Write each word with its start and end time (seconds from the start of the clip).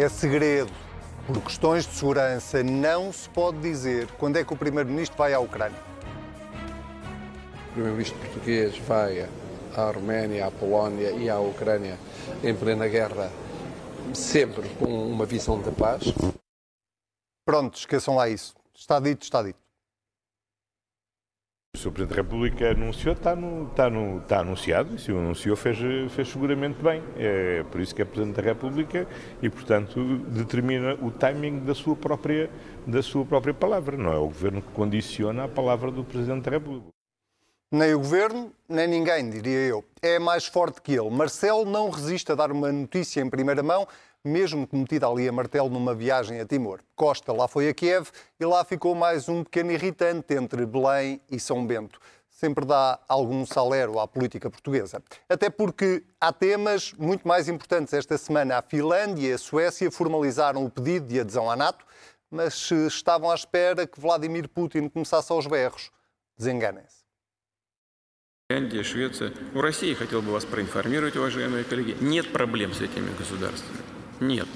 É 0.00 0.08
segredo. 0.08 0.70
Por 1.26 1.42
questões 1.42 1.84
de 1.84 1.92
segurança, 1.92 2.62
não 2.62 3.12
se 3.12 3.28
pode 3.28 3.58
dizer 3.58 4.06
quando 4.12 4.36
é 4.36 4.44
que 4.44 4.52
o 4.52 4.56
Primeiro-Ministro 4.56 5.18
vai 5.18 5.34
à 5.34 5.40
Ucrânia. 5.40 5.76
O 7.70 7.72
Primeiro-Ministro 7.72 8.16
português 8.20 8.78
vai 8.78 9.28
à 9.76 9.82
Arménia, 9.82 10.46
à 10.46 10.52
Polónia 10.52 11.10
e 11.10 11.28
à 11.28 11.40
Ucrânia 11.40 11.98
em 12.44 12.54
plena 12.54 12.86
guerra, 12.86 13.28
sempre 14.14 14.68
com 14.76 14.86
uma 14.86 15.26
visão 15.26 15.60
de 15.60 15.72
paz. 15.72 16.04
Pronto, 17.44 17.76
esqueçam 17.76 18.14
lá 18.14 18.28
isso. 18.28 18.54
Está 18.72 19.00
dito, 19.00 19.24
está 19.24 19.42
dito. 19.42 19.58
O 21.76 21.78
Sr. 21.78 21.92
Presidente 21.92 22.16
da 22.16 22.22
República 22.22 22.70
anunciou, 22.70 23.14
está, 23.14 23.36
no, 23.36 23.68
está, 23.68 23.90
no, 23.90 24.18
está 24.18 24.40
anunciado, 24.40 24.94
e 24.94 24.98
se 24.98 25.12
o 25.12 25.18
anunciou 25.18 25.54
fez, 25.54 25.78
fez 26.10 26.28
seguramente 26.28 26.82
bem. 26.82 27.02
É 27.16 27.62
por 27.70 27.80
isso 27.80 27.94
que 27.94 28.00
é 28.00 28.06
Presidente 28.06 28.36
da 28.36 28.42
República 28.42 29.06
e, 29.42 29.50
portanto, 29.50 30.18
determina 30.28 30.94
o 30.94 31.10
timing 31.10 31.60
da 31.60 31.74
sua 31.74 31.94
própria, 31.94 32.50
da 32.86 33.02
sua 33.02 33.24
própria 33.26 33.52
palavra. 33.52 33.98
Não 33.98 34.10
é 34.10 34.16
o 34.16 34.26
Governo 34.26 34.62
que 34.62 34.72
condiciona 34.72 35.44
a 35.44 35.48
palavra 35.48 35.90
do 35.90 36.02
Presidente 36.02 36.44
da 36.44 36.52
República. 36.52 36.88
Nem 37.70 37.92
o 37.92 37.98
Governo, 37.98 38.50
nem 38.66 38.88
ninguém, 38.88 39.28
diria 39.28 39.58
eu. 39.58 39.84
É 40.00 40.18
mais 40.18 40.46
forte 40.46 40.80
que 40.80 40.94
ele. 40.94 41.10
Marcelo 41.10 41.66
não 41.66 41.90
resiste 41.90 42.32
a 42.32 42.34
dar 42.34 42.50
uma 42.50 42.72
notícia 42.72 43.20
em 43.20 43.28
primeira 43.28 43.62
mão 43.62 43.86
mesmo 44.23 44.65
que 44.65 44.75
metida 44.75 45.07
ali 45.07 45.27
a 45.27 45.31
martelo 45.31 45.69
numa 45.69 45.93
viagem 45.93 46.39
a 46.39 46.45
Timor. 46.45 46.79
Costa 46.95 47.33
lá 47.33 47.47
foi 47.47 47.67
a 47.67 47.73
Kiev 47.73 48.07
e 48.39 48.45
lá 48.45 48.63
ficou 48.63 48.95
mais 48.95 49.27
um 49.27 49.43
pequeno 49.43 49.71
irritante 49.71 50.33
entre 50.33 50.65
Belém 50.65 51.19
e 51.29 51.39
São 51.39 51.65
Bento. 51.65 51.99
Sempre 52.29 52.65
dá 52.65 52.99
algum 53.07 53.45
salero 53.45 53.99
à 53.99 54.07
política 54.07 54.49
portuguesa. 54.49 55.03
Até 55.29 55.49
porque 55.49 56.03
há 56.19 56.31
temas 56.33 56.93
muito 56.93 57.27
mais 57.27 57.47
importantes. 57.47 57.93
Esta 57.93 58.17
semana 58.17 58.57
a 58.57 58.61
Finlândia 58.61 59.29
e 59.29 59.33
a 59.33 59.37
Suécia 59.37 59.91
formalizaram 59.91 60.65
o 60.65 60.69
pedido 60.69 61.07
de 61.07 61.19
adesão 61.19 61.49
à 61.49 61.55
NATO, 61.55 61.85
mas 62.31 62.71
estavam 62.71 63.29
à 63.29 63.35
espera 63.35 63.85
que 63.85 63.99
Vladimir 63.99 64.49
Putin 64.49 64.89
começasse 64.89 65.31
aos 65.31 65.45
berros. 65.47 65.91
Desenganem-se. 66.37 67.03
Финляндия, 68.49 68.83
Швеция. 68.83 69.33
У 69.53 69.61
России, 69.61 69.93
хотел 69.93 70.21
бы 70.21 70.31
вас 70.31 70.43
проинформировать, 70.43 71.15
уважаемые 71.15 71.63
коллеги, 71.63 71.95
нет 72.01 72.31
проблем 72.33 72.73
с 72.73 72.81
этими 72.81 73.09
государствами. 73.17 73.79
Нет. 74.20 74.48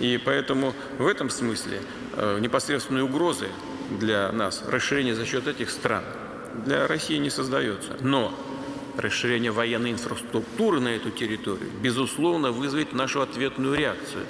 И 0.00 0.18
поэтому 0.24 0.72
в 0.98 1.06
этом 1.06 1.30
смысле 1.30 1.80
э, 2.16 2.38
непосредственной 2.40 3.02
угрозы 3.02 3.48
для 3.90 4.32
нас 4.32 4.62
расширение 4.66 5.14
за 5.14 5.26
счет 5.26 5.46
этих 5.46 5.70
стран 5.70 6.04
для 6.64 6.86
России 6.86 7.16
не 7.18 7.30
создается. 7.30 7.96
Но 8.00 8.32
расширение 8.96 9.50
военной 9.50 9.92
инфраструктуры 9.92 10.80
на 10.80 10.88
эту 10.88 11.10
территорию, 11.10 11.70
безусловно, 11.82 12.52
вызовет 12.52 12.92
нашу 12.92 13.20
ответную 13.20 13.74
реакцию. 13.74 14.26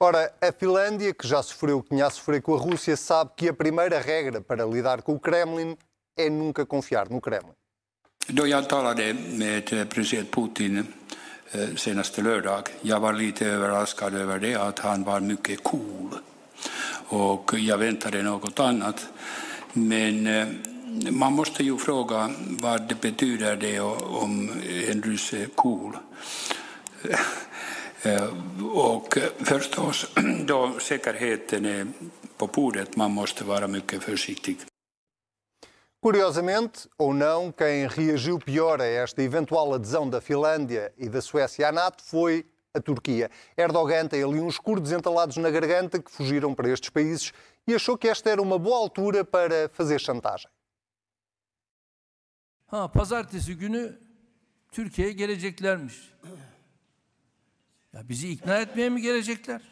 Ora, 0.00 0.32
a 0.40 0.52
Finlândia, 0.52 1.12
que 1.12 1.26
já 1.26 1.42
sofreu 1.42 1.78
o 1.78 1.82
que 1.82 1.88
tinha 1.88 2.06
a 2.06 2.10
sofrer 2.10 2.40
com 2.40 2.54
a 2.54 2.58
Rússia, 2.58 2.96
sabe 2.96 3.32
que 3.36 3.48
a 3.48 3.52
primeira 3.52 3.98
regra 3.98 4.40
para 4.40 4.64
lidar 4.64 5.02
com 5.02 5.14
o 5.14 5.18
Kremlin 5.18 5.76
é 6.16 6.30
nunca 6.30 6.64
confiar 6.64 7.10
no 7.10 7.20
Kremlin. 7.20 7.54
Då 8.30 8.46
jag 8.46 8.68
talade 8.68 9.14
med 9.14 9.90
president 9.90 10.30
Putin 10.30 10.86
Eh, 11.52 11.74
senaste 11.76 12.22
lördag. 12.22 12.68
Jag 12.82 13.00
var 13.00 13.12
lite 13.12 13.46
överraskad 13.46 14.14
över 14.14 14.38
det, 14.38 14.54
att 14.54 14.78
han 14.78 15.04
var 15.04 15.20
mycket 15.20 15.62
cool. 15.62 16.10
Och 17.08 17.54
jag 17.58 17.78
väntade 17.78 18.22
något 18.22 18.60
annat. 18.60 19.06
Men 19.72 20.26
eh, 20.26 20.46
man 21.10 21.32
måste 21.32 21.64
ju 21.64 21.78
fråga 21.78 22.30
vad 22.38 22.88
det 22.88 23.00
betyder 23.00 23.56
det 23.56 23.80
om 23.80 24.50
en 24.88 25.02
ryss 25.02 25.32
är 25.32 25.46
cool. 25.46 25.96
Eh, 28.02 28.28
och 28.74 29.18
förstås, 29.38 30.06
då 30.46 30.72
säkerheten 30.78 31.64
är 31.64 31.86
på 32.36 32.46
bordet, 32.46 32.96
man 32.96 33.10
måste 33.10 33.44
vara 33.44 33.68
mycket 33.68 34.02
försiktig. 34.02 34.56
Curiosamente, 36.00 36.88
ou 36.96 37.12
não, 37.12 37.50
quem 37.50 37.88
reagiu 37.88 38.38
pior 38.38 38.80
a 38.80 38.86
esta 38.86 39.20
eventual 39.20 39.74
adesão 39.74 40.08
da 40.08 40.20
Finlândia 40.20 40.92
e 40.96 41.08
da 41.08 41.20
Suécia 41.20 41.68
à 41.68 41.72
NATO 41.72 42.04
foi 42.04 42.46
a 42.72 42.80
Turquia. 42.80 43.28
Erdogan 43.56 44.06
tem 44.06 44.22
ali 44.22 44.40
uns 44.40 44.58
curdos 44.58 44.92
entalados 44.92 45.36
na 45.36 45.50
garganta 45.50 46.00
que 46.00 46.10
fugiram 46.10 46.54
para 46.54 46.68
estes 46.68 46.90
países 46.90 47.32
e 47.66 47.74
achou 47.74 47.98
que 47.98 48.08
esta 48.08 48.30
era 48.30 48.40
uma 48.40 48.58
boa 48.58 48.78
altura 48.78 49.24
para 49.24 49.68
fazer 49.70 49.98
chantagem. 49.98 50.48
Ha, 52.70 52.88
pazartesi 52.88 53.54
günü 53.54 53.98
Türkiye'ye 54.72 55.12
geleceklermiş. 55.12 56.14
Ya 57.92 58.08
bizi 58.08 58.28
ikna 58.28 58.58
etmeye 58.58 58.90
mi 58.90 59.00
gelecekler? 59.00 59.62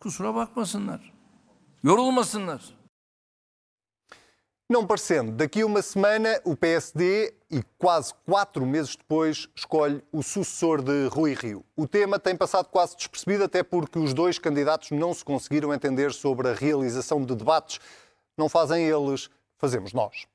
Kusura 0.00 0.34
bakmasınlar. 0.34 1.12
Yorulmasınlar. 1.82 2.81
Não 4.68 4.86
parecendo, 4.86 5.32
daqui 5.32 5.60
a 5.60 5.66
uma 5.66 5.82
semana 5.82 6.40
o 6.44 6.56
PSD, 6.56 7.34
e 7.50 7.62
quase 7.76 8.14
quatro 8.24 8.64
meses 8.64 8.96
depois, 8.96 9.48
escolhe 9.54 10.02
o 10.10 10.22
sucessor 10.22 10.82
de 10.82 11.08
Rui 11.08 11.34
Rio. 11.34 11.64
O 11.76 11.86
tema 11.86 12.18
tem 12.18 12.34
passado 12.34 12.68
quase 12.68 12.96
despercebido, 12.96 13.44
até 13.44 13.62
porque 13.62 13.98
os 13.98 14.14
dois 14.14 14.38
candidatos 14.38 14.90
não 14.90 15.12
se 15.12 15.24
conseguiram 15.24 15.74
entender 15.74 16.12
sobre 16.12 16.48
a 16.48 16.54
realização 16.54 17.22
de 17.24 17.34
debates. 17.34 17.80
Não 18.36 18.48
fazem 18.48 18.86
eles, 18.86 19.28
fazemos 19.58 19.92
nós. 19.92 20.26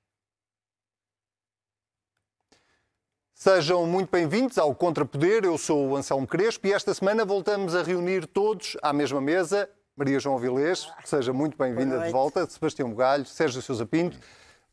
Sejam 3.34 3.86
muito 3.86 4.10
bem-vindos 4.12 4.58
ao 4.58 4.74
Contrapoder. 4.76 5.46
Eu 5.46 5.58
sou 5.58 5.90
o 5.90 5.96
Anselmo 5.96 6.28
Crespo 6.28 6.68
e 6.68 6.74
esta 6.74 6.94
semana 6.94 7.24
voltamos 7.24 7.76
a 7.76 7.82
reunir 7.82 8.28
todos 8.28 8.76
à 8.82 8.92
mesma 8.92 9.22
mesa 9.22 9.70
Maria 9.98 10.20
João 10.20 10.38
Vilês, 10.38 10.88
seja 11.04 11.34
muito 11.34 11.58
bem-vinda 11.58 11.98
de 11.98 12.12
volta. 12.12 12.48
Sebastião 12.48 12.88
Bugalho, 12.92 13.26
Sérgio 13.26 13.64
Sousa 13.64 13.84
Pinto. 13.84 14.20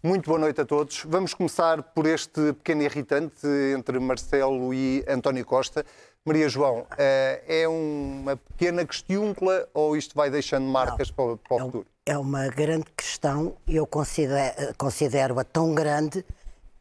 Muito 0.03 0.29
boa 0.29 0.39
noite 0.39 0.61
a 0.61 0.67
todos. 0.67 1.03
Vamos 1.09 1.33
começar 1.33 1.83
por 1.83 2.05
este 2.05 2.53
pequeno 2.53 2.83
irritante 2.83 3.47
entre 3.75 3.99
Marcelo 3.99 4.75
e 4.75 5.03
António 5.09 5.43
Costa. 5.47 5.83
Maria 6.27 6.47
João, 6.47 6.87
eh, 6.99 7.43
é 7.49 7.67
uma 7.67 8.37
pequena 8.37 8.85
questiúncula 8.85 9.67
ou 9.73 9.97
isto 9.97 10.15
vai 10.15 10.29
deixando 10.29 10.67
marcas 10.67 11.09
Não, 11.09 11.39
para, 11.39 11.55
o, 11.55 11.57
é 11.59 11.65
futuro? 11.65 11.87
É 12.05 12.19
uma 12.19 12.47
grande 12.49 12.85
questão 12.95 13.57
e 13.67 13.77
eu 13.77 13.87
considero-a 13.87 14.75
considero 14.75 15.43
tão 15.43 15.75
grande 15.75 16.23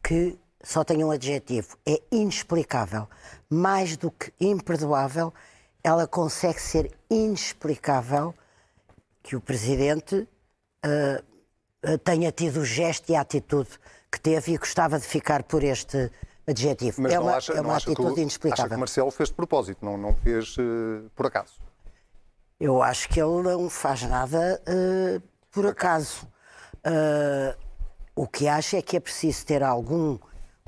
que 0.02 0.38
só 0.62 0.84
tem 0.84 1.02
um 1.02 1.10
adjetivo. 1.10 1.78
É 1.86 1.98
inexplicável. 2.12 3.08
Mais 3.48 3.96
do 3.96 4.10
que 4.10 4.30
imperdoável 4.38 5.32
ela 5.84 6.06
consegue 6.06 6.60
ser 6.60 6.90
inexplicável 7.10 8.34
que 9.22 9.36
o 9.36 9.40
Presidente 9.40 10.26
uh, 10.84 11.98
tenha 12.02 12.32
tido 12.32 12.60
o 12.60 12.64
gesto 12.64 13.10
e 13.10 13.14
a 13.14 13.20
atitude 13.20 13.68
que 14.10 14.18
teve 14.18 14.54
e 14.54 14.56
gostava 14.56 14.98
de 14.98 15.04
ficar 15.04 15.42
por 15.42 15.62
este 15.62 16.10
adjetivo. 16.46 17.02
Mas 17.02 17.12
é 17.12 17.20
uma, 17.20 17.36
acha, 17.36 17.52
é 17.52 17.60
uma 17.60 17.76
atitude 17.76 18.14
que, 18.14 18.20
inexplicável. 18.22 18.64
Acha 18.64 18.74
que 18.74 18.80
Marcelo 18.80 19.10
fez 19.10 19.28
de 19.28 19.34
propósito, 19.34 19.84
não, 19.84 19.98
não 19.98 20.14
fez 20.14 20.56
uh, 20.56 21.10
por 21.14 21.26
acaso? 21.26 21.52
Eu 22.58 22.82
acho 22.82 23.08
que 23.10 23.20
ele 23.20 23.42
não 23.42 23.68
faz 23.68 24.02
nada 24.04 24.62
uh, 24.66 25.22
por 25.50 25.66
acaso. 25.66 26.26
o 28.16 28.26
que 28.26 28.48
acho 28.48 28.76
é 28.76 28.82
que 28.82 28.96
é 28.96 29.00
preciso 29.00 29.44
ter 29.44 29.62
algum 29.62 30.18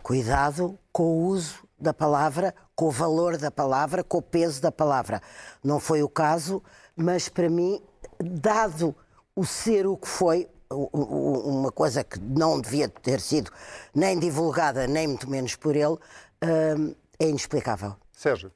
cuidado 0.03 0.79
com 0.93 1.05
o 1.05 1.27
uso 1.27 1.67
da 1.79 1.95
palavra, 1.95 2.55
com 2.77 2.89
o 2.89 2.91
valor 2.91 3.39
da 3.39 3.51
palavra, 3.51 4.05
com 4.05 4.19
o 4.19 4.23
peso 4.23 4.61
da 4.61 4.71
palavra. 4.71 5.23
Não 5.65 5.81
foi 5.81 6.03
o 6.03 6.09
caso, 6.09 6.63
mas 6.95 7.29
para 7.29 7.49
mim, 7.49 7.83
dado 8.21 8.95
o 9.35 9.45
ser 9.45 9.87
o 9.87 9.97
que 9.97 10.07
foi, 10.07 10.47
uma 10.71 11.73
coisa 11.73 12.05
que 12.05 12.21
não 12.21 12.61
devia 12.61 12.89
ter 12.89 13.21
sido 13.21 13.51
nem 13.95 14.19
divulgada, 14.19 14.87
nem 14.87 15.09
muito 15.09 15.29
menos 15.29 15.57
por 15.57 15.75
ele, 15.75 15.97
hum, 16.77 16.95
é 17.19 17.29
inexplicável. 17.29 17.97
Sérgio. 18.13 18.53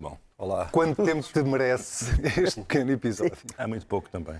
Bom, 0.00 0.16
olá. 0.38 0.68
Quanto 0.72 1.04
tempo 1.04 1.22
te 1.22 1.42
merece 1.42 2.06
este 2.40 2.60
pequeno 2.62 2.92
episódio? 2.92 3.36
Há 3.58 3.66
muito 3.66 3.86
pouco 3.86 4.08
também. 4.08 4.36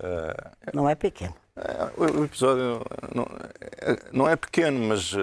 Uh, 0.00 0.72
não 0.72 0.88
é 0.88 0.94
pequeno. 0.94 1.34
Uh, 1.58 2.20
o 2.20 2.24
episódio 2.24 2.80
não, 3.14 3.26
não, 4.12 4.28
é 4.28 4.36
pequeno, 4.36 4.78
mas 4.86 5.12
uh, 5.12 5.18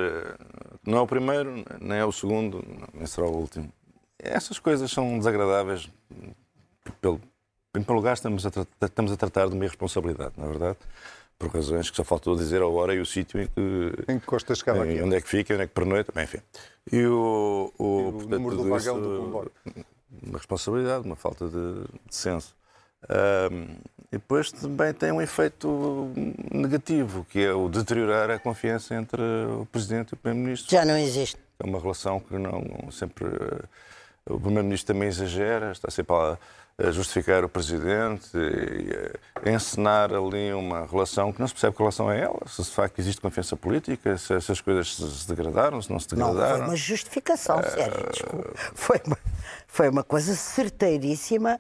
não 0.86 0.98
é 0.98 1.02
o 1.02 1.08
primeiro, 1.08 1.64
nem 1.80 1.98
é 2.00 2.06
o 2.06 2.12
segundo, 2.12 2.64
nem 2.94 3.06
será 3.06 3.28
o 3.28 3.36
último. 3.36 3.72
Essas 4.20 4.60
coisas 4.60 4.92
são 4.92 5.18
desagradáveis. 5.18 5.90
Pelo, 7.00 7.16
em 7.16 7.82
primeiro 7.82 7.94
lugar, 7.94 8.14
estamos 8.14 8.46
a, 8.46 8.50
estamos 8.82 9.12
a 9.12 9.18
tratar 9.18 9.48
de 9.48 9.54
uma 9.54 9.64
irresponsabilidade, 9.64 10.34
na 10.38 10.46
é 10.46 10.50
verdade, 10.50 10.78
por 11.40 11.50
razões 11.50 11.90
que 11.90 11.96
só 11.96 12.04
faltou 12.04 12.36
dizer 12.36 12.62
a 12.62 12.68
hora 12.68 12.94
e 12.94 13.00
o 13.00 13.06
sítio 13.06 13.42
em 13.42 13.48
que. 13.48 14.12
Em 14.12 14.20
que 14.20 14.26
Costa 14.26 14.56
chegava 14.56 14.84
aqui. 14.84 15.02
Onde 15.02 15.16
é 15.16 15.22
que 15.22 15.30
fica, 15.30 15.54
onde 15.54 15.64
é 15.64 15.68
que 15.68 15.74
pernoita, 15.74 16.12
bem, 16.14 16.26
enfim. 16.26 16.40
E 16.92 17.06
o. 17.06 17.72
o, 17.78 18.00
e 18.00 18.08
o 18.08 18.12
portanto, 18.12 18.32
número 18.32 18.58
do 18.58 18.70
vagão 18.70 19.02
do 19.02 19.22
comboio. 19.22 19.52
Uma 20.24 20.38
responsabilidade, 20.38 21.06
uma 21.06 21.16
falta 21.16 21.48
de, 21.48 21.84
de 22.08 22.16
senso. 22.16 22.56
E 24.12 24.18
depois 24.18 24.52
também 24.52 24.94
tem 24.94 25.12
um 25.12 25.22
efeito 25.22 26.12
negativo, 26.52 27.26
que 27.30 27.44
é 27.44 27.52
o 27.54 27.68
deteriorar 27.68 28.30
a 28.32 28.40
confiança 28.40 28.96
entre 28.96 29.22
o 29.22 29.66
Presidente 29.72 30.12
e 30.12 30.14
o 30.14 30.18
Primeiro-Ministro. 30.18 30.72
Já 30.72 30.86
não 30.86 30.98
existe. 30.98 31.38
É 31.60 31.66
uma 31.66 31.80
relação 31.80 32.20
que 32.20 32.38
não 32.38 32.90
sempre 32.92 33.26
o 34.28 34.40
Primeiro-Ministro 34.40 34.94
também 34.94 35.08
exagera, 35.10 35.72
está 35.72 35.90
sempre 35.92 36.16
a, 36.16 36.38
a 36.78 36.92
justificar 36.92 37.44
o 37.44 37.50
Presidente, 37.50 38.30
e 38.36 39.50
a 39.50 39.52
encenar 39.52 40.14
ali 40.14 40.54
uma 40.54 40.86
relação 40.86 41.32
que 41.34 41.40
não 41.40 41.48
se 41.48 41.54
percebe 41.54 41.74
que 41.76 41.80
relação 41.82 42.12
é 42.12 42.22
ela, 42.22 42.40
se 42.48 42.62
de 42.64 42.70
facto 42.72 43.00
existe 43.00 43.22
confiança 43.22 43.56
política, 43.56 44.18
se 44.18 44.34
essas 44.34 44.60
coisas 44.62 44.96
se, 44.96 45.28
degradaram, 45.28 45.82
se 45.82 45.92
não 45.92 46.00
se 46.00 46.16
Não, 46.16 46.30
degradaram. 46.32 46.58
foi 46.60 46.68
uma 46.68 46.76
justificação, 46.76 47.62
sério, 47.64 48.10
desculpa. 48.12 48.52
Foi 48.74 49.02
uma, 49.06 49.18
foi 49.68 49.90
uma 49.90 50.04
coisa 50.04 50.36
certeiríssima, 50.36 51.60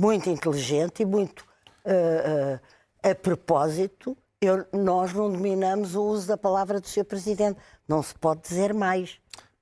muito 0.00 0.30
inteligente 0.30 1.02
e 1.02 1.04
muito 1.06 1.44
ah, 1.84 2.58
ah, 3.04 3.10
a 3.10 3.14
propósito. 3.14 4.16
Eu- 4.40 4.64
nós 4.72 5.12
não 5.12 5.30
dominamos 5.30 5.94
o 5.94 6.02
uso 6.02 6.26
da 6.26 6.36
palavra 6.36 6.80
do 6.80 6.88
Sr. 6.88 7.04
Presidente. 7.04 7.58
Não 7.86 8.02
se 8.02 8.14
pode 8.14 8.40
dizer 8.40 8.72
mais. 8.72 9.18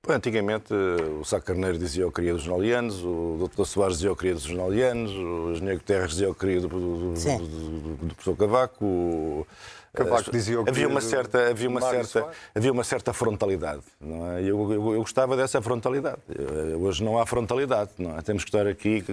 Antigamente 0.07 0.73
o 0.73 1.25
Sá 1.25 1.41
Carneiro 1.41 1.77
dizia 1.77 2.03
eu 2.03 2.11
queria 2.11 2.33
dos 2.33 2.43
jornalianos, 2.43 3.03
o 3.03 3.49
Dr. 3.53 3.65
Soares 3.65 3.95
dizia 3.97 4.09
eu 4.09 4.15
queria 4.15 4.33
dos 4.33 4.43
jornalianos, 4.43 5.11
o 5.11 5.51
Engenheiro 5.51 5.79
Guterres 5.79 6.11
dizia 6.11 6.27
eu 6.27 6.33
queria 6.33 6.61
do, 6.61 6.69
do, 6.69 7.13
do, 7.13 7.13
do- 7.13 7.95
do 8.07 8.15
professor 8.15 8.37
Cavaco. 8.37 8.85
o- 8.85 9.47
Cavaco 9.93 10.31
dizia 10.31 10.59
havia 10.59 10.87
uma 10.87 11.01
certa 11.01 11.49
havia 11.49 11.67
uma 11.67 11.79
Mário 11.79 12.05
certa 12.05 12.19
Soares. 12.21 12.37
havia 12.55 12.71
uma 12.71 12.83
certa 12.83 13.11
frontalidade 13.13 13.81
não 13.99 14.31
é? 14.31 14.41
Eu, 14.41 14.71
eu, 14.71 14.93
eu 14.93 14.99
gostava 15.01 15.35
dessa 15.35 15.61
frontalidade 15.61 16.17
Eu- 16.29 16.79
hoje 16.81 17.03
não 17.03 17.17
há 17.19 17.25
frontalidade 17.25 17.91
não 17.97 18.17
é? 18.17 18.21
temos 18.21 18.43
que 18.43 18.49
estar 18.49 18.67
aqui 18.67 19.03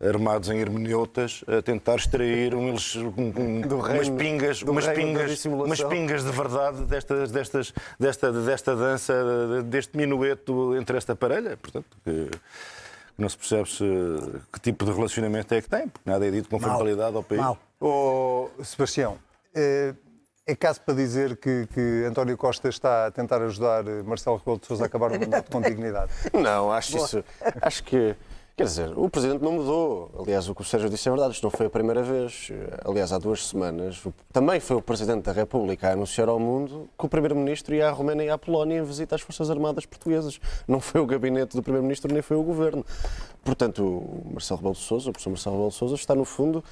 armados 0.00 0.50
em 0.50 0.58
hermeneutas 0.60 1.42
a 1.48 1.62
tentar 1.62 1.96
extrair 1.96 2.54
um, 2.54 2.70
um- 2.74 3.32
um- 3.36 3.60
Do 3.62 3.76
umas 3.76 3.88
reino- 4.08 4.16
pingas 4.16 4.62
umas 4.62 4.86
reino 4.86 5.02
pingas 5.18 5.44
umas 5.46 5.82
pingas 5.82 6.24
de 6.24 6.30
verdade 6.30 6.84
destas, 6.84 7.30
destas, 7.30 7.72
desta, 7.98 8.32
desta 8.32 8.76
dança, 8.76 9.62
deste 9.64 9.96
minueto 9.96 10.76
entre 10.76 10.96
esta 10.96 11.16
parelha. 11.16 11.56
Portanto, 11.56 11.86
que, 12.04 12.28
que 12.30 13.22
não 13.22 13.28
se 13.28 13.36
percebe 13.38 13.68
se, 13.70 13.84
que 14.52 14.60
tipo 14.60 14.84
de 14.84 14.92
relacionamento 14.92 15.54
é 15.54 15.62
que 15.62 15.68
tem, 15.68 15.88
porque 15.88 16.08
nada 16.10 16.26
é 16.26 16.30
dito 16.30 16.48
com 16.48 16.58
frontalidade 16.58 17.16
ao 17.16 17.22
país. 17.22 17.40
Mau. 17.40 17.58
Oh, 17.80 18.48
Sebastião, 18.62 19.18
é 20.46 20.54
caso 20.54 20.80
para 20.82 20.94
dizer 20.94 21.36
que, 21.36 21.66
que 21.72 22.04
António 22.06 22.36
Costa 22.36 22.68
está 22.68 23.06
a 23.06 23.10
tentar 23.10 23.40
ajudar 23.42 23.86
eh, 23.86 24.02
Marcelo 24.02 24.36
Rebelo 24.36 24.58
de 24.58 24.66
Sousa 24.66 24.84
a 24.84 24.86
acabar 24.86 25.10
o 25.10 25.18
mandato 25.18 25.50
com 25.50 25.60
dignidade. 25.60 26.12
Não, 26.34 26.70
acho 26.70 26.98
isso. 26.98 27.24
Acho 27.62 27.82
que. 27.84 28.14
Quer 28.56 28.64
dizer, 28.64 28.96
o 28.96 29.10
Presidente 29.10 29.42
não 29.42 29.50
mudou. 29.50 30.12
Aliás, 30.16 30.48
o 30.48 30.54
que 30.54 30.62
o 30.62 30.64
Sérgio 30.64 30.88
disse 30.88 31.08
é 31.08 31.10
verdade, 31.10 31.34
isto 31.34 31.42
não 31.42 31.50
foi 31.50 31.66
a 31.66 31.70
primeira 31.70 32.04
vez. 32.04 32.52
Aliás, 32.84 33.12
há 33.12 33.18
duas 33.18 33.48
semanas, 33.48 34.00
também 34.32 34.60
foi 34.60 34.76
o 34.76 34.80
Presidente 34.80 35.24
da 35.24 35.32
República 35.32 35.88
a 35.88 35.92
anunciar 35.94 36.28
ao 36.28 36.38
mundo 36.38 36.88
que 36.96 37.04
o 37.04 37.08
Primeiro-Ministro 37.08 37.74
ia 37.74 37.88
à 37.88 37.90
Romênia 37.90 38.22
e 38.22 38.30
à 38.30 38.38
Polónia 38.38 38.78
em 38.78 38.84
visita 38.84 39.16
às 39.16 39.22
Forças 39.22 39.50
Armadas 39.50 39.86
Portuguesas. 39.86 40.38
Não 40.68 40.78
foi 40.78 41.00
o 41.00 41.06
gabinete 41.06 41.56
do 41.56 41.64
Primeiro-Ministro, 41.64 42.12
nem 42.12 42.22
foi 42.22 42.36
o 42.36 42.44
Governo. 42.44 42.86
Portanto, 43.42 43.82
o 43.84 44.34
Marcelo 44.34 44.58
Rebelo 44.58 44.74
de 44.76 44.82
Sousa, 44.82 45.10
o 45.10 45.12
professor 45.12 45.30
Marcelo 45.30 45.56
Rebelo 45.56 45.70
de 45.70 45.76
Sousa, 45.76 45.94
está, 45.96 46.14
no 46.14 46.24
fundo, 46.24 46.62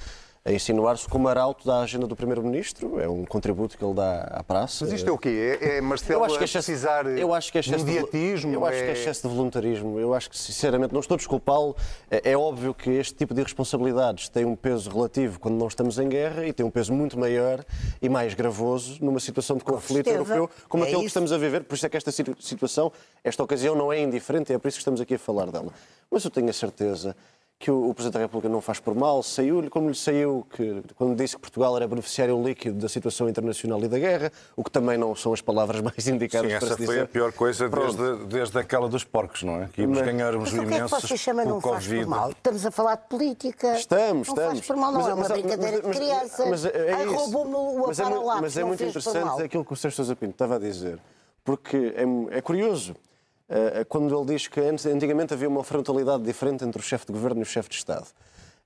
a 0.45 0.51
insinuar-se 0.51 1.07
como 1.07 1.29
arauto 1.29 1.65
da 1.65 1.79
agenda 1.79 2.05
do 2.05 2.17
Primeiro-Ministro. 2.17 2.99
É 2.99 3.07
um 3.07 3.23
contributo 3.23 3.77
que 3.77 3.83
ele 3.85 3.93
dá 3.93 4.23
à 4.23 4.43
praça. 4.43 4.83
Mas 4.83 4.93
isto 4.93 5.07
é 5.09 5.11
o 5.11 5.17
quê? 5.17 5.57
É, 5.61 5.77
é 5.77 5.81
Marcelo 5.81 6.19
Eu 6.19 6.25
acho 6.25 6.35
que 6.37 6.41
é 6.41 6.43
excesso, 6.43 6.65
precisar 6.69 7.05
eu 7.07 7.33
acho 7.33 7.49
que 7.51 7.57
é 7.57 7.61
de 7.61 7.69
excesso 7.69 7.85
de- 7.85 7.91
mediatismo? 7.91 8.53
eu 8.53 8.65
acho 8.65 8.77
que 8.77 8.83
é 8.83 8.87
é- 8.89 8.91
excesso 8.91 9.27
de 9.29 9.33
voluntarismo. 9.33 9.97
Eu 9.99 10.13
acho 10.13 10.29
que, 10.29 10.37
sinceramente, 10.37 10.93
não 10.93 10.99
estou 10.99 11.15
a 11.15 11.17
desculpá-lo. 11.17 11.77
É, 12.11 12.31
é 12.31 12.37
óbvio 12.37 12.73
que 12.73 12.89
este 12.89 13.13
tipo 13.15 13.33
de 13.33 13.41
responsabilidades 13.41 14.27
tem 14.27 14.43
um 14.43 14.53
peso 14.55 14.89
relativo 14.89 15.39
quando 15.39 15.55
não 15.55 15.67
estamos 15.67 15.97
em 15.97 16.09
guerra 16.09 16.45
e 16.45 16.51
tem 16.51 16.65
um 16.65 16.69
peso 16.71 16.91
muito 16.91 17.17
maior 17.17 17.63
e 18.01 18.09
mais 18.09 18.33
gravoso 18.33 18.97
numa 18.99 19.21
situação 19.21 19.55
de 19.55 19.63
conflito 19.63 20.09
europeu 20.09 20.49
como 20.67 20.83
É 20.83 20.87
aquele 20.87 21.01
que 21.03 21.07
estamos 21.07 21.31
a 21.31 21.37
viver. 21.37 21.63
Por 21.63 21.75
isso 21.75 21.85
é 21.85 21.89
que 21.89 21.95
esta 21.95 22.11
situ- 22.11 22.35
situação, 22.41 22.91
esta 23.23 23.41
ocasião, 23.41 23.75
não 23.77 23.93
é 23.93 24.01
indiferente 24.01 24.51
e 24.51 24.55
é 24.55 24.59
por 24.59 24.67
isso 24.67 24.75
que 24.75 24.81
estamos 24.81 24.99
aqui 24.99 25.15
a 25.15 25.19
falar 25.19 25.49
dela. 25.49 25.71
Mas 26.11 26.25
eu 26.25 26.29
tenho 26.29 26.49
a 26.49 26.53
certeza 26.53 27.15
que 27.63 27.71
o, 27.71 27.89
o 27.89 27.93
Presidente 27.93 28.15
da 28.15 28.19
República 28.19 28.49
não 28.49 28.59
faz 28.59 28.77
por 28.81 28.93
mal, 28.93 29.23
saiu-lhe 29.23 29.69
como 29.69 29.87
lhe 29.87 29.95
saiu 29.95 30.45
que, 30.53 30.83
quando 30.97 31.15
disse 31.15 31.35
que 31.37 31.41
Portugal 31.41 31.77
era 31.77 31.87
beneficiário 31.87 32.43
líquido 32.43 32.77
da 32.77 32.89
situação 32.89 33.29
internacional 33.29 33.81
e 33.81 33.87
da 33.87 33.97
guerra, 33.97 34.29
o 34.53 34.65
que 34.65 34.69
também 34.69 34.97
não 34.97 35.15
são 35.15 35.31
as 35.31 35.39
palavras 35.39 35.79
mais 35.81 36.05
indicadas 36.05 36.51
Sim, 36.51 36.57
para 36.59 36.67
essa 36.67 36.75
se 36.77 36.85
foi 36.85 36.95
dizer. 36.95 37.05
a 37.05 37.07
pior 37.07 37.31
coisa 37.31 37.69
Pronto. 37.69 37.95
desde, 37.95 38.25
desde 38.25 38.59
aquela 38.59 38.89
dos 38.89 39.05
porcos, 39.05 39.43
não 39.43 39.61
é? 39.63 39.69
Que 39.71 39.81
íamos 39.83 39.97
Mas- 39.97 40.05
ganhar 40.07 40.35
uns 40.35 40.51
Mas 40.51 40.53
o 40.53 40.55
que 40.55 40.59
é 40.59 40.67
que 40.67 40.75
imensos 40.77 41.01
vocês 41.03 41.19
chamam 41.21 41.45
não 41.45 41.61
faz 41.61 41.73
por 41.85 41.91
Covid. 41.93 42.05
mal? 42.05 42.29
Estamos 42.31 42.65
a 42.65 42.71
falar 42.71 42.95
de 42.95 43.07
política. 43.07 43.73
Estamos, 43.77 44.27
não 44.27 44.33
estamos. 44.35 44.53
faz 44.59 44.67
por 44.67 44.75
mal, 44.75 44.91
não 44.91 44.99
Mas- 44.99 45.09
é 45.09 45.13
uma 45.13 45.21
mas- 45.29 45.31
brincadeira 45.31 45.81
mas- 45.81 45.91
de 45.95 45.97
criança. 46.03 46.45
mas 46.45 46.65
é 46.65 46.93
Ai, 46.93 47.05
roubou-me 47.05 47.55
o 47.55 47.87
Mas 47.87 47.99
é 47.99 48.03
Mas 48.41 48.57
é 48.57 48.59
não 48.61 48.67
muito 48.67 48.83
interessante 48.83 49.41
aquilo 49.41 49.63
que 49.63 49.71
o 49.71 49.75
Sérgio 49.77 49.95
Sousa 49.95 50.15
Pinto 50.17 50.31
estava 50.33 50.57
a 50.57 50.59
dizer, 50.59 50.99
porque 51.45 51.93
é, 51.95 52.37
é 52.37 52.41
curioso. 52.41 52.93
Eh, 53.49 53.85
Quando 53.87 54.15
ele 54.15 54.25
diz 54.33 54.47
que 54.47 54.59
antigamente 54.59 55.33
havia 55.33 55.47
uma 55.49 55.63
frontalidade 55.63 56.23
diferente 56.23 56.63
entre 56.63 56.79
o 56.79 56.83
chefe 56.83 57.05
de 57.07 57.13
governo 57.13 57.41
e 57.41 57.43
o 57.43 57.45
chefe 57.45 57.69
de 57.69 57.75
Estado. 57.75 58.07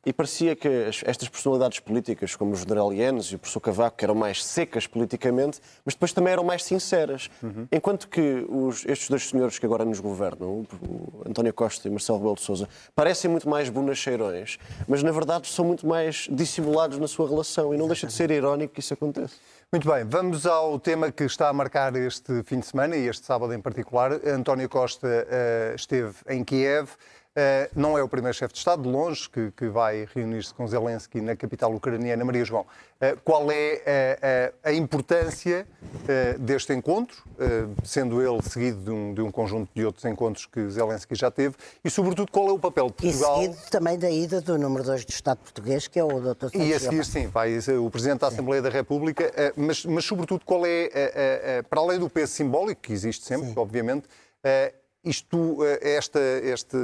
E 0.06 0.14
parecia 0.14 0.56
que 0.56 0.68
as- 0.88 1.02
estas 1.06 1.28
personalidades 1.28 1.80
políticas, 1.82 2.34
como 2.34 2.54
o 2.54 2.56
general 2.56 2.94
Yanes 2.94 3.26
e 3.26 3.36
o 3.36 3.40
professor 3.40 3.60
Cavaco, 3.60 3.98
que 3.98 4.06
eram 4.06 4.16
mais 4.16 4.42
secas 4.46 4.88
politicamente, 4.88 5.60
mas 5.84 5.96
depois 5.96 6.14
também 6.14 6.32
eram 6.32 6.46
mais 6.46 6.64
sinceras. 6.64 7.30
Enquanto 7.70 8.08
que 8.08 8.46
os- 8.48 8.86
estes 8.86 9.10
dois 9.10 9.28
senhores 9.28 9.60
que 9.60 9.66
agora 9.66 9.84
nos 9.84 10.00
governam, 10.00 10.66
António 11.26 11.54
Costa 11.54 11.90
e 11.90 11.92
Marcelo 11.92 12.20
Rebelo 12.20 12.36
de 12.36 12.42
Sousa, 12.42 12.70
parecem 12.96 13.30
muito 13.30 13.50
mais 13.50 13.68
bonacheirões, 13.70 14.58
mas 14.88 15.04
na 15.04 15.12
verdade 15.12 15.48
são 15.48 15.66
muito 15.66 15.86
mais 15.86 16.28
dissimulados 16.32 16.98
na 17.00 17.08
sua 17.08 17.28
relação. 17.28 17.74
E 17.74 17.78
não 17.78 17.88
deixa 17.88 18.08
de 18.08 18.14
ser 18.14 18.32
irónico 18.32 18.76
que 18.76 18.80
isso 18.80 18.94
aconteça. 18.94 19.36
Muito 19.70 19.86
bem, 19.92 20.06
vamos 20.06 20.46
ao 20.46 20.80
tema 20.80 21.12
que 21.12 21.26
está 21.26 21.50
a 21.50 21.54
marcar 21.54 21.94
este 21.98 22.42
fim 22.44 22.62
de 22.62 22.66
semana 22.66 22.96
e 22.96 23.06
este 23.06 23.26
sábado 23.26 23.54
em 23.54 23.60
particular. 23.60 24.14
António 24.26 24.70
Costa 24.70 25.28
eh, 25.30 25.74
esteve 25.76 26.16
em 26.30 26.42
Kiev. 26.42 26.92
Eh, 27.40 27.70
não 27.76 27.96
é 27.96 28.02
o 28.02 28.10
primeiro 28.10 28.36
chefe 28.36 28.54
de 28.54 28.58
Estado, 28.58 28.82
de 28.82 28.90
longe, 28.90 29.30
que, 29.30 29.52
que 29.52 29.68
vai 29.68 30.08
reunir-se 30.16 30.52
com 30.52 30.66
Zelensky 30.66 31.22
na 31.22 31.36
capital 31.36 31.72
ucraniana, 31.72 32.26
Maria 32.26 32.44
João. 32.44 32.66
Eh, 33.00 33.16
qual 33.24 33.52
é 33.52 33.84
eh, 33.86 34.54
a, 34.64 34.70
a 34.70 34.74
importância 34.74 35.68
eh, 36.08 36.36
deste 36.40 36.74
encontro, 36.74 37.24
sendo 37.84 38.20
ele 38.20 38.42
seguido 38.42 38.84
de 38.84 38.90
um, 38.90 39.14
de 39.14 39.22
um 39.22 39.30
conjunto 39.32 39.70
de 39.76 39.86
outros 39.86 40.04
encontros 40.06 40.48
que 40.48 40.68
Zelensky 40.68 41.14
já 41.14 41.30
teve, 41.30 41.54
e, 41.86 41.92
sobretudo, 41.92 42.32
qual 42.32 42.48
é 42.48 42.52
o 42.54 42.58
papel 42.58 42.88
de 42.88 43.08
E 43.08 43.12
Portugal? 43.12 43.36
seguido 43.36 43.58
também 43.70 44.00
da 44.00 44.10
ida 44.10 44.42
do 44.42 44.58
número 44.58 44.84
2 44.84 45.06
do 45.06 45.12
Estado 45.12 45.38
português, 45.38 45.88
que 45.88 46.00
é 46.00 46.04
o 46.04 46.20
Dr. 46.20 46.48
E 46.56 46.74
a 46.74 46.80
Santos 46.80 46.82
seguir, 46.82 47.06
sim, 47.06 47.28
vai 47.28 47.56
o 47.60 47.92
Presidente 47.92 48.22
da 48.22 48.30
Assembleia 48.30 48.64
da 48.64 48.70
República, 48.70 49.32
mas, 49.56 49.86
mas 49.86 50.06
sobretudo, 50.06 50.44
qual 50.44 50.66
é, 50.66 51.62
para 51.70 51.82
além 51.82 52.00
do 52.00 52.10
peso 52.10 52.32
simbólico, 52.34 52.82
que 52.82 52.94
existe 52.94 53.24
sempre, 53.26 53.54
obviamente, 53.56 54.08
eh, 54.44 54.74
isto, 55.08 55.64
eh, 55.64 55.96
esta, 55.98 56.20
este, 56.20 56.78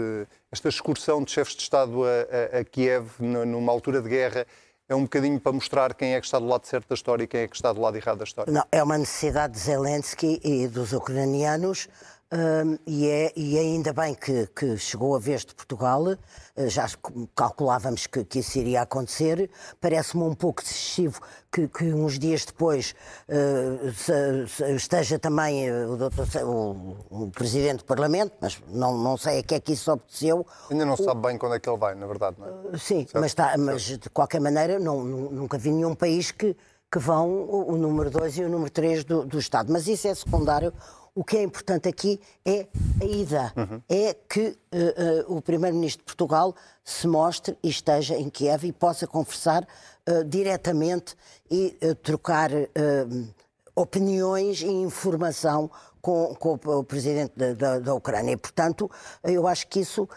esta 0.51 0.69
excursão 0.69 1.23
de 1.23 1.31
chefes 1.31 1.55
de 1.55 1.61
Estado 1.63 2.03
a, 2.03 2.57
a- 2.57 2.59
a 2.59 2.63
Kiev, 2.63 3.07
numa 3.19 3.71
altura 3.71 4.01
de 4.01 4.09
guerra, 4.09 4.45
é 4.89 4.95
um 4.95 5.03
bocadinho 5.03 5.39
para 5.39 5.51
mostrar 5.51 5.93
quem 5.93 6.13
é 6.13 6.19
que 6.19 6.25
está 6.25 6.37
do 6.39 6.45
lado 6.45 6.65
certo 6.67 6.89
da 6.89 6.95
história 6.95 7.23
e 7.23 7.27
quem 7.27 7.41
é 7.41 7.47
que 7.47 7.55
está 7.55 7.71
do 7.71 7.79
lado 7.81 7.95
errado 7.97 8.17
da 8.17 8.23
história. 8.25 8.51
Não, 8.51 8.65
é 8.71 8.83
uma 8.83 8.97
necessidade 8.97 9.53
de 9.53 9.59
Zelensky 9.59 10.39
e 10.43 10.67
dos 10.67 10.91
ucranianos. 10.93 11.87
Hum, 12.33 12.77
e, 12.87 13.07
é, 13.07 13.31
e 13.35 13.57
ainda 13.57 13.93
bem 13.93 14.15
que, 14.15 14.47
que 14.47 14.77
chegou 14.77 15.15
a 15.15 15.19
vez 15.19 15.45
de 15.45 15.53
Portugal, 15.53 16.03
eh, 16.55 16.67
já 16.69 16.87
calculávamos 17.35 18.07
que, 18.07 18.23
que 18.25 18.39
isso 18.39 18.57
iria 18.57 18.81
acontecer. 18.81 19.49
Parece-me 19.79 20.23
um 20.23 20.33
pouco 20.35 20.61
excessivo 20.61 21.21
que, 21.51 21.67
que 21.67 21.93
uns 21.93 22.17
dias 22.17 22.45
depois 22.45 22.95
eh, 23.27 23.91
se- 23.95 24.47
se 24.47 24.71
esteja 24.75 25.19
também 25.19 25.67
eh, 25.67 25.85
o, 25.85 25.95
doutor 25.95 26.27
o- 26.43 26.95
o 27.09 27.31
Presidente 27.31 27.79
do 27.79 27.85
Parlamento, 27.85 28.33
mas 28.41 28.59
não, 28.67 28.97
não 28.97 29.17
sei 29.17 29.39
a 29.39 29.43
que 29.43 29.55
é 29.55 29.59
que 29.59 29.73
isso 29.73 29.91
obteceu. 29.91 30.45
Ainda 30.69 30.85
não 30.85 30.97
se 30.97 31.03
sabe 31.03 31.21
bem 31.21 31.37
quando 31.37 31.55
é 31.55 31.59
que 31.59 31.69
ele 31.69 31.77
vai, 31.77 31.95
na 31.95 32.07
verdade, 32.07 32.37
não 32.39 32.71
é? 32.73 32.77
Sim, 32.77 33.05
mas, 33.13 33.33
tá- 33.33 33.55
mas 33.57 33.81
de 33.83 34.09
qualquer 34.09 34.41
maneira 34.41 34.79
não- 34.79 35.03
nu- 35.03 35.31
nunca 35.31 35.57
vi 35.57 35.71
nenhum 35.71 35.93
país 35.95 36.31
que, 36.31 36.55
que 36.91 36.99
vão 36.99 37.27
o, 37.29 37.73
o 37.73 37.77
número 37.77 38.09
2 38.09 38.37
e 38.37 38.43
o 38.43 38.49
número 38.49 38.69
3 38.69 39.03
do, 39.03 39.25
do 39.25 39.39
Estado. 39.39 39.71
Mas 39.71 39.87
isso 39.87 40.07
é 40.07 40.13
secundário. 40.15 40.73
O 41.15 41.23
que 41.23 41.37
é 41.37 41.43
importante 41.43 41.87
aqui 41.87 42.19
é 42.43 42.67
a 43.01 43.05
ida. 43.05 43.53
É 43.87 44.15
que 44.27 44.57
eh, 44.71 44.93
eh, 44.97 45.25
o 45.27 45.39
Primeiro-Ministro 45.41 46.01
de 46.01 46.05
Portugal 46.05 46.55
se 46.83 47.07
mostre 47.07 47.55
e 47.61 47.69
esteja 47.69 48.15
em 48.17 48.29
Kiev 48.31 48.63
e 48.65 48.71
possa 48.71 49.05
conversar 49.05 49.67
eh, 50.07 50.23
diretamente 50.23 51.15
e 51.51 51.77
trocar 52.01 52.49
opiniões 53.75 54.61
e 54.61 54.67
informação 54.67 55.69
com, 56.01 56.33
com 56.35 56.53
o 56.79 56.83
presidente 56.83 57.33
da, 57.37 57.53
da- 57.53 57.79
da 57.79 57.93
Ucrânia. 57.93 58.37
Portanto, 58.37 58.89
eu 59.23 59.47
acho 59.47 59.67
que 59.67 59.79
isso 59.81 60.07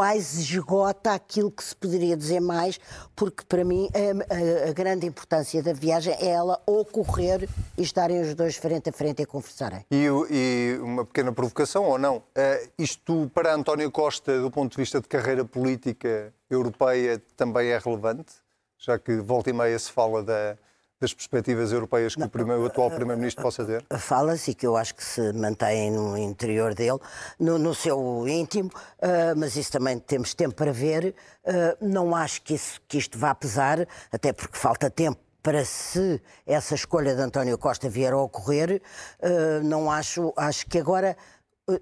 quase 0.00 0.40
esgota 0.42 1.12
aquilo 1.12 1.50
que 1.50 1.64
se 1.64 1.74
poderia 1.74 2.16
dizer 2.16 2.38
mais, 2.38 2.78
porque 3.16 3.44
para 3.44 3.64
mim 3.64 3.88
a, 3.92 4.66
a- 4.66 4.70
a 4.70 4.72
grande 4.72 5.04
importância 5.04 5.60
da 5.64 5.72
viagem 5.72 6.14
é 6.14 6.28
ela 6.28 6.62
ocorrer 6.64 7.48
e 7.76 7.82
estarem 7.82 8.20
os 8.20 8.32
dois 8.36 8.54
frente 8.56 8.88
a 8.88 8.92
frente 8.92 9.20
a 9.20 9.26
conversarem. 9.26 9.84
E, 9.90 10.06
e 10.30 10.78
uma 10.80 11.04
pequena 11.04 11.32
provocação, 11.32 11.82
ou 11.86 11.98
não? 11.98 12.22
Eh, 12.36 12.68
isto, 12.78 13.28
para 13.34 13.52
António 13.52 13.90
Costa, 13.90 14.40
do 14.40 14.48
ponto 14.48 14.70
de 14.70 14.76
vista 14.76 15.00
de 15.00 15.08
carreira 15.08 15.44
política 15.44 16.32
europeia, 16.48 17.20
também 17.36 17.70
é 17.70 17.78
relevante, 17.78 18.32
já 18.78 18.96
que 18.96 19.16
volta 19.16 19.50
e 19.50 19.52
meia 19.52 19.76
se 19.76 19.90
fala 19.90 20.22
da, 20.22 20.56
das 21.00 21.14
perspectivas 21.14 21.72
europeias 21.72 22.14
que 22.14 22.22
o, 22.22 22.28
primeiro, 22.28 22.62
o 22.62 22.66
atual 22.66 22.90
Primeiro-Ministro 22.90 23.42
possa 23.42 23.64
ter? 23.64 23.82
Fala-se 23.98 24.54
que 24.54 24.66
eu 24.66 24.76
acho 24.76 24.94
que 24.94 25.02
se 25.02 25.32
mantém 25.32 25.90
no 25.90 26.16
interior 26.18 26.74
dele, 26.74 26.98
no, 27.38 27.58
no 27.58 27.74
seu 27.74 28.28
íntimo, 28.28 28.68
uh, 28.68 29.34
mas 29.34 29.56
isso 29.56 29.72
também 29.72 29.98
temos 29.98 30.34
tempo 30.34 30.54
para 30.54 30.72
ver. 30.72 31.14
Uh, 31.42 31.84
não 31.84 32.14
acho 32.14 32.42
que, 32.42 32.54
isso, 32.54 32.80
que 32.86 32.98
isto 32.98 33.18
vá 33.18 33.34
pesar, 33.34 33.88
até 34.12 34.30
porque 34.32 34.58
falta 34.58 34.90
tempo 34.90 35.18
para 35.42 35.64
se 35.64 36.20
essa 36.46 36.74
escolha 36.74 37.14
de 37.14 37.22
António 37.22 37.56
Costa 37.56 37.88
vier 37.88 38.12
a 38.12 38.18
ocorrer, 38.18 38.82
uh, 39.22 39.64
não 39.64 39.90
acho, 39.90 40.34
acho 40.36 40.66
que 40.66 40.78
agora 40.78 41.16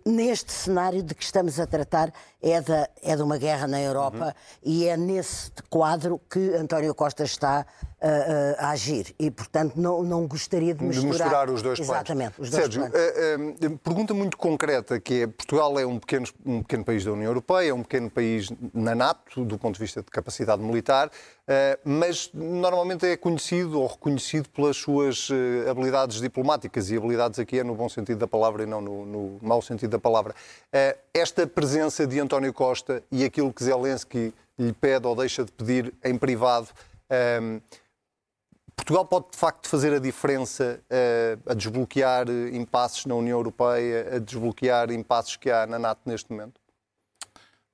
neste 0.05 0.53
cenário 0.53 1.03
de 1.03 1.15
que 1.15 1.23
estamos 1.23 1.59
a 1.59 1.67
tratar 1.67 2.13
é, 2.43 2.61
da, 2.61 2.89
é 3.03 3.17
de 3.17 3.23
uma 3.23 3.39
guerra 3.39 3.67
na 3.67 3.81
Europa 3.81 4.27
uhum. 4.27 4.33
e 4.63 4.87
é 4.87 4.97
nesse 4.97 5.51
quadro 5.71 6.21
que 6.31 6.55
António 6.55 6.95
Costa 6.95 7.25
está 7.25 7.65
a 8.59 8.71
agir. 8.71 9.15
E, 9.19 9.31
portanto, 9.31 9.75
não, 9.77 10.03
não 10.03 10.27
gostaria 10.27 10.73
de 10.73 10.85
misturar, 10.85 11.13
de 11.13 11.23
misturar 11.23 11.51
os 11.51 11.63
dois 11.63 11.81
Exatamente, 11.81 12.41
Os 12.41 12.51
dois 12.51 12.63
Sérgio, 12.63 12.85
uh, 12.85 12.87
uh, 12.87 13.79
pergunta 13.79 14.15
muito 14.15 14.37
concreta 14.37 15.01
que 15.01 15.23
é, 15.23 15.27
Portugal 15.27 15.79
é 15.79 15.87
um 15.87 15.99
pequeno, 15.99 16.27
um 16.47 16.63
pequeno 16.63 16.85
país 16.85 17.05
da 17.05 17.13
União 17.13 17.29
Europeia, 17.29 17.71
é 17.71 17.75
um 17.75 17.83
pequeno 17.83 18.09
país 18.11 18.51
na 18.73 18.95
NATO, 18.95 19.45
do 19.45 19.59
ponto 19.59 19.75
de 19.75 19.81
vista 19.81 20.01
de 20.01 20.11
capacidade 20.11 20.63
militar, 20.63 21.11
mas 21.85 22.31
normalmente 22.35 23.07
é 23.07 23.17
conhecido 23.17 23.81
ou 23.81 23.87
reconhecido 23.87 24.51
pelas 24.51 24.77
suas 24.77 25.29
habilidades 25.69 26.21
diplomáticas, 26.21 26.91
e 26.91 26.97
habilidades 26.97 27.39
aqui 27.39 27.59
é 27.59 27.65
no 27.65 27.75
bom 27.75 27.89
sentido 27.89 28.19
da 28.19 28.27
palavra 28.27 28.65
e 28.65 28.67
não 28.67 28.81
no, 28.81 29.07
no 29.07 29.39
mau 29.41 29.63
sentido 29.63 29.91
da 29.91 29.99
palavra. 29.99 30.35
esta 31.15 31.47
presença 31.47 32.07
de 32.07 32.21
António 32.21 32.53
Costa 32.53 33.03
e 33.11 33.25
aquilo 33.25 33.53
que 33.53 33.65
Zelensky 33.65 34.35
lhe 34.59 34.73
pede 34.73 35.07
ou 35.07 35.17
deixa 35.17 35.45
de 35.45 35.53
pedir 35.53 35.95
em 36.05 36.19
privado, 36.19 36.69
Portugal 38.79 39.05
pode 39.05 39.33
de 39.33 39.37
facto 39.37 39.69
fazer 39.69 39.93
a 39.93 39.99
diferença 39.99 40.81
uh, 40.85 41.51
a 41.51 41.55
desbloquear 41.55 42.27
impasses 42.53 43.05
na 43.07 43.15
União 43.17 43.37
Europeia, 43.37 44.17
a 44.17 44.19
desbloquear 44.19 44.91
impasses 44.93 45.37
que 45.37 45.51
há 45.51 45.67
na 45.67 45.79
NATO 45.79 46.01
neste 46.07 46.31
momento? 46.31 46.61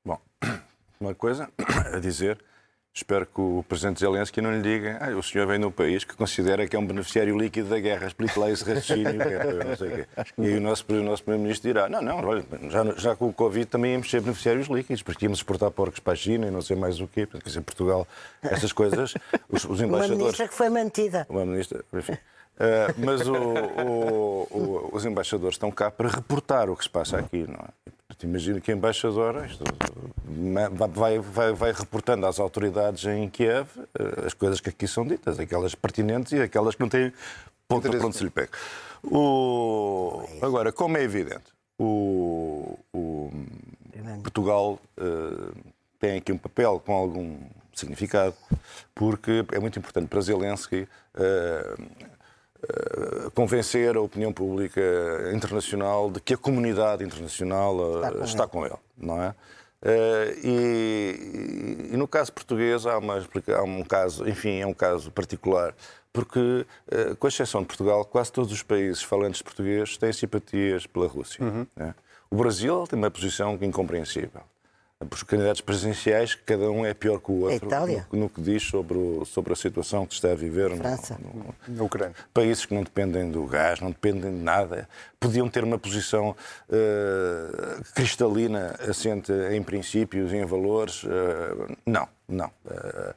Bom, 0.04 0.18
uma 0.98 1.14
coisa 1.14 1.48
a 1.94 1.98
dizer 2.00 2.42
Espero 2.96 3.26
que 3.26 3.40
o 3.40 3.64
Presidente 3.68 3.98
Zelensky 3.98 4.40
não 4.40 4.54
lhe 4.54 4.62
diga 4.62 4.98
ah, 5.00 5.10
o 5.16 5.22
senhor 5.22 5.48
vem 5.48 5.58
de 5.58 5.66
um 5.66 5.70
país 5.70 6.04
que 6.04 6.14
considera 6.14 6.64
que 6.68 6.76
é 6.76 6.78
um 6.78 6.86
beneficiário 6.86 7.36
líquido 7.36 7.68
da 7.68 7.80
guerra, 7.80 8.06
explique 8.06 8.38
lá 8.38 8.48
esse 8.48 8.64
raciocínio. 8.64 9.20
É, 9.20 9.64
não 9.64 9.76
sei 9.76 9.90
quê. 9.90 10.06
E 10.38 10.50
o 10.56 10.60
nosso, 10.60 10.84
o 10.88 11.02
nosso 11.02 11.24
Primeiro-Ministro 11.24 11.72
dirá, 11.72 11.88
não, 11.88 12.00
não, 12.00 12.24
olha, 12.24 12.44
já, 12.70 12.84
já 12.96 13.16
com 13.16 13.28
o 13.28 13.32
Covid 13.32 13.66
também 13.66 13.94
íamos 13.94 14.08
ser 14.08 14.20
beneficiários 14.20 14.68
líquidos, 14.68 15.02
porque 15.02 15.24
íamos 15.24 15.40
exportar 15.40 15.72
porcos 15.72 15.98
para 15.98 16.12
a 16.12 16.16
China 16.16 16.46
e 16.46 16.52
não 16.52 16.62
sei 16.62 16.76
mais 16.76 17.00
o 17.00 17.08
quê. 17.08 17.26
Quer 17.26 17.42
dizer, 17.42 17.62
Portugal, 17.62 18.06
essas 18.40 18.72
coisas, 18.72 19.14
os, 19.50 19.64
os 19.64 19.80
embaixadores... 19.80 20.10
Uma 20.10 20.16
ministra 20.16 20.46
que 20.46 20.54
foi 20.54 20.68
mantida. 20.68 21.26
Uma 21.28 21.44
ministra, 21.44 21.84
enfim. 21.92 22.12
Uh, 22.12 22.94
mas 22.98 23.26
o, 23.26 23.34
o, 23.34 24.90
os 24.92 25.04
embaixadores 25.04 25.56
estão 25.56 25.72
cá 25.72 25.90
para 25.90 26.08
reportar 26.08 26.70
o 26.70 26.76
que 26.76 26.84
se 26.84 26.90
passa 26.90 27.18
aqui, 27.18 27.44
não 27.48 27.56
é? 27.56 27.92
Imagino 28.22 28.60
que 28.60 28.70
a 28.70 28.74
embaixadora 28.74 29.46
isto, 29.46 29.64
vai, 30.92 31.18
vai, 31.18 31.52
vai 31.52 31.72
reportando 31.72 32.26
às 32.26 32.38
autoridades 32.38 33.04
em 33.04 33.28
Kiev 33.28 33.68
eh, 33.98 34.26
as 34.26 34.34
coisas 34.34 34.60
que 34.60 34.68
aqui 34.68 34.86
são 34.86 35.06
ditas, 35.06 35.38
aquelas 35.38 35.74
pertinentes 35.74 36.32
e 36.32 36.40
aquelas 36.40 36.74
que 36.74 36.80
não 36.80 36.88
têm 36.88 37.12
ponto 37.66 37.88
para 37.88 38.06
onde 38.06 38.16
se 38.16 38.24
lhe 38.24 38.30
pega. 38.30 38.50
O... 39.02 40.22
Agora, 40.40 40.72
como 40.72 40.96
é 40.96 41.02
evidente, 41.02 41.52
o, 41.78 42.78
o 42.92 43.30
Portugal 44.22 44.78
uh, 44.98 45.54
tem 45.98 46.18
aqui 46.18 46.32
um 46.32 46.38
papel 46.38 46.80
com 46.84 46.92
algum 46.94 47.38
significado, 47.74 48.34
porque 48.94 49.44
é 49.52 49.58
muito 49.58 49.78
importante 49.78 50.08
para 50.08 50.20
Zelensky 50.20 50.88
uh, 51.14 51.82
convencer 53.34 53.96
a 53.96 54.00
opinião 54.00 54.32
pública 54.32 54.80
internacional 55.32 56.10
de 56.10 56.20
que 56.20 56.34
a 56.34 56.36
comunidade 56.36 57.04
internacional 57.04 57.76
eh, 57.78 57.96
está 57.96 58.12
com, 58.12 58.24
está 58.24 58.46
com 58.46 58.66
ele. 58.66 58.76
não 58.96 59.22
é? 59.22 59.34
Uh, 59.82 60.38
e, 60.42 61.90
e, 61.92 61.96
no 61.96 62.08
caso 62.08 62.32
português 62.32 62.86
há, 62.86 62.96
uma, 62.96 63.18
há, 63.18 63.62
um 63.62 63.84
caso, 63.84 64.26
enfim, 64.26 64.60
é 64.60 64.66
um 64.66 64.72
caso 64.72 65.10
particular, 65.10 65.74
porque, 66.10 66.64
com 67.18 67.28
exceção 67.28 67.60
de 67.60 67.66
Portugal, 67.66 68.02
quase 68.04 68.32
todos 68.32 68.50
os 68.50 68.62
países 68.62 69.02
falantes 69.02 69.38
de 69.38 69.44
português 69.44 69.98
têm 69.98 70.12
simpatias 70.12 70.86
pela 70.86 71.06
Rússia. 71.06 71.44
Uhum. 71.44 71.66
Né? 71.76 71.94
O 72.30 72.36
Brasil 72.36 72.86
tem 72.86 72.98
uma 72.98 73.10
posição 73.10 73.58
incompreensível 73.60 74.40
os 75.12 75.22
candidatos 75.22 75.60
presidenciais, 75.60 76.34
cada 76.34 76.70
um 76.70 76.86
é 76.86 76.94
pior 76.94 77.18
que 77.18 77.30
o 77.30 77.40
outro 77.40 77.68
no, 78.12 78.20
no, 78.20 78.28
que 78.28 78.40
diz 78.40 78.62
sobre, 78.62 78.96
o, 78.96 79.24
sobre 79.24 79.52
a 79.52 79.56
situação 79.56 80.06
que 80.06 80.14
está 80.14 80.30
a 80.30 80.34
viver 80.34 80.70
no, 80.70 80.76
no, 80.76 81.54
na 81.68 81.84
Ucrânia. 81.84 82.14
Países 82.32 82.64
que 82.64 82.74
não 82.74 82.82
dependem 82.82 83.30
do 83.30 83.44
gás, 83.46 83.80
não 83.80 83.90
dependem 83.90 84.30
de 84.30 84.42
nada, 84.42 84.88
podiam 85.18 85.48
ter 85.48 85.64
uma 85.64 85.78
posição 85.78 86.30
uh, 86.30 87.84
cristalina, 87.94 88.76
assente 88.88 89.32
em 89.52 89.62
princípios 89.62 90.32
e 90.32 90.36
em 90.36 90.44
valores. 90.44 91.02
Uh, 91.04 91.76
não, 91.84 92.08
não. 92.28 92.50
Uh, 92.64 93.14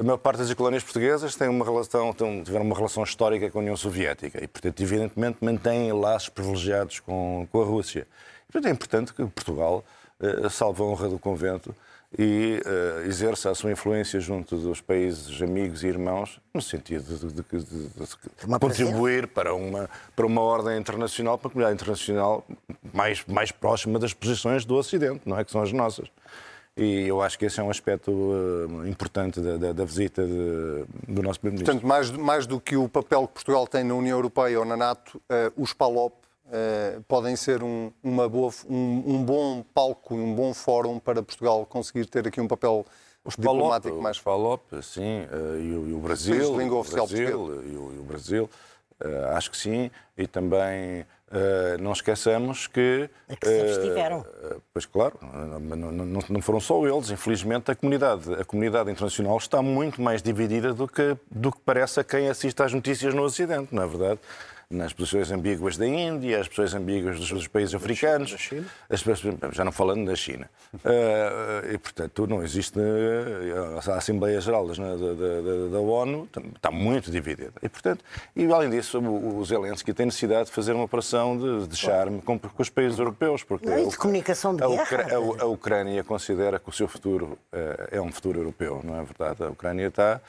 a 0.00 0.02
maior 0.02 0.18
parte 0.18 0.38
das 0.38 0.52
colónias 0.54 0.82
portuguesas 0.82 1.34
tem 1.34 1.48
uma 1.48 1.64
relação, 1.64 2.12
tiveram 2.12 2.64
uma 2.64 2.76
relação 2.76 3.02
histórica 3.02 3.50
com 3.50 3.58
a 3.58 3.62
União 3.62 3.76
Soviética 3.76 4.42
e, 4.42 4.46
portanto, 4.46 4.80
evidentemente, 4.80 5.38
mantêm 5.40 5.92
laços 5.92 6.28
privilegiados 6.28 7.00
com, 7.00 7.48
com 7.50 7.62
a 7.62 7.64
Rússia. 7.64 8.06
E, 8.48 8.52
portanto, 8.52 8.68
é 8.68 8.72
importante 8.72 9.14
que 9.14 9.24
Portugal 9.26 9.84
uh, 10.20 10.50
salve 10.50 10.82
a 10.82 10.84
honra 10.84 11.08
do 11.08 11.18
convento 11.18 11.74
e 12.18 12.62
uh, 12.64 13.06
exerça 13.06 13.50
a 13.50 13.54
sua 13.54 13.72
influência 13.72 14.20
junto 14.20 14.56
dos 14.56 14.80
países 14.80 15.40
amigos 15.42 15.82
e 15.82 15.88
irmãos, 15.88 16.40
no 16.54 16.62
sentido 16.62 17.18
de, 17.18 17.26
de, 17.26 17.42
de, 17.42 17.88
de 17.88 18.58
contribuir 18.58 19.26
para 19.26 19.54
uma, 19.54 19.90
para 20.14 20.24
uma 20.24 20.40
ordem 20.40 20.78
internacional, 20.78 21.36
para 21.36 21.48
uma 21.48 21.52
comunidade 21.52 21.74
internacional 21.74 22.46
mais, 22.94 23.24
mais 23.26 23.50
próxima 23.50 23.98
das 23.98 24.14
posições 24.14 24.64
do 24.64 24.76
Ocidente, 24.76 25.22
não 25.26 25.38
é? 25.38 25.44
Que 25.44 25.50
são 25.50 25.60
as 25.60 25.72
nossas. 25.72 26.08
E 26.76 27.06
eu 27.08 27.22
acho 27.22 27.38
que 27.38 27.46
esse 27.46 27.58
é 27.58 27.62
um 27.62 27.70
aspecto 27.70 28.10
uh, 28.10 28.86
importante 28.86 29.40
da, 29.40 29.56
da, 29.56 29.72
da 29.72 29.84
visita 29.84 30.26
de, 30.26 30.84
do 31.08 31.22
nosso 31.22 31.40
Primeiro-Ministro. 31.40 31.64
Portanto, 31.64 31.86
mais, 31.86 32.10
mais 32.10 32.46
do 32.46 32.60
que 32.60 32.76
o 32.76 32.86
papel 32.86 33.26
que 33.26 33.34
Portugal 33.34 33.66
tem 33.66 33.82
na 33.82 33.94
União 33.94 34.16
Europeia 34.16 34.58
ou 34.58 34.64
na 34.64 34.76
NATO, 34.76 35.16
uh, 35.16 35.52
os 35.56 35.72
PALOP 35.72 36.25
Uh, 36.46 37.02
podem 37.08 37.34
ser 37.34 37.60
um, 37.64 37.90
uma 38.04 38.28
boa, 38.28 38.52
um, 38.70 39.02
um, 39.04 39.24
bom 39.24 39.64
palco, 39.74 40.14
um 40.14 40.32
bom 40.32 40.54
fórum 40.54 40.96
para 41.00 41.20
Portugal 41.20 41.66
conseguir 41.66 42.06
ter 42.06 42.28
aqui 42.28 42.40
um 42.40 42.46
papel 42.46 42.86
Os 43.24 43.34
diplomático 43.34 43.88
Palop, 43.88 44.02
mais 44.02 44.20
Palop, 44.20 44.62
sim, 44.80 45.22
uh, 45.22 45.58
e, 45.58 45.74
o, 45.74 45.88
e, 45.88 45.92
o, 45.92 45.98
Brasil, 45.98 46.52
o 46.52 46.84
Brasil 46.84 47.64
e, 47.64 47.76
o, 47.76 47.92
e 47.94 47.98
o 47.98 48.02
Brasil, 48.04 48.48
uh, 49.04 49.34
acho 49.34 49.50
que 49.50 49.56
sim, 49.56 49.90
e 50.16 50.28
também 50.28 51.04
não 51.80 51.90
esqueçamos 51.90 52.68
que... 52.68 53.10
É 53.28 53.34
que 53.34 53.48
se 53.48 53.60
abstiveram. 53.60 54.24
pois 54.72 54.86
claro, 54.86 55.18
não, 55.20 55.90
não, 55.90 56.20
não, 56.28 56.40
foram 56.40 56.60
só 56.60 56.86
eles, 56.86 57.10
infelizmente 57.10 57.68
a 57.72 57.74
comunidade, 57.74 58.32
a 58.32 58.44
comunidade 58.44 58.88
internacional 58.92 59.36
está 59.36 59.60
muito 59.60 60.00
mais 60.00 60.22
dividida 60.22 60.72
do 60.72 60.86
que, 60.86 61.16
do 61.28 61.50
que 61.50 61.58
parece 61.66 61.98
a 61.98 62.04
quem 62.04 62.28
assiste 62.28 62.62
às 62.62 62.72
notícias 62.72 63.12
no 63.12 63.22
Ocidente, 63.24 63.74
não 63.74 63.82
é 63.82 63.86
verdade? 63.88 64.20
Nas 64.68 64.92
posições 64.92 65.30
ambíguas 65.30 65.76
da 65.76 65.86
Índia, 65.86 66.40
as 66.40 66.48
posições 66.48 66.74
ambíguas 66.74 67.20
dos, 67.20 67.30
dos 67.30 67.46
países 67.46 67.72
africanos, 67.74 68.32
da 68.32 68.36
China, 68.36 68.66
As, 68.90 69.04
já 69.54 69.64
não 69.64 69.70
falando 69.70 70.06
da 70.06 70.16
China. 70.16 70.50
Uh, 70.74 71.70
e, 71.72 71.78
portanto, 71.78 72.26
não 72.26 72.42
existe. 72.42 72.76
Uh, 72.78 73.78
a 73.90 73.94
Assembleia 73.94 74.40
Geral 74.40 74.66
da, 74.66 74.74
da, 74.74 74.96
da, 74.96 75.68
da, 75.70 75.78
ONU 75.78 76.28
está 76.56 76.70
muito 76.72 77.12
dividida. 77.12 77.52
E, 77.62 77.68
portanto, 77.68 78.04
e 78.34 78.44
além 78.46 78.68
disso, 78.70 78.98
o, 78.98 79.38
o 79.38 79.44
Zelensky 79.44 79.94
tem 79.94 80.06
necessidade 80.06 80.46
de 80.46 80.52
fazer 80.52 80.72
uma 80.72 80.84
operação 80.84 81.38
de, 81.38 81.68
de 81.68 81.76
charme 81.76 82.20
com, 82.20 82.36
com 82.36 82.62
os 82.62 82.68
países 82.68 82.98
europeus. 82.98 83.44
Porque 83.44 83.66
não, 83.66 83.78
e 83.78 83.88
de 83.88 83.96
comunicação 83.96 84.54
de 84.56 84.64
a, 84.64 84.68
guerra. 84.68 85.06
A, 85.12 85.42
a, 85.42 85.46
Ucrânia 85.46 86.02
considera 86.02 86.58
que 86.58 86.68
o 86.68 86.72
seu 86.72 86.88
futuro 86.88 87.38
uh, 87.52 87.88
é 87.92 88.00
um 88.00 88.10
futuro 88.10 88.40
europeu, 88.40 88.80
não 88.82 88.98
é 88.98 89.04
verdade? 89.04 89.44
A 89.44 89.48
Ucrânia 89.48 89.86
está 89.86 90.20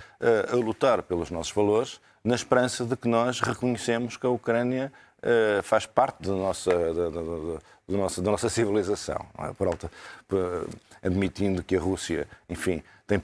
a 0.52 0.56
lutar 0.56 1.02
pelos 1.02 1.32
nossos 1.32 1.52
valores 1.52 2.00
na 2.28 2.36
esperança 2.36 2.84
de 2.84 2.98
que 2.98 3.08
nós 3.08 3.40
reconhecemos 3.40 4.18
que 4.18 4.26
a 4.26 4.30
Ucrânia 4.30 4.92
uh, 5.20 5.64
faz 5.64 5.86
parte 5.86 6.24
da 6.24 6.34
nossa, 6.34 6.70
da, 6.72 7.10
da, 7.10 7.22
da, 7.22 7.98
nossa, 7.98 8.22
da 8.22 8.32
nossa 8.32 8.50
civilização, 8.50 9.26
é? 9.40 9.54
por 9.54 9.68
alta, 9.68 9.90
por, 10.28 10.68
admitindo 11.02 11.64
que 11.64 11.78
a 11.78 11.80
Rússia, 11.80 12.28
enfim, 12.50 12.84
tem, 13.08 13.22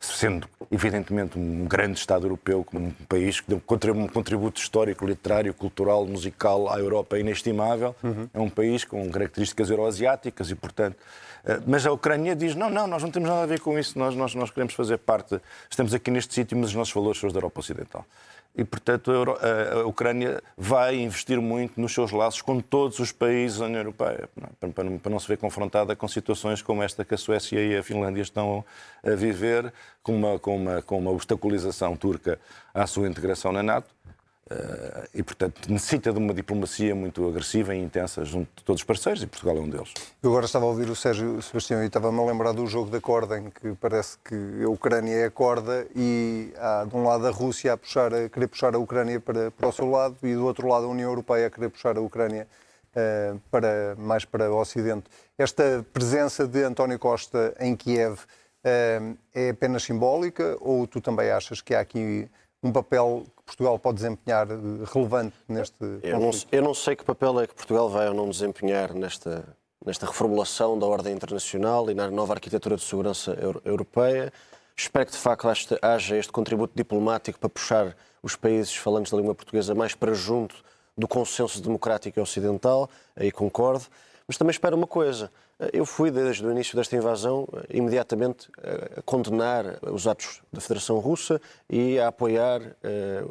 sendo 0.00 0.48
evidentemente 0.68 1.38
um 1.38 1.64
grande 1.64 2.00
Estado 2.00 2.26
europeu, 2.26 2.64
como 2.64 2.88
um 2.88 2.90
país 3.08 3.40
que 3.40 3.48
deu 3.48 3.62
um 3.94 4.08
contributo 4.08 4.60
histórico, 4.60 5.06
literário, 5.06 5.54
cultural, 5.54 6.04
musical 6.04 6.68
à 6.68 6.80
Europa 6.80 7.20
inestimável, 7.20 7.94
uhum. 8.02 8.28
é 8.34 8.40
um 8.40 8.50
país 8.50 8.84
com 8.84 9.08
características 9.12 9.70
euroasiáticas 9.70 10.50
e, 10.50 10.56
portanto, 10.56 10.96
eh, 11.44 11.60
mas 11.64 11.86
a 11.86 11.92
Ucrânia 11.92 12.34
diz: 12.34 12.56
não, 12.56 12.68
não, 12.68 12.88
nós 12.88 13.04
não 13.04 13.10
temos 13.12 13.28
nada 13.28 13.44
a 13.44 13.46
ver 13.46 13.60
com 13.60 13.78
isso, 13.78 13.96
nós, 13.96 14.16
nós, 14.16 14.34
nós 14.34 14.50
queremos 14.50 14.74
fazer 14.74 14.98
parte, 14.98 15.40
estamos 15.70 15.94
aqui 15.94 16.10
neste 16.10 16.34
sítio, 16.34 16.58
mas 16.58 16.70
os 16.70 16.74
nossos 16.74 16.92
valores 16.92 17.20
são 17.20 17.28
os 17.28 17.32
da 17.32 17.38
Europa 17.38 17.60
Ocidental 17.60 18.04
e, 18.56 18.64
portanto, 18.64 19.10
a, 19.12 19.86
Ucrânia 19.86 20.42
vai 20.56 20.96
investir 20.96 21.40
muito 21.40 21.80
nos 21.80 21.94
seus 21.94 22.10
laços 22.10 22.42
com 22.42 22.60
todos 22.60 22.98
os 22.98 23.12
países 23.12 23.58
da 23.58 23.66
União 23.66 23.80
Europeia, 23.80 24.28
para, 24.74 25.10
não 25.10 25.18
se 25.18 25.28
ver 25.28 25.38
confrontada 25.38 25.94
com 25.94 26.08
situações 26.08 26.60
como 26.60 26.82
esta 26.82 27.04
que 27.04 27.14
a 27.14 27.18
Suécia 27.18 27.60
e 27.60 27.76
a 27.76 27.82
Finlândia 27.82 28.22
estão 28.22 28.64
a 29.04 29.10
viver 29.14 29.72
com 30.02 30.16
uma, 30.16 30.38
com, 30.38 30.56
uma, 30.56 30.82
com 30.82 30.98
uma 30.98 31.10
obstaculização 31.10 31.96
turca 31.96 32.40
à 32.74 32.86
sua 32.86 33.08
integração 33.08 33.52
na 33.52 33.62
NATO. 33.62 33.88
Uh, 34.52 35.06
e, 35.14 35.22
portanto, 35.22 35.70
necessita 35.70 36.12
de 36.12 36.18
uma 36.18 36.34
diplomacia 36.34 36.92
muito 36.92 37.24
agressiva 37.28 37.72
e 37.72 37.78
intensa 37.78 38.24
junto 38.24 38.48
de 38.56 38.64
todos 38.64 38.80
os 38.80 38.84
parceiros, 38.84 39.22
e 39.22 39.26
Portugal 39.28 39.56
é 39.56 39.60
um 39.60 39.70
deles. 39.70 39.94
Eu 40.20 40.30
agora 40.30 40.44
estava 40.44 40.64
a 40.64 40.68
ouvir 40.68 40.90
o 40.90 40.96
Sérgio 40.96 41.40
Sebastião 41.40 41.84
e 41.84 41.86
estava-me 41.86 42.18
a 42.18 42.24
lembrar 42.24 42.50
do 42.50 42.66
jogo 42.66 42.90
da 42.90 43.00
corda, 43.00 43.38
em 43.38 43.48
que 43.48 43.76
parece 43.80 44.18
que 44.24 44.64
a 44.64 44.68
Ucrânia 44.68 45.14
é 45.14 45.26
a 45.26 45.30
corda 45.30 45.86
e 45.94 46.52
há 46.58 46.84
de 46.84 46.96
um 46.96 47.04
lado 47.04 47.28
a 47.28 47.30
Rússia 47.30 47.74
a, 47.74 47.76
puxar, 47.76 48.12
a 48.12 48.28
querer 48.28 48.48
puxar 48.48 48.74
a 48.74 48.78
Ucrânia 48.78 49.20
para, 49.20 49.52
para 49.52 49.68
o 49.68 49.72
seu 49.72 49.88
lado 49.88 50.16
e 50.24 50.34
do 50.34 50.44
outro 50.44 50.66
lado 50.66 50.86
a 50.86 50.88
União 50.88 51.08
Europeia 51.08 51.46
a 51.46 51.50
querer 51.50 51.68
puxar 51.68 51.96
a 51.96 52.00
Ucrânia 52.00 52.48
uh, 52.96 53.40
para, 53.52 53.94
mais 53.96 54.24
para 54.24 54.50
o 54.52 54.58
Ocidente. 54.58 55.04
Esta 55.38 55.86
presença 55.92 56.48
de 56.48 56.64
António 56.64 56.98
Costa 56.98 57.54
em 57.60 57.76
Kiev 57.76 58.14
uh, 58.14 59.16
é 59.32 59.50
apenas 59.50 59.84
simbólica 59.84 60.56
ou 60.60 60.88
tu 60.88 61.00
também 61.00 61.30
achas 61.30 61.60
que 61.60 61.72
há 61.72 61.78
aqui 61.78 62.28
um 62.62 62.72
papel 62.72 63.24
Portugal 63.50 63.78
pode 63.78 63.96
desempenhar 63.96 64.48
eh, 64.48 64.54
relevante 64.92 65.34
neste 65.48 65.74
eu 66.02 66.20
não, 66.20 66.30
eu 66.52 66.62
não, 66.62 66.72
sei 66.74 66.94
que 66.94 67.04
papel 67.04 67.40
é 67.40 67.46
que 67.48 67.54
Portugal 67.54 67.88
vai 67.88 68.08
ou 68.08 68.14
não 68.14 68.28
desempenhar 68.28 68.94
nesta, 68.94 69.44
nesta 69.84 70.06
reformulação 70.06 70.78
da 70.78 70.86
ordem 70.86 71.12
internacional 71.12 71.90
e 71.90 71.94
na 71.94 72.08
nova 72.10 72.34
arquitetura 72.34 72.76
de 72.76 72.82
segurança 72.82 73.36
europeia. 73.64 74.32
Espero 74.76 75.06
que, 75.06 75.12
de 75.12 75.18
facto, 75.18 75.48
haja 75.82 76.16
este 76.16 76.30
contributo 76.30 76.74
diplomático 76.76 77.40
para 77.40 77.48
puxar 77.48 77.96
os 78.22 78.36
países 78.36 78.74
falantes 78.76 79.10
da 79.10 79.18
língua 79.18 79.34
portuguesa 79.34 79.74
mais 79.74 79.96
para 79.96 80.14
junto 80.14 80.54
do 80.96 81.08
consenso 81.08 81.60
democrático 81.60 82.20
ocidental, 82.20 82.88
aí 83.16 83.32
concordo. 83.32 83.84
Mas 84.30 84.38
também 84.38 84.52
espero 84.52 84.76
uma 84.76 84.86
coisa. 84.86 85.28
Eu 85.72 85.84
fui, 85.84 86.08
desde 86.08 86.46
o 86.46 86.52
início 86.52 86.76
desta 86.76 86.94
invasão, 86.94 87.48
imediatamente 87.68 88.48
a 88.96 89.02
condenar 89.02 89.80
os 89.92 90.06
atos 90.06 90.40
da 90.52 90.60
Federação 90.60 91.00
Russa 91.00 91.40
e 91.68 91.98
a 91.98 92.06
apoiar, 92.06 92.62
eh, 92.80 93.24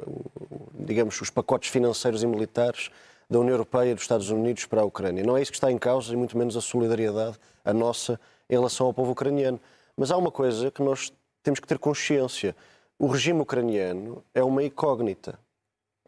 digamos, 0.74 1.22
os 1.22 1.29
pacotes 1.29 1.70
financeiros 1.70 2.22
e 2.22 2.27
militares 2.27 2.91
da 3.29 3.39
União 3.39 3.53
Europeia 3.53 3.91
e 3.91 3.94
dos 3.94 4.03
Estados 4.03 4.29
Unidos 4.29 4.65
para 4.65 4.82
a 4.82 4.84
Ucrânia. 4.84 5.24
Não 5.24 5.38
é 5.38 5.41
isso 5.41 5.51
que 5.51 5.56
está 5.56 5.72
em 5.72 5.77
causa, 5.77 6.12
e 6.12 6.18
muito 6.18 6.38
menos 6.38 6.58
a 6.58 6.62
solidariedade, 6.62 7.39
a 7.63 7.72
nossa, 7.72 8.20
em 8.50 8.56
relação 8.56 8.86
ao 8.86 8.94
povo 8.94 9.13
ucraniano. 9.13 9.58
Mas 9.96 10.12
há 10.12 10.18
uma 10.18 10.32
coisa 10.32 10.70
que 10.70 10.84
nós 10.84 11.13
temos 11.41 11.62
que 11.62 11.68
ter 11.68 11.79
consciência. 11.79 12.53
O 13.00 13.08
regime 13.08 13.39
ucraniano 13.39 14.22
é 14.36 14.44
uma 14.44 14.62
incógnita. 14.62 15.39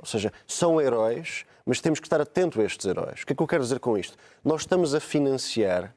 Ou 0.01 0.07
seja, 0.07 0.33
são 0.47 0.81
heróis, 0.81 1.45
mas 1.65 1.79
temos 1.79 1.99
que 1.99 2.07
estar 2.07 2.19
atento 2.19 2.59
a 2.59 2.63
estes 2.65 2.85
heróis. 2.85 3.21
O 3.21 3.25
que 3.25 3.33
é 3.33 3.35
que 3.35 3.41
eu 3.41 3.47
quero 3.47 3.63
dizer 3.63 3.79
com 3.79 3.97
isto? 3.97 4.17
Nós 4.43 4.61
estamos 4.61 4.95
a 4.95 4.99
financiar 4.99 5.95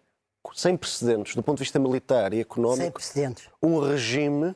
sem 0.52 0.76
precedentes 0.76 1.34
do 1.34 1.42
ponto 1.42 1.56
de 1.56 1.64
vista 1.64 1.78
militar 1.78 2.34
e 2.34 2.40
económico, 2.40 3.00
um 3.62 3.80
regime 3.80 4.54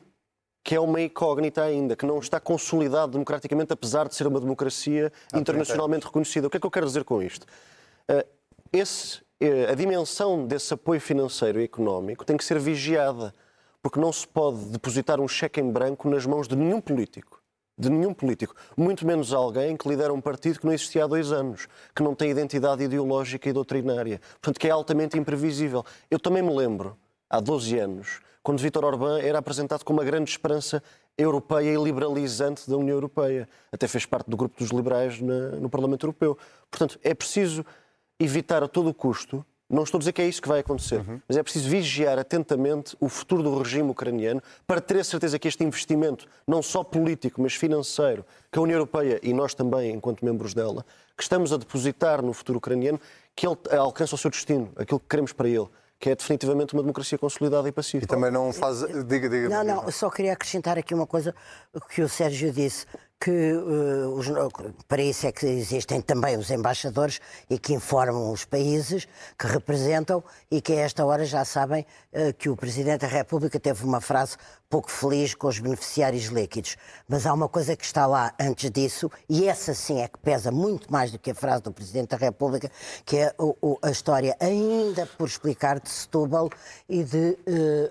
que 0.63 0.75
é 0.75 0.79
uma 0.79 1.01
incógnita 1.01 1.63
ainda, 1.63 1.95
que 1.95 2.05
não 2.05 2.19
está 2.19 2.39
consolidado 2.39 3.13
democraticamente, 3.13 3.73
apesar 3.73 4.07
de 4.07 4.13
ser 4.13 4.27
uma 4.27 4.39
democracia 4.39 5.11
ah, 5.33 5.39
internacionalmente 5.39 6.05
reconhecida. 6.05 6.45
O 6.45 6.49
que 6.49 6.57
é 6.57 6.59
que 6.59 6.65
eu 6.65 6.69
quero 6.69 6.85
dizer 6.85 7.03
com 7.03 7.23
isto? 7.23 7.47
Uh, 8.07 8.23
esse, 8.71 9.17
uh, 9.41 9.71
a 9.71 9.73
dimensão 9.73 10.45
desse 10.45 10.71
apoio 10.71 11.01
financeiro 11.01 11.59
e 11.59 11.63
económico 11.63 12.23
tem 12.23 12.37
que 12.37 12.43
ser 12.43 12.59
vigiada, 12.59 13.33
porque 13.81 13.99
não 13.99 14.13
se 14.13 14.27
pode 14.27 14.65
depositar 14.65 15.19
um 15.19 15.27
cheque 15.27 15.59
em 15.59 15.71
branco 15.71 16.07
nas 16.07 16.25
mãos 16.25 16.47
de 16.47 16.55
nenhum 16.55 16.79
político 16.79 17.38
de 17.79 17.89
nenhum 17.89 18.13
político, 18.13 18.53
muito 18.75 19.07
menos 19.07 19.31
alguém 19.31 19.77
que 19.77 19.87
lidera 19.87 20.13
um 20.13 20.19
partido 20.19 20.59
que 20.59 20.65
não 20.65 20.73
existia 20.73 21.05
há 21.05 21.07
dois 21.07 21.31
anos, 21.31 21.67
que 21.95 22.03
não 22.03 22.13
tem 22.13 22.29
identidade 22.29 22.83
ideológica 22.83 23.47
e 23.47 23.53
doutrinária, 23.53 24.19
portanto, 24.33 24.59
que 24.59 24.67
é 24.67 24.71
altamente 24.71 25.17
imprevisível. 25.17 25.85
Eu 26.11 26.19
também 26.19 26.43
me 26.43 26.53
lembro, 26.53 26.97
há 27.29 27.39
12 27.39 27.79
anos, 27.79 28.19
quando 28.43 28.59
Vítor 28.59 28.83
Orbán 28.83 29.19
era 29.21 29.37
apresentado 29.37 29.85
como 29.85 29.99
uma 29.99 30.05
grande 30.05 30.29
esperança 30.29 30.83
europeia 31.17 31.73
e 31.73 31.81
liberalizante 31.81 32.69
da 32.69 32.77
União 32.77 32.95
Europeia. 32.95 33.47
Até 33.71 33.87
fez 33.87 34.05
parte 34.05 34.29
do 34.29 34.37
grupo 34.37 34.57
dos 34.57 34.71
liberais 34.71 35.19
no 35.19 35.69
Parlamento 35.69 36.05
Europeu. 36.05 36.37
Portanto, 36.71 36.99
é 37.03 37.13
preciso 37.13 37.65
evitar 38.19 38.63
a 38.63 38.67
todo 38.67 38.93
custo 38.93 39.45
não 39.69 39.83
estou 39.83 39.97
a 39.97 39.99
dizer 39.99 40.13
que 40.13 40.21
é 40.21 40.27
isso 40.27 40.41
que 40.41 40.47
vai 40.47 40.59
acontecer, 40.59 40.97
uhum. 40.97 41.21
mas 41.27 41.37
é 41.37 41.43
preciso 41.43 41.69
vigiar 41.69 42.17
atentamente 42.17 42.97
o 42.99 43.07
futuro 43.07 43.43
do 43.43 43.57
regime 43.57 43.91
ucraniano 43.91 44.41
para 44.65 44.81
ter 44.81 44.97
a 44.99 45.03
certeza 45.03 45.37
que 45.37 45.47
este 45.47 45.63
investimento, 45.63 46.27
não 46.47 46.61
só 46.61 46.83
político, 46.83 47.41
mas 47.41 47.53
financeiro, 47.53 48.25
que 48.51 48.57
a 48.57 48.61
União 48.61 48.77
Europeia 48.77 49.19
e 49.21 49.31
nós 49.33 49.53
também, 49.53 49.91
enquanto 49.91 50.25
membros 50.25 50.53
dela, 50.53 50.83
que 51.15 51.21
estamos 51.21 51.53
a 51.53 51.57
depositar 51.57 52.23
no 52.23 52.33
futuro 52.33 52.57
ucraniano, 52.57 52.99
que 53.35 53.45
ele 53.45 53.57
alcance 53.77 54.13
o 54.15 54.17
seu 54.17 54.31
destino, 54.31 54.71
aquilo 54.75 54.99
que 54.99 55.07
queremos 55.07 55.33
para 55.33 55.47
ele 55.47 55.67
que 55.99 56.09
é 56.09 56.15
definitivamente 56.15 56.73
uma 56.73 56.81
democracia 56.81 57.17
consolidada 57.17 57.67
e 57.67 57.73
pacífica. 57.73 58.05
E 58.05 58.07
também 58.07 58.31
não 58.31 58.53
faz. 58.53 58.79
Diga, 59.05 59.27
diga. 59.27 59.49
Não, 59.49 59.63
não, 59.63 59.91
só 59.91 60.09
queria 60.09 60.31
acrescentar 60.31 60.77
aqui 60.77 60.93
uma 60.93 61.05
coisa 61.05 61.35
que 61.93 62.01
o 62.01 62.07
Sérgio 62.07 62.53
disse 62.53 62.85
que 63.19 63.53
uh, 63.53 64.13
os, 64.15 64.27
para 64.87 65.01
isso 65.01 65.27
é 65.27 65.31
que 65.31 65.45
existem 65.45 65.99
também 65.99 66.37
os 66.37 66.49
embaixadores 66.49 67.19
e 67.49 67.59
que 67.59 67.73
informam 67.73 68.31
os 68.31 68.45
países 68.45 69.07
que 69.37 69.45
representam 69.45 70.23
e 70.49 70.61
que 70.61 70.71
a 70.73 70.77
esta 70.77 71.05
hora 71.05 71.25
já 71.25 71.43
sabem 71.43 71.85
uh, 72.13 72.33
que 72.33 72.49
o 72.49 72.55
Presidente 72.55 73.01
da 73.01 73.07
República 73.07 73.59
teve 73.59 73.83
uma 73.83 73.99
frase 73.99 74.37
pouco 74.69 74.91
feliz 74.91 75.33
com 75.33 75.47
os 75.47 75.59
beneficiários 75.59 76.25
líquidos. 76.25 76.77
Mas 77.07 77.25
há 77.25 77.33
uma 77.33 77.49
coisa 77.49 77.75
que 77.75 77.83
está 77.83 78.05
lá 78.05 78.33
antes 78.39 78.69
disso, 78.69 79.11
e 79.27 79.47
essa 79.47 79.73
sim 79.73 79.99
é 79.99 80.07
que 80.07 80.19
pesa 80.19 80.51
muito 80.51 80.91
mais 80.91 81.11
do 81.11 81.17
que 81.17 81.31
a 81.31 81.35
frase 81.35 81.63
do 81.63 81.71
Presidente 81.71 82.09
da 82.09 82.17
República, 82.17 82.71
que 83.03 83.17
é 83.17 83.33
o, 83.37 83.55
o, 83.61 83.79
a 83.81 83.89
história 83.89 84.37
ainda 84.39 85.07
por 85.17 85.27
explicar 85.27 85.79
de 85.79 85.89
Setúbal 85.89 86.49
e 86.87 87.03
de 87.03 87.37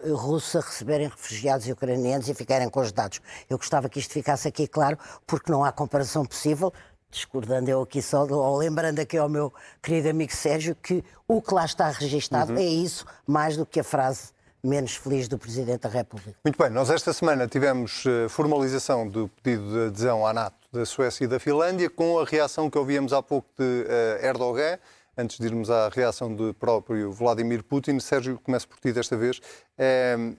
uh, 0.07 0.15
Rússia 0.15 0.61
receberem 0.61 1.09
refugiados 1.09 1.67
ucranianos 1.67 2.29
e 2.29 2.35
ficarem 2.35 2.71
com 2.71 2.81
os 2.81 2.93
dados. 2.93 3.21
Eu 3.51 3.59
gostava 3.59 3.89
que 3.89 3.99
isto 3.99 4.13
ficasse 4.13 4.47
aqui 4.47 4.69
claro, 4.69 4.97
porque 5.27 5.51
não 5.51 5.65
há 5.65 5.73
comparação 5.73 6.25
possível 6.25 6.73
discordando 7.11 7.71
eu 7.71 7.81
aqui 7.81 8.03
só, 8.03 8.27
ou 8.27 8.59
lembrando 8.59 8.99
aqui 8.99 9.17
ao 9.17 9.31
meu 9.31 9.51
querido 9.83 10.11
amigo 10.11 10.31
Sérgio, 10.31 10.75
que 10.75 11.03
o 11.27 11.41
que 11.41 11.55
lá 11.55 11.65
está 11.65 11.89
registado 11.89 12.53
uhum. 12.53 12.59
é 12.59 12.65
isso, 12.65 13.07
mais 13.27 13.57
do 13.57 13.65
que 13.65 13.81
a 13.81 13.85
frase 13.85 14.31
menos 14.63 14.97
feliz 14.97 15.29
do 15.29 15.39
Presidente 15.39 15.83
da 15.83 15.89
República. 15.89 16.35
Muito 16.45 16.59
bem, 16.59 16.71
nós 16.71 16.91
esta 16.91 17.13
semana 17.13 17.47
tivemos 17.47 18.05
eh, 18.07 18.29
formalização 18.29 19.09
do 19.09 19.29
pedido 19.29 19.71
de 19.73 19.87
adesão 19.87 20.27
à 20.27 20.33
NATO 20.33 20.57
da 20.73 20.85
Suécia 20.85 21.25
e 21.25 21.29
da 21.29 21.39
Finlândia, 21.39 21.89
com 21.89 22.19
a 22.19 22.25
reação 22.25 22.69
que 22.69 22.77
ouvíamos 22.77 23.13
há 23.13 23.23
pouco 23.23 23.49
de 23.57 23.65
uh, 23.65 24.25
Erdogan, 24.25 24.79
antes 25.17 25.39
de 25.39 25.47
irmos 25.47 25.71
à 25.71 25.89
reação 25.89 26.35
do 26.35 26.53
próprio 26.53 27.11
Vladimir 27.11 27.63
Putin. 27.63 27.99
Sérgio, 28.01 28.39
começo 28.39 28.69
por 28.69 28.79
ti 28.79 28.93
desta 28.93 29.17
vez. 29.17 29.39
Uh, 29.39 30.37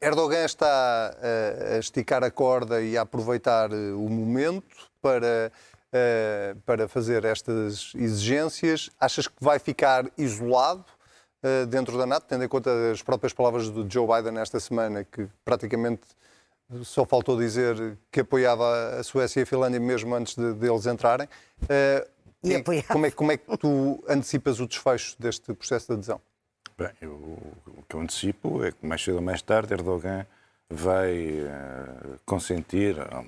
Erdogan 0.00 0.44
está 0.44 1.14
uh, 1.14 1.74
a 1.74 1.78
esticar 1.78 2.24
a 2.24 2.30
corda 2.30 2.80
e 2.80 2.96
a 2.96 3.02
aproveitar 3.02 3.70
o 3.72 4.08
momento 4.08 4.88
para, 5.02 5.52
para 6.64 6.86
fazer 6.86 7.24
estas 7.24 7.92
exigências. 7.94 8.90
Achas 9.00 9.26
que 9.26 9.34
vai 9.40 9.58
ficar 9.58 10.04
isolado? 10.16 10.84
Eh, 11.40 11.66
dentro 11.66 11.96
da 11.96 12.04
NATO, 12.04 12.26
tendo 12.26 12.42
em 12.44 12.48
conta 12.48 12.70
as 12.90 13.00
próprias 13.00 13.32
palavras 13.32 13.70
do 13.70 13.88
Joe 13.88 14.06
Biden 14.06 14.40
esta 14.40 14.58
semana, 14.58 15.04
que 15.04 15.28
praticamente 15.44 16.02
só 16.82 17.04
faltou 17.04 17.38
dizer 17.38 17.96
que 18.10 18.20
apoiava 18.20 18.98
a 18.98 19.02
Suécia 19.04 19.40
e 19.40 19.42
a 19.44 19.46
Finlândia 19.46 19.78
mesmo 19.78 20.14
antes 20.16 20.34
de, 20.34 20.52
de 20.54 20.68
eles 20.68 20.86
entrarem. 20.86 21.28
Uh, 21.62 22.08
e 22.42 22.54
é, 22.54 22.62
como, 22.82 23.06
é, 23.06 23.10
como 23.10 23.32
é 23.32 23.36
que 23.36 23.56
tu 23.56 24.02
antecipas 24.08 24.60
o 24.60 24.66
desfecho 24.66 25.16
deste 25.18 25.54
processo 25.54 25.86
de 25.86 25.92
adesão? 25.94 26.20
Bem, 26.76 26.90
eu, 27.00 27.12
o 27.12 27.82
que 27.88 27.94
eu 27.94 28.00
antecipo 28.00 28.64
é 28.64 28.72
que 28.72 28.84
mais 28.84 29.02
cedo 29.02 29.16
ou 29.16 29.22
mais 29.22 29.40
tarde 29.40 29.72
Erdogan 29.72 30.26
vai 30.68 31.40
uh, 31.40 32.18
consentir 32.26 32.96
uh, 32.98 33.24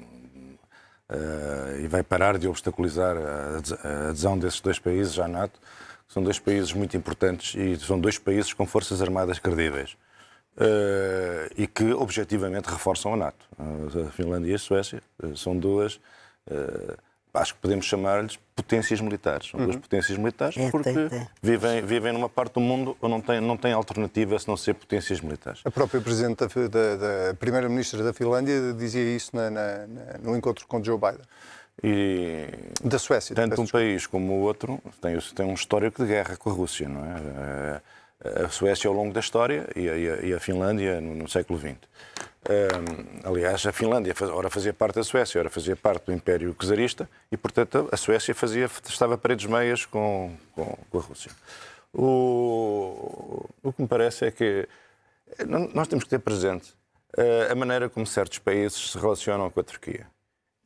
e 1.81 1.87
vai 1.87 2.03
parar 2.03 2.39
de 2.39 2.49
obstaculizar 2.49 3.17
a 3.17 4.09
adesão 4.09 4.37
desses 4.37 4.61
dois 4.61 4.81
países 4.81 5.17
à 5.19 5.29
NATO 5.29 5.61
são 6.11 6.23
dois 6.23 6.41
países 6.41 6.73
muito 6.73 6.97
importantes 6.97 7.55
e 7.55 7.77
são 7.79 7.99
dois 7.99 8.19
países 8.19 8.53
com 8.53 8.67
forças 8.67 9.01
armadas 9.01 9.39
credíveis 9.39 9.97
uh, 10.57 11.55
e 11.57 11.69
que 11.69 11.93
objetivamente 11.93 12.69
reforçam 12.69 13.15
a 13.15 13.17
NATO. 13.17 13.47
Uh, 13.57 14.09
a 14.09 14.11
Finlândia 14.11 14.51
e 14.51 14.55
a 14.55 14.59
Suécia 14.59 15.01
uh, 15.23 15.37
são 15.37 15.57
duas, 15.57 16.01
acho 17.33 17.55
que 17.55 17.61
podemos 17.61 17.87
chamar-lhes 17.87 18.37
potências 18.57 19.01
militares. 19.01 19.51
São 19.51 19.61
uhum. 19.61 19.67
duas 19.67 19.77
potências 19.77 20.19
militares 20.19 20.57
é, 20.57 20.69
porque 20.69 20.93
tem, 20.93 21.09
tem. 21.09 21.29
Vivem, 21.41 21.81
vivem 21.83 22.13
numa 22.13 22.29
parte 22.29 22.55
do 22.55 22.61
mundo 22.61 22.97
onde 23.01 23.13
não 23.13 23.21
tem, 23.21 23.41
não 23.41 23.57
tem 23.57 23.73
alternativa 23.73 24.37
se 24.37 24.49
não 24.49 24.57
ser 24.57 24.75
potências 24.75 25.21
militares. 25.21 25.61
A 25.65 25.71
própria 25.71 26.01
Presidente 26.01 26.45
da, 26.45 26.47
da, 26.67 26.97
da 26.97 27.35
Primeira-Ministra 27.35 28.03
da 28.03 28.13
Finlândia 28.13 28.73
dizia 28.73 29.15
isso 29.15 29.31
na, 29.37 29.49
na, 29.49 29.87
na, 29.87 30.19
no 30.21 30.37
encontro 30.37 30.67
com 30.67 30.83
Joe 30.83 30.99
Biden. 30.99 31.25
E 31.83 32.47
da 32.85 32.99
Suécia. 32.99 33.35
Tanto 33.35 33.61
um 33.61 33.67
país 33.67 34.07
como 34.07 34.35
o 34.35 34.41
outro 34.41 34.81
tem, 35.01 35.19
tem 35.19 35.47
um 35.47 35.55
histórico 35.55 36.03
de 36.03 36.09
guerra 36.09 36.37
com 36.37 36.51
a 36.51 36.53
Rússia, 36.53 36.89
não 36.89 37.05
é? 37.05 37.81
A 38.45 38.51
Suécia 38.51 38.87
ao 38.87 38.95
longo 38.95 39.15
da 39.15 39.21
história 39.21 39.67
e 39.75 39.89
a, 39.89 39.97
e 39.97 40.35
a 40.35 40.39
Finlândia 40.39 41.01
no, 41.01 41.15
no, 41.15 41.29
século 41.29 41.59
XX. 41.59 41.77
Um, 42.51 43.29
aliás, 43.29 43.65
a 43.65 43.73
Finlândia 43.73 44.15
ora 44.35 44.51
fazia 44.51 44.75
parte 44.75 44.97
da 44.97 45.03
Suécia, 45.03 45.41
ora 45.41 45.49
fazia 45.49 45.75
parte 45.75 46.05
do 46.07 46.13
Império 46.13 46.55
Czarista 46.55 47.09
e, 47.33 47.37
portanto, 47.39 47.89
a 47.91 47.97
Suécia 47.97 48.35
fazia, 48.35 48.69
estava 48.87 49.17
paredes 49.17 49.47
meias 49.47 49.87
com, 49.87 50.37
com, 50.53 50.77
com 50.91 50.99
a 50.99 51.01
Rússia. 51.01 51.31
O, 51.95 53.49
o 53.63 53.73
que 53.73 53.81
me 53.81 53.89
parece 53.89 54.27
é 54.27 54.31
que 54.31 54.69
nós 55.75 55.89
temos 55.89 56.05
que 56.05 56.11
ter 56.11 56.19
presente 56.19 56.75
eh, 57.17 57.49
a 57.51 57.55
maneira 57.55 57.89
como 57.89 58.07
certos 58.07 58.39
países 58.39 58.91
se 58.93 58.99
relacionam 58.99 59.51
com 59.51 59.61
a 59.61 59.65
Turquia. 59.65 60.07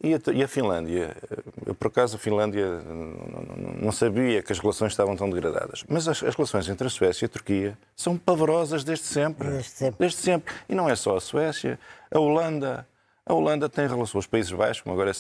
E 0.05 0.14
a, 0.14 0.21
e 0.35 0.43
a 0.43 0.49
Finlândia? 0.49 1.17
Eu, 1.64 1.75
por 1.75 1.87
acaso, 1.87 2.17
a 2.17 2.19
Finlândia 2.19 2.79
não, 3.81 3.90
sabia 3.90 4.43
que 4.43 4.53
as 4.53 4.59
relações 4.59 4.93
estavam 4.93 5.17
tão 5.17 5.31
degradadas. 5.31 5.83
Mas 5.88 6.07
as, 6.07 6.23
as, 6.23 6.35
relações 6.35 6.69
entre 6.69 6.87
a 6.87 6.90
Suécia 6.90 7.25
e 7.25 7.27
a 7.27 7.29
Turquia 7.31 7.79
são 7.97 8.19
pavorosas 8.19 8.85
desde 8.85 9.07
sempre. 9.07 9.49
Desde 9.49 9.71
sempre. 9.71 9.97
Desde 9.99 10.19
sempre. 10.19 10.55
E 10.69 10.75
não 10.75 10.90
é 10.90 10.95
só 10.95 11.17
a 11.17 11.21
Suécia. 11.23 11.79
A 12.12 12.19
Holanda. 12.19 12.87
A 13.25 13.33
Holanda 13.33 13.67
tem 13.67 13.87
relações, 13.87 14.25
os 14.25 14.27
Países 14.27 14.53
Baixos, 14.53 14.83
como 14.83 14.93
agora 14.93 15.11
é 15.11 15.14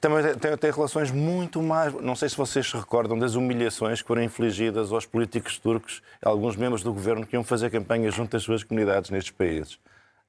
também 0.00 0.22
tem, 0.36 0.56
tem, 0.56 0.70
relações 0.70 1.10
muito 1.10 1.60
mais. 1.60 1.92
Não 1.94 2.14
sei 2.14 2.28
se 2.28 2.36
vocês 2.36 2.64
se 2.64 2.76
recordam 2.76 3.18
das 3.18 3.34
humilhações 3.34 4.00
que 4.00 4.06
foram 4.06 4.22
infligidas 4.22 4.92
aos 4.92 5.04
políticos 5.04 5.58
turcos, 5.58 6.00
alguns 6.22 6.54
membros 6.54 6.84
do 6.84 6.92
governo 6.92 7.26
que 7.26 7.34
iam 7.34 7.42
fazer 7.42 7.68
campanha 7.70 8.08
junto 8.12 8.36
às 8.36 8.44
suas 8.44 8.62
comunidades 8.62 9.10
nestes 9.10 9.32
países. 9.32 9.80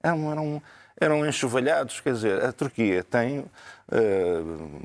Eram, 0.02 0.32
eram, 0.32 0.62
eram 0.99 1.25
enxovalhados. 1.25 1.99
Quer 1.99 2.13
dizer, 2.13 2.43
a 2.43 2.51
Turquia 2.51 3.03
tem 3.03 3.39
uh, 3.39 3.47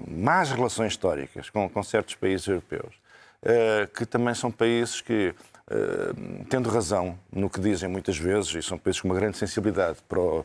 más 0.09 0.51
relações 0.51 0.93
históricas 0.93 1.51
com, 1.51 1.69
com 1.69 1.83
certos 1.83 2.15
países 2.15 2.47
europeus, 2.47 2.95
uh, 3.43 3.87
que 3.95 4.07
também 4.07 4.35
são 4.35 4.51
países 4.51 5.01
que, 5.01 5.35
uh, 5.71 6.45
tendo 6.49 6.71
razão 6.71 7.19
no 7.33 7.51
que 7.51 7.61
dizem 7.61 7.89
muitas 7.89 8.17
vezes, 8.17 8.55
e 8.55 8.63
são 8.63 8.79
países 8.79 9.01
com 9.01 9.09
uma 9.09 9.15
grande 9.15 9.37
sensibilidade 9.37 9.99
para, 10.09 10.21
o, 10.21 10.45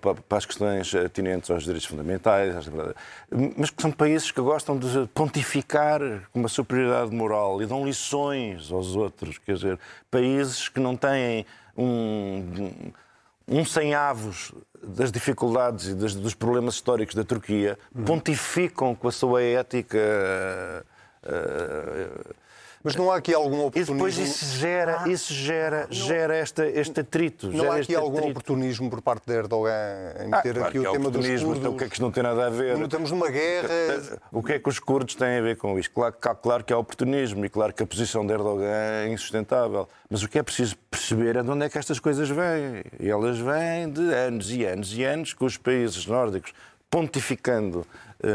para, 0.00 0.38
as 0.38 0.46
questões 0.46 0.94
atinentes 0.94 1.50
aos 1.50 1.64
direitos 1.64 1.86
fundamentais, 1.86 2.54
mas 3.56 3.70
que 3.70 3.82
são 3.82 3.92
países 3.92 4.30
que 4.30 4.40
gostam 4.40 4.78
de 4.78 5.06
pontificar 5.12 6.00
com 6.32 6.40
uma 6.40 6.48
superioridade 6.48 7.14
moral 7.14 7.60
e 7.60 7.66
dão 7.66 7.84
lições 7.84 8.72
aos 8.72 8.96
outros. 8.96 9.36
Quer 9.36 9.54
dizer, 9.54 9.78
países 10.10 10.68
que 10.68 10.80
não 10.80 10.96
têm 10.96 11.44
um 11.76 12.90
um 13.50 13.64
sem 13.64 13.94
avos 13.94 14.52
das 14.82 15.12
dificuldades 15.12 15.88
e 15.88 15.94
dos, 15.94 16.14
dos, 16.14 16.34
problemas 16.34 16.74
históricos 16.74 17.14
da 17.14 17.24
Turquia, 17.24 17.78
uhum. 17.94 18.04
pontificam 18.04 18.94
com 18.94 19.08
a 19.08 19.12
sua 19.12 19.42
ética. 19.42 19.98
Uh, 21.22 22.34
mas 22.82 22.96
não 22.96 23.10
há 23.10 23.16
aqui 23.16 23.34
algum 23.34 23.66
oportunismo? 23.66 23.94
E 23.94 23.96
depois 23.96 24.18
isso 24.18 24.56
gera, 24.56 25.02
ah, 25.02 25.08
isso 25.08 25.34
gera, 25.34 25.86
não, 25.86 25.92
gera 25.92 26.38
este, 26.38 26.62
este 26.62 27.00
atrito. 27.00 27.48
Não 27.52 27.70
há 27.70 27.76
aqui 27.76 27.94
algum 27.94 28.16
atrito. 28.16 28.30
oportunismo 28.30 28.88
por 28.88 29.02
parte 29.02 29.26
de 29.26 29.34
Erdogan 29.34 29.72
em 30.20 30.28
meter 30.28 30.50
ah, 30.50 30.54
claro 30.54 30.68
aqui 30.68 30.78
o 30.78 30.92
tema 30.92 31.10
dos 31.10 31.26
curdos? 31.26 31.58
Então, 31.58 31.72
o 31.72 31.76
que 31.76 31.84
é 31.84 31.86
que 31.88 31.94
isto 31.94 32.02
não 32.02 32.10
tem 32.10 32.22
nada 32.22 32.46
a 32.46 32.50
ver? 32.50 32.76
Não 32.78 32.86
estamos 32.86 33.10
numa 33.10 33.28
guerra... 33.28 33.68
O 34.32 34.42
que 34.42 34.52
é 34.54 34.58
que 34.58 34.68
os 34.68 34.78
curdos 34.78 35.14
têm 35.14 35.38
a 35.38 35.42
ver 35.42 35.56
com 35.56 35.78
isto? 35.78 35.92
Claro, 35.92 36.14
claro 36.40 36.64
que 36.64 36.72
há 36.72 36.78
oportunismo 36.78 37.44
e 37.44 37.48
claro 37.48 37.72
que 37.72 37.82
a 37.82 37.86
posição 37.86 38.26
de 38.26 38.32
Erdogan 38.32 38.66
é 38.66 39.08
insustentável. 39.08 39.88
Mas 40.08 40.22
o 40.22 40.28
que 40.28 40.38
é 40.38 40.42
preciso 40.42 40.76
perceber 40.90 41.36
é 41.36 41.42
de 41.42 41.50
onde 41.50 41.66
é 41.66 41.68
que 41.68 41.76
estas 41.76 42.00
coisas 42.00 42.28
vêm. 42.28 42.82
E 42.98 43.10
elas 43.10 43.38
vêm 43.38 43.90
de 43.90 44.12
anos 44.14 44.50
e 44.50 44.64
anos 44.64 44.96
e 44.96 45.04
anos 45.04 45.34
que 45.34 45.44
os 45.44 45.56
países 45.56 46.06
nórdicos 46.06 46.52
pontificando 46.88 47.86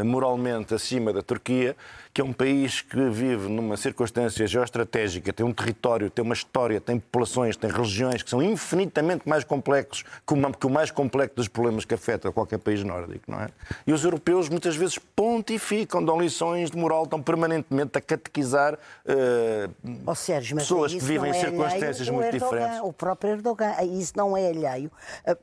moralmente 0.04 0.74
acima 0.74 1.12
da 1.12 1.22
Turquia, 1.22 1.76
que 2.16 2.22
é 2.22 2.24
um 2.24 2.32
país 2.32 2.80
que 2.80 3.10
vive 3.10 3.46
numa 3.46 3.76
circunstância 3.76 4.46
geoestratégica, 4.46 5.34
tem 5.34 5.44
um 5.44 5.52
território, 5.52 6.08
tem 6.08 6.24
uma 6.24 6.32
história, 6.32 6.80
tem 6.80 6.98
populações, 6.98 7.58
tem 7.58 7.70
religiões 7.70 8.22
que 8.22 8.30
são 8.30 8.42
infinitamente 8.42 9.28
mais 9.28 9.44
complexos 9.44 10.02
que 10.26 10.66
o, 10.66 10.70
mais 10.70 10.90
complexo 10.90 11.36
dos 11.36 11.46
problemas 11.46 11.84
que 11.84 11.92
afeta 11.92 12.32
qualquer 12.32 12.56
país 12.56 12.82
nórdico, 12.82 13.30
não 13.30 13.38
é? 13.38 13.48
E 13.86 13.92
os 13.92 14.02
europeus 14.02 14.48
muitas 14.48 14.74
vezes 14.74 14.98
pontificam, 15.14 16.02
dão 16.02 16.18
lições 16.18 16.70
de 16.70 16.78
moral, 16.78 17.04
estão 17.04 17.20
permanentemente 17.20 17.98
a 17.98 18.00
catequizar 18.00 18.72
uh, 18.72 20.00
oh, 20.06 20.14
Sérgio, 20.14 20.56
pessoas 20.56 20.94
que 20.94 21.00
vivem 21.00 21.30
é 21.30 21.36
em 21.36 21.38
circunstâncias 21.38 22.08
muito 22.08 22.34
Erdogan, 22.34 22.56
diferentes. 22.56 22.80
O 22.82 22.94
próprio 22.94 23.32
Erdogan, 23.32 23.74
isso 23.82 24.14
não 24.16 24.34
é 24.34 24.48
alheio 24.48 24.90
a, 25.26 25.32
a, 25.32 25.36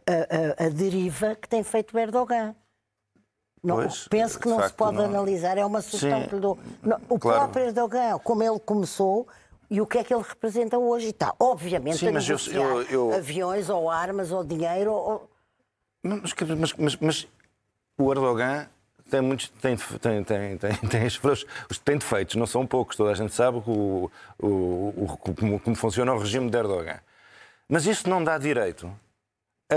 a, 0.63 0.65
a 0.65 0.69
deriva 0.69 1.35
que 1.35 1.47
tem 1.47 1.61
feito 1.61 1.95
o 1.95 1.99
Erdogan. 1.99 2.55
Não, 3.63 3.75
Pois, 3.77 4.07
penso 4.09 4.37
que 4.37 4.47
não 4.49 4.61
se 4.61 4.73
pode 4.73 4.97
não- 4.97 5.05
analisar, 5.05 5.57
é 5.57 5.65
uma 5.65 5.81
sugestão 5.81 6.21
Sim, 6.23 6.27
que 6.27 6.35
lhe 6.35 6.41
dou. 6.41 6.59
O 7.07 7.17
claro. 7.17 7.39
próprio 7.39 7.65
Erdogan, 7.67 8.19
como 8.19 8.43
ele 8.43 8.59
começou 8.59 9.25
e 9.69 9.79
o 9.79 9.87
que 9.87 9.99
é 9.99 10.03
que 10.03 10.13
ele 10.13 10.21
representa 10.21 10.77
hoje, 10.77 11.07
está, 11.09 11.33
obviamente, 11.39 11.97
Sim, 11.99 12.09
a 12.09 12.11
mas 12.11 12.27
eu- 12.29 12.37
eu- 12.51 12.81
eu- 12.83 13.13
aviões 13.15 13.69
ou 13.69 13.89
armas 13.89 14.31
ou 14.33 14.43
dinheiro. 14.43 14.91
Ou... 14.91 15.29
Mas, 16.03 16.33
mas- 16.59 16.73
mas- 16.73 16.95
mas 16.97 17.27
o 17.97 18.11
Erdogan 18.11 18.67
tem 19.09 19.21
muitos 19.21 19.47
tem, 19.61 19.77
tem, 19.77 20.23
tem, 20.23 20.57
tem, 20.57 20.57
tem, 20.57 21.01
tem 21.85 21.97
defeitos, 21.97 22.35
não 22.35 22.45
são 22.45 22.67
poucos. 22.67 22.97
Toda 22.97 23.11
a 23.11 23.15
gente 23.15 23.33
sabe 23.33 23.59
o, 23.65 24.11
o, 24.41 24.47
o- 24.47 25.17
como, 25.17 25.57
como 25.61 25.75
funciona 25.77 26.13
o 26.13 26.17
regime 26.19 26.49
de 26.49 26.57
Erdogan. 26.57 26.99
Mas 27.69 27.85
isso 27.85 28.09
não 28.09 28.21
dá 28.21 28.37
direito 28.37 28.91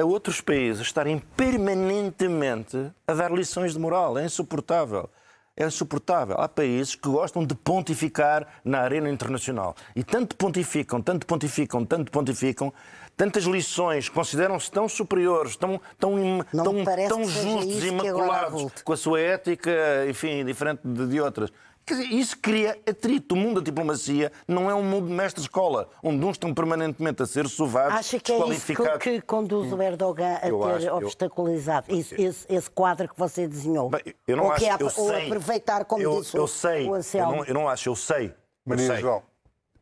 a 0.00 0.04
outros 0.04 0.40
países 0.40 0.82
estarem 0.82 1.18
permanentemente 1.36 2.90
a 3.06 3.14
dar 3.14 3.30
lições 3.32 3.72
de 3.72 3.78
moral. 3.78 4.18
É 4.18 4.24
insuportável. 4.24 5.08
É 5.56 5.66
insuportável. 5.66 6.36
Há 6.38 6.48
países 6.48 6.94
que 6.94 7.08
gostam 7.08 7.44
de 7.44 7.54
pontificar 7.54 8.46
na 8.64 8.80
arena 8.80 9.08
internacional. 9.08 9.74
E 9.94 10.04
tanto 10.04 10.36
pontificam, 10.36 11.00
tanto 11.00 11.26
pontificam, 11.26 11.84
tanto 11.84 12.12
pontificam, 12.12 12.72
tantas 13.16 13.44
lições, 13.44 14.10
consideram-se 14.10 14.70
tão 14.70 14.86
superiores, 14.86 15.56
tão, 15.56 15.80
tão, 15.98 16.18
im- 16.18 16.42
tão, 16.52 16.84
tão 17.08 17.24
justos 17.24 17.82
e 17.82 17.88
imaculados 17.88 18.82
com 18.84 18.92
a 18.92 18.96
sua 18.98 19.18
ética, 19.18 19.70
enfim, 20.10 20.44
diferente 20.44 20.80
de, 20.84 21.06
de 21.06 21.20
outras. 21.22 21.50
Quer 21.86 21.94
dizer, 21.94 22.14
isso 22.14 22.36
cria 22.38 22.72
atrito. 22.84 23.36
O 23.36 23.38
mundo 23.38 23.60
da 23.60 23.64
diplomacia 23.64 24.32
não 24.48 24.68
é 24.68 24.74
um 24.74 24.82
mundo 24.82 25.06
de 25.06 25.12
mestre-escola, 25.14 25.88
onde 26.02 26.24
uns 26.24 26.32
estão 26.32 26.52
permanentemente 26.52 27.22
a 27.22 27.26
ser 27.26 27.48
sovados, 27.48 27.94
Acha 27.96 28.18
que 28.18 28.32
é 28.32 28.48
isso 28.48 28.74
que, 28.98 29.20
conduz 29.22 29.72
o 29.72 29.80
Erdogan 29.80 30.36
a 30.42 30.48
Eu 30.48 30.58
ter 30.60 30.70
acho- 30.72 30.86
eu- 30.86 30.96
obstaculizado 30.96 31.86
esse, 31.94 32.20
esse- 32.20 32.44
esse 32.48 32.68
quadro 32.68 33.08
que 33.08 33.16
você 33.16 33.46
desenhou? 33.46 33.88
Bem, 33.90 34.02
eu 34.26 34.36
não 34.36 34.46
ou, 34.46 34.50
acho, 34.50 34.64
que 34.64 34.68
é, 34.68 34.74
eu 34.80 34.86
ou 34.86 34.90
sei, 34.90 35.26
aproveitar, 35.26 35.84
como 35.84 36.02
eu, 36.02 36.20
disse 36.20 36.36
eu 36.36 36.42
o, 36.42 36.48
sei, 36.48 36.84
o 36.86 36.88
eu 36.90 36.94
Anselmo. 36.94 37.36
não, 37.36 37.44
eu 37.44 37.54
não 37.54 37.68
acho, 37.68 37.88
eu 37.88 37.94
sei. 37.94 38.26
eu 38.26 38.32
Maria 38.66 38.86
sei. 38.88 38.96
João, 39.00 39.22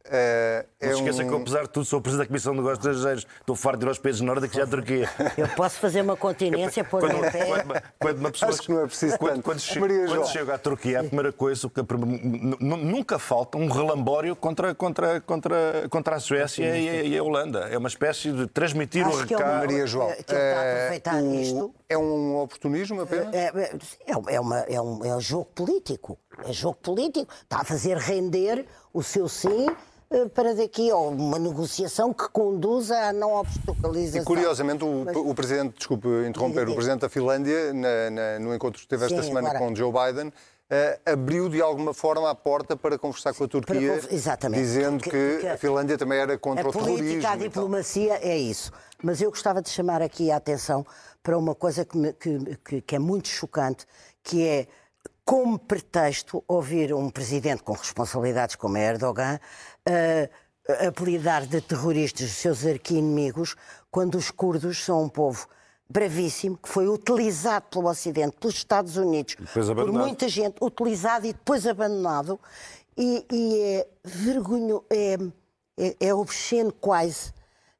é, 0.06 0.66
Não 0.82 0.88
é 0.90 0.92
se 0.92 0.98
esqueça 1.00 1.22
um- 1.22 1.28
que 1.28 1.32
eu, 1.34 1.38
apesar 1.38 1.62
de 1.62 1.68
tudo, 1.70 1.84
sou 1.86 2.00
presidente 2.00 2.26
da 2.26 2.28
Comissão 2.28 2.52
de 2.52 2.58
Negócios 2.58 2.78
Estrangeiros. 2.86 3.26
Estou 3.40 3.56
farto 3.56 3.78
de 3.78 3.86
ir 3.86 3.88
aos 3.88 3.98
países 3.98 4.20
nórdicos 4.20 4.56
e 4.56 4.60
à 4.60 4.66
Turquia. 4.66 5.08
Eu 5.38 5.48
posso 5.48 5.78
fazer 5.78 6.02
uma 6.02 6.16
continência, 6.16 6.84
pôr 6.84 7.00
Quando, 7.00 7.20
pé. 7.32 7.44
quando- 7.46 7.82
quando 7.98 8.18
uma 8.18 8.30
pessoa, 8.30 8.50
Acho 8.50 8.62
que 8.62 8.70
não 8.72 8.80
é 8.82 8.86
preciso 8.86 9.18
quando, 9.18 9.42
quando, 9.42 9.62
quando 9.62 10.06
João. 10.08 10.26
chega 10.26 10.54
à 10.54 10.58
Turquia, 10.58 11.00
a 11.00 11.04
primeira 11.04 11.32
coisa, 11.32 11.66
o 11.66 11.70
que 11.70 11.80
nunca 12.60 13.18
falta 13.18 13.56
um 13.56 13.68
relambório 13.68 14.36
contra, 14.36 14.74
contra, 14.74 15.20
contra, 15.20 15.88
contra 15.88 16.16
a 16.16 16.20
Suécia 16.20 16.76
e 16.76 16.88
a, 16.88 17.02
e 17.02 17.18
a 17.18 17.22
Holanda. 17.22 17.60
É 17.70 17.78
uma 17.78 17.88
espécie 17.88 18.30
de 18.32 18.46
transmitir 18.46 19.06
o 19.06 19.10
Acho 19.10 19.26
que 19.26 19.34
é 19.34 19.36
uma- 19.36 19.44
recado. 19.46 19.60
Maria 19.60 19.86
João, 19.86 20.12
que 20.12 20.20
está 20.20 20.34
a 20.34 20.38
é, 20.38 20.76
aproveitar 20.82 21.14
o- 21.22 21.34
isto. 21.34 21.74
é 21.88 21.96
um 21.98 22.36
oportunismo 22.38 23.00
apenas? 23.02 23.32
É, 23.34 23.46
é, 23.54 23.70
é, 24.34 24.40
uma, 24.40 24.60
é, 24.60 24.80
um, 24.80 25.04
é 25.04 25.16
um 25.16 25.20
jogo 25.20 25.46
político. 25.54 26.18
É 26.46 26.52
jogo 26.52 26.76
político. 26.82 27.32
Está 27.42 27.60
a 27.60 27.64
fazer 27.64 27.96
render 27.96 28.66
o 28.92 29.02
seu 29.02 29.28
sim 29.28 29.66
eh, 29.68 29.74
para 30.34 30.54
daqui, 30.54 30.92
ou 30.92 31.10
uma 31.10 31.38
negociação 31.38 32.12
que 32.12 32.28
conduza 32.30 32.96
à 32.96 33.12
não 33.12 33.34
obstaculização. 33.34 34.22
E 34.22 34.24
curiosamente, 34.24 34.84
o, 34.84 35.02
Mas- 35.04 35.16
o 35.16 35.34
Presidente, 35.34 35.76
desculpe 35.76 36.08
interromper, 36.28 36.68
o. 36.68 36.74
Presidente 36.74 37.00
da 37.00 37.08
Finlândia, 37.08 37.72
na- 37.72 38.10
na- 38.10 38.38
no 38.38 38.54
encontro 38.54 38.80
que 38.80 38.86
teve 38.86 39.04
esta 39.06 39.20
Sim, 39.22 39.28
semana 39.28 39.48
agora- 39.50 39.64
com 39.64 39.74
Joe 39.74 39.92
Biden, 39.92 40.32
eh, 40.70 40.98
abriu 41.04 41.48
de 41.48 41.60
alguma 41.60 41.92
forma 41.92 42.30
a 42.30 42.34
porta 42.34 42.76
para 42.76 42.96
conversar 42.98 43.34
com 43.34 43.44
a 43.44 43.48
Turquia, 43.48 44.00
exatamente. 44.10 44.60
dizendo 44.60 45.02
Que- 45.02 45.10
que, 45.10 45.36
que- 45.40 45.46
a 45.48 45.56
Finlândia 45.58 45.98
também 45.98 46.18
era 46.18 46.38
contra 46.38 46.64
a 46.64 46.68
o 46.68 46.72
terrorismo. 46.72 46.98
política, 47.06 47.28
a 47.30 47.34
e 47.34 47.38
tal. 47.38 47.48
diplomacia 47.48 48.14
é 48.22 48.36
isso. 48.36 48.70
Mas 49.02 49.20
eu 49.20 49.30
gostava 49.30 49.60
de 49.60 49.68
chamar 49.68 50.00
aqui 50.00 50.30
a 50.30 50.36
atenção 50.36 50.86
para 51.22 51.36
uma 51.36 51.54
coisa 51.54 51.84
que, 51.84 51.96
me- 51.98 52.12
que 52.86 52.94
é 52.94 52.98
muito 52.98 53.28
chocante, 53.28 53.84
que 54.22 54.46
é 54.46 54.66
como 55.24 55.58
pretexto 55.58 56.44
ouvir 56.46 56.92
um 56.94 57.08
presidente 57.08 57.62
com 57.62 57.72
responsabilidades 57.72 58.56
como 58.56 58.76
Erdogan 58.76 59.38
eh, 59.86 60.30
apelidar 60.86 61.46
de 61.46 61.60
terroristas 61.60 62.26
os 62.30 62.36
seus 62.36 62.64
arqui-inimigos 62.64 63.54
quando 63.90 64.16
os 64.16 64.30
curdos 64.30 64.82
são 64.84 65.04
um 65.04 65.08
povo 65.08 65.46
bravíssimo, 65.88 66.56
que 66.56 66.68
foi 66.68 66.88
utilizado 66.88 67.66
pelo 67.70 67.88
Ocidente, 67.88 68.36
pelos 68.40 68.56
Estados 68.56 68.96
Unidos, 68.96 69.36
por 69.52 69.92
muita 69.92 70.28
gente, 70.28 70.56
utilizado 70.60 71.26
e 71.26 71.32
depois 71.32 71.66
abandonado, 71.66 72.40
e, 72.96 73.26
e 73.30 73.60
é 73.60 73.88
vergonho, 74.02 74.82
é, 74.90 75.18
é, 75.76 75.96
é 76.00 76.14
obsceno 76.14 76.72
quase 76.72 77.32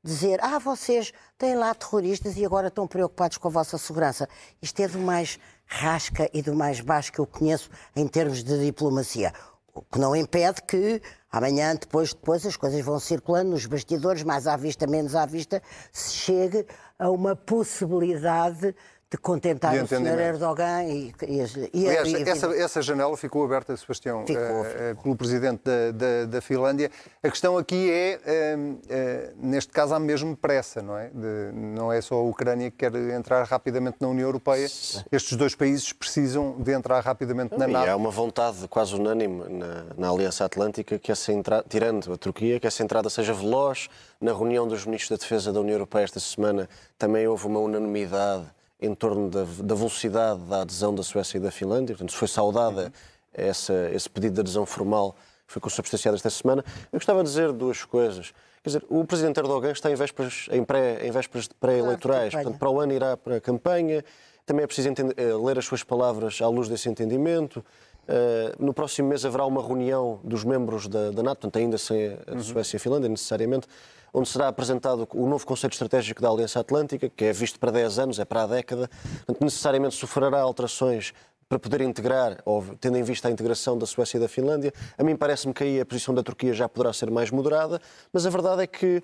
dizer, 0.02 0.38
ah, 0.42 0.58
vocês 0.58 1.12
têm 1.38 1.54
lá 1.54 1.74
terroristas 1.74 2.36
e 2.36 2.44
agora 2.44 2.68
estão 2.68 2.86
preocupados 2.86 3.38
com 3.38 3.48
a 3.48 3.50
vossa 3.50 3.78
segurança. 3.78 4.28
Isto 4.60 4.80
é 4.80 4.88
do 4.88 4.98
mais 4.98 5.38
rasca 5.64 6.28
e 6.34 6.42
do 6.42 6.54
mais 6.54 6.80
baixo 6.80 7.10
que 7.10 7.18
eu 7.18 7.26
conheço 7.26 7.70
em 7.96 8.06
termos 8.06 8.44
de 8.44 8.62
diplomacia. 8.66 9.32
O 9.72 9.80
que 9.80 9.98
não 9.98 10.14
impede 10.14 10.60
que 10.62 11.00
amanhã, 11.36 11.74
depois, 11.74 12.14
depois, 12.14 12.46
as 12.46 12.56
coisas 12.56 12.80
vão 12.80 13.00
circulando 13.00 13.50
nos 13.50 13.66
bastidores, 13.66 14.22
mais 14.22 14.46
à 14.46 14.56
vista, 14.56 14.86
menos 14.86 15.16
à 15.16 15.26
vista, 15.26 15.60
se 15.92 16.12
chegue 16.12 16.64
a 16.96 17.10
uma 17.10 17.34
possibilidade 17.34 18.72
de 19.14 19.18
contentar 19.18 19.72
De 19.72 19.78
o 19.80 19.86
Sr. 19.86 20.18
Erdogan 20.18 20.82
e, 20.84 21.14
e, 21.28 21.40
as- 21.40 21.54
e, 21.72 21.86
Aliás, 21.88 22.08
e- 22.08 22.28
essa, 22.28 22.46
essa 22.56 22.82
janela 22.82 23.16
ficou 23.16 23.44
aberta, 23.44 23.76
Sebastião, 23.76 24.26
Ficou, 24.26 24.42
eh, 24.42 24.64
ficou. 24.64 24.82
eh, 24.86 24.94
pelo 24.94 25.16
presidente 25.16 25.60
da, 25.64 25.90
da- 25.92 26.24
da 26.26 26.40
Finlândia. 26.40 26.90
A 27.22 27.30
questão 27.30 27.56
aqui 27.56 27.90
é, 27.92 28.20
eh, 28.26 29.32
neste 29.36 29.72
caso, 29.72 29.94
há 29.94 30.00
mesmo 30.00 30.36
pressa, 30.36 30.82
não 30.82 30.98
é? 30.98 31.10
De- 31.10 31.52
não 31.54 31.92
é 31.92 32.00
só 32.00 32.16
a 32.16 32.22
Ucrânia 32.22 32.70
que 32.72 32.76
quer 32.78 32.92
entrar 33.14 33.44
rapidamente 33.44 33.98
na 34.00 34.08
União 34.08 34.26
Europeia. 34.26 34.64
Estes 34.64 35.36
dois 35.36 35.54
países 35.54 35.92
precisam 35.92 36.56
de 36.58 36.72
entrar 36.72 36.98
rapidamente 37.00 37.56
na 37.56 37.68
E 37.68 37.72
NATO. 37.72 37.90
há 37.90 37.96
uma 37.96 38.10
vontade 38.10 38.66
quase 38.68 38.96
unânime 38.96 39.44
na, 39.48 39.84
na 39.96 40.10
Aliança 40.10 40.44
Atlântica 40.44 40.98
que 40.98 41.12
essa 41.12 41.32
entrada, 41.32 41.64
tirando 41.68 42.12
a 42.12 42.16
Turquia, 42.16 42.58
que 42.58 42.66
essa 42.66 42.82
entrada 42.82 43.08
seja 43.08 43.32
veloz. 43.32 43.88
Na 44.20 44.32
reunião 44.32 44.66
dos 44.66 44.84
ministros 44.86 45.16
da 45.18 45.22
Defesa 45.22 45.52
da 45.52 45.60
União 45.60 45.74
Europeia 45.74 46.02
esta 46.04 46.18
semana 46.18 46.68
também 46.98 47.28
houve 47.28 47.46
uma 47.46 47.60
unanimidade 47.60 48.46
em 48.84 48.94
torno 48.94 49.28
da, 49.30 49.44
da 49.62 49.74
velocidade 49.74 50.40
da 50.42 50.62
adesão 50.62 50.94
da 50.94 51.02
Suécia 51.02 51.38
e 51.38 51.40
da 51.40 51.50
Finlândia. 51.50 51.94
Portanto, 51.94 52.14
foi 52.16 52.28
saudada 52.28 52.92
essa, 53.32 53.90
esse 53.92 54.08
pedido 54.08 54.34
de 54.34 54.40
adesão 54.40 54.64
formal 54.66 55.16
que 55.46 55.52
foi 55.52 55.60
consubstanciado 55.60 56.16
esta 56.16 56.30
semana. 56.30 56.64
Eu 56.92 56.98
gostava 56.98 57.22
de 57.22 57.28
dizer 57.28 57.52
duas 57.52 57.84
coisas. 57.84 58.32
Quer 58.62 58.70
dizer, 58.70 58.84
o 58.88 59.04
Presidente 59.04 59.38
Erdogan 59.38 59.72
está 59.72 59.90
em 59.90 59.94
vésperas, 59.94 60.46
em 60.50 60.64
pré, 60.64 61.06
em 61.06 61.10
vésperas 61.10 61.48
de 61.48 61.54
pré-eleitorais. 61.54 62.30
campanha. 62.32 62.44
Portanto, 62.44 62.58
para 62.58 62.70
o 62.70 62.80
ano 62.80 62.92
irá 62.92 63.16
para 63.16 63.36
a 63.36 63.40
campanha. 63.40 64.04
Também 64.46 64.64
é 64.64 64.66
preciso 64.66 64.88
entender- 64.88 65.14
eh, 65.18 65.34
ler 65.34 65.58
as 65.58 65.64
suas 65.64 65.82
palavras 65.82 66.40
à 66.40 66.48
luz 66.48 66.68
desse 66.68 66.88
entendimento. 66.88 67.64
Eh, 68.06 68.54
no 68.58 68.72
próximo 68.72 69.08
mês 69.08 69.24
haverá 69.24 69.44
uma 69.46 69.62
reunião 69.66 70.20
dos 70.22 70.44
membros 70.44 70.86
da, 70.88 71.10
da 71.10 71.22
NATO, 71.22 71.40
portanto, 71.40 71.56
ainda 71.58 71.78
sem 71.78 72.18
a 72.26 72.38
Suécia 72.38 72.76
e 72.76 72.78
a 72.78 72.80
Finlândia, 72.80 73.08
necessariamente, 73.08 73.66
onde 74.14 74.28
será 74.28 74.46
apresentado 74.46 75.08
o 75.12 75.26
novo 75.26 75.44
conceito 75.44 75.72
estratégico 75.72 76.22
da 76.22 76.28
Aliança 76.28 76.60
Atlântica, 76.60 77.10
que 77.10 77.24
é 77.24 77.32
visto 77.32 77.58
para 77.58 77.72
10 77.72 77.98
anos, 77.98 78.18
é 78.20 78.24
para 78.24 78.44
a 78.44 78.46
década. 78.46 78.88
Portanto, 79.26 79.42
necessariamente 79.42 79.96
sofrerá 79.96 80.40
alterações 80.40 81.12
para 81.48 81.58
poder 81.58 81.80
integrar, 81.80 82.40
ou 82.44 82.64
tendo 82.80 82.96
em 82.96 83.02
vista 83.02 83.26
a 83.26 83.30
integração 83.30 83.76
da 83.76 83.86
Suécia 83.86 84.16
e 84.16 84.20
da 84.20 84.28
Finlândia. 84.28 84.72
A 84.96 85.02
mim 85.02 85.16
parece-me 85.16 85.52
que 85.52 85.64
aí 85.64 85.80
a 85.80 85.84
posição 85.84 86.14
da 86.14 86.22
Turquia 86.22 86.54
já 86.54 86.68
poderá 86.68 86.92
ser 86.92 87.10
mais 87.10 87.30
moderada, 87.30 87.80
mas 88.12 88.24
a 88.24 88.30
verdade 88.30 88.62
é 88.62 88.66
que 88.68 89.02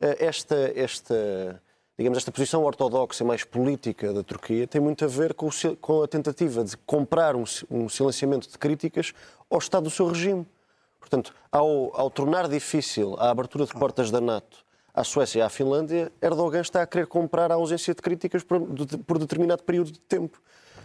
eh, 0.00 0.26
esta, 0.26 0.72
esta, 0.76 1.60
digamos, 1.98 2.18
esta 2.18 2.30
posição 2.30 2.62
ortodoxa 2.62 3.24
e 3.24 3.26
mais 3.26 3.42
política 3.42 4.12
da 4.12 4.22
Turquia 4.22 4.66
tem 4.66 4.80
muito 4.80 5.04
a 5.04 5.08
ver 5.08 5.34
com, 5.34 5.48
o 5.48 5.76
com 5.80 6.02
a 6.02 6.08
tentativa 6.08 6.62
de 6.62 6.76
comprar 6.78 7.34
um, 7.34 7.44
um 7.68 7.88
silenciamento 7.88 8.48
de 8.48 8.56
críticas 8.56 9.12
ao 9.50 9.58
Estado 9.58 9.84
do 9.84 9.90
seu 9.90 10.06
regime. 10.06 10.46
Portanto, 11.02 11.34
ao, 11.50 11.90
ao 11.98 12.08
tornar 12.08 12.48
difícil 12.48 13.16
a 13.18 13.28
abertura 13.30 13.66
de 13.66 13.72
portas 13.72 14.08
da 14.10 14.20
NATO 14.20 14.58
à 14.94 15.02
Suécia 15.02 15.40
e 15.40 15.42
à 15.42 15.48
Finlândia, 15.48 16.12
Erdogan 16.22 16.60
está 16.60 16.80
a 16.80 16.86
querer 16.86 17.06
comprar 17.06 17.50
a 17.50 17.56
ausência 17.56 17.92
de 17.94 18.00
críticas 18.00 18.42
por, 18.44 18.60
de- 18.72 18.98
por 18.98 19.18
determinado 19.18 19.62
período 19.64 19.90
de 19.90 19.98
tempo. 19.98 20.40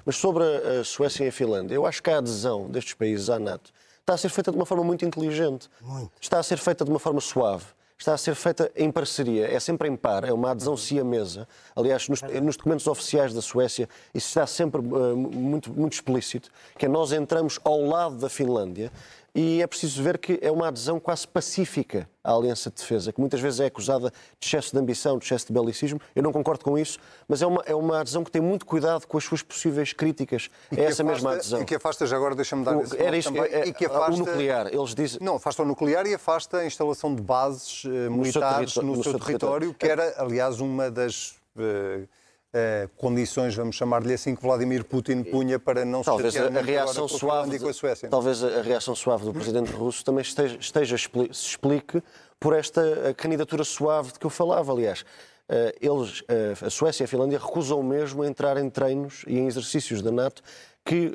Mas 0.06 0.15
sobre 0.17 0.43
a, 0.43 0.84
Suécia 0.84 1.25
e 1.25 1.27
a 1.27 1.32
Finlândia, 1.32 1.75
eu 1.75 1.86
acho 1.86 2.01
que 2.01 2.10
a 2.10 2.17
adesão 2.17 2.67
destes 2.69 2.93
países 2.95 3.30
à 3.30 3.38
NATO 3.38 3.71
está 3.99 4.13
a 4.13 4.17
ser 4.17 4.30
feita 4.30 4.49
de 4.51 4.58
uma 4.58 4.65
forma 4.65 4.84
muito 4.84 5.06
inteligente. 5.06 5.69
Está 6.19 6.39
a 6.39 6.43
ser 6.43 6.58
feita 6.58 6.84
de 6.84 6.89
uma 6.89 6.99
forma 6.99 7.19
suave. 7.21 7.65
Está 7.99 8.13
a 8.13 8.17
ser 8.17 8.36
feita 8.36 8.71
em 8.75 8.91
parceria, 8.91 9.47
é 9.51 9.60
sempre 9.60 9.89
em 9.89 9.95
par, 9.95 10.23
é 10.23 10.32
uma 10.32 10.51
adesão 10.51 10.77
siamesa. 10.77 11.47
Aliás, 11.75 12.08
nos, 12.08 12.21
nos 12.21 12.56
documentos 12.56 12.86
oficiais 12.86 13.34
da 13.34 13.41
Suécia, 13.41 13.89
isso 14.13 14.27
está 14.27 14.45
sempre 14.45 14.80
eh, 14.80 15.13
muito, 15.15 15.73
muito 15.73 15.93
explícito, 15.93 16.51
que 16.77 16.86
é 16.86 16.89
nós 16.89 17.12
entramos 17.12 17.60
ao 17.63 17.82
lado 17.82 18.15
da 18.17 18.30
Finlândia 18.30 18.91
e 19.39 19.62
é 19.62 19.67
preciso 19.67 20.02
ver 20.02 20.17
que 20.17 20.39
é 20.41 20.52
uma 20.52 20.67
adesão 20.69 21.00
quase 21.00 21.28
pacífica 21.28 22.10
à 22.23 22.32
Aliança 22.34 22.71
de 22.71 22.78
Defesa, 22.78 23.13
que 23.13 23.19
muitas 23.19 23.39
vezes 23.39 23.60
é 23.60 23.67
acusada 23.67 24.10
de 24.39 24.47
excesso 24.47 24.71
de 24.73 24.80
ambição, 24.80 25.15
de 25.19 25.26
excesso 25.26 25.45
de 25.45 25.54
belicismo. 25.54 26.02
Eu 26.15 26.23
não 26.23 26.34
concordo 26.34 26.65
com 26.65 26.76
isso, 26.76 26.97
mas 27.28 27.43
é 27.43 27.45
uma, 27.45 27.62
é 27.67 27.76
uma 27.76 28.00
adesão 28.00 28.23
que 28.23 28.32
tem 28.32 28.41
muito 28.41 28.65
cuidado 28.65 29.06
com 29.06 29.15
as 29.15 29.23
suas 29.23 29.43
possíveis 29.43 29.93
críticas 29.93 30.50
E 30.71 30.73
a 30.73 30.78
que 30.78 30.82
essa 30.82 31.04
afasta- 31.04 31.04
mesma 31.13 31.32
adesão. 31.34 31.62
E 31.62 31.65
que 31.65 31.76
afasta, 31.76 32.08
já 32.08 32.15
agora 32.17 32.34
deixa-me 32.34 32.65
dar 32.65 32.78
O- 32.78 32.82
esse 32.82 33.00
era 33.00 33.15
isto, 33.15 33.32
também, 33.32 33.52
é- 33.54 33.67
e 33.67 33.73
que 33.73 33.86
é- 33.86 33.88
afasta... 33.88 34.12
o 34.13 34.17
nuclear, 34.26 34.67
eles 34.73 34.95
dizem... 34.95 35.19
Não, 35.21 35.36
afasta 35.36 35.62
o 35.62 35.65
nuclear 35.65 36.08
e 36.08 36.15
afasta 36.15 36.58
a 36.58 36.65
instalação 36.65 37.13
de 37.13 37.21
bases 37.21 37.84
eh, 37.86 38.10
militares 38.10 38.73
território- 38.73 38.89
no, 38.89 38.95
no 38.97 39.04
seu, 39.04 39.12
seu 39.12 39.19
território, 39.19 39.73
que 39.76 39.86
era, 39.86 40.15
aliás, 40.17 40.60
uma 40.60 40.89
das 40.89 41.36
eh, 41.60 42.08
eh, 42.53 42.88
condições, 42.97 43.55
vamos 43.55 43.75
chamar-lhe 43.75 44.13
assim, 44.13 44.36
que 44.36 44.41
Vladimir 44.41 44.83
Putin 44.86 45.23
punha 45.23 45.60
para 45.60 45.83
não 45.86 45.99
se 45.99 46.05
Talvez 46.05 46.36
a, 46.36 46.39
chatear 46.39 46.55
a 46.57 46.60
agora 46.60 46.71
reação 46.71 47.05
a 47.05 47.10
suave, 47.10 47.60
com 47.60 47.67
a 47.67 47.73
Suécia. 47.73 48.10
talvez 48.10 48.43
a, 48.43 48.47
a 48.47 48.62
reação 48.62 48.95
suave 48.95 49.25
do 49.25 49.33
presidente 49.33 49.71
russo 49.71 50.03
também 50.03 50.21
esteja, 50.21 50.57
esteja 50.60 50.95
expli- 50.95 51.29
se 51.33 51.47
explique 51.47 52.01
por 52.39 52.53
esta 52.55 52.81
eh, 52.81 53.13
candidatura 53.13 53.63
suave 53.63 54.12
de 54.13 54.19
que 54.19 54.25
eu 54.25 54.29
falava, 54.29 54.71
aliás. 54.71 55.03
Eh, 55.49 55.75
Eles, 55.81 56.23
a 56.65 56.69
Suécia 56.69 57.03
e 57.03 57.05
a 57.05 57.07
Finlândia 57.07 57.39
recusam 57.39 57.81
mesmo 57.81 58.23
entrar 58.25 58.57
em 58.57 58.69
treinos 58.69 59.23
e 59.27 59.38
em 59.38 59.47
exercícios 59.47 60.01
da 60.01 60.12
NATO 60.12 60.41
que 60.83 61.12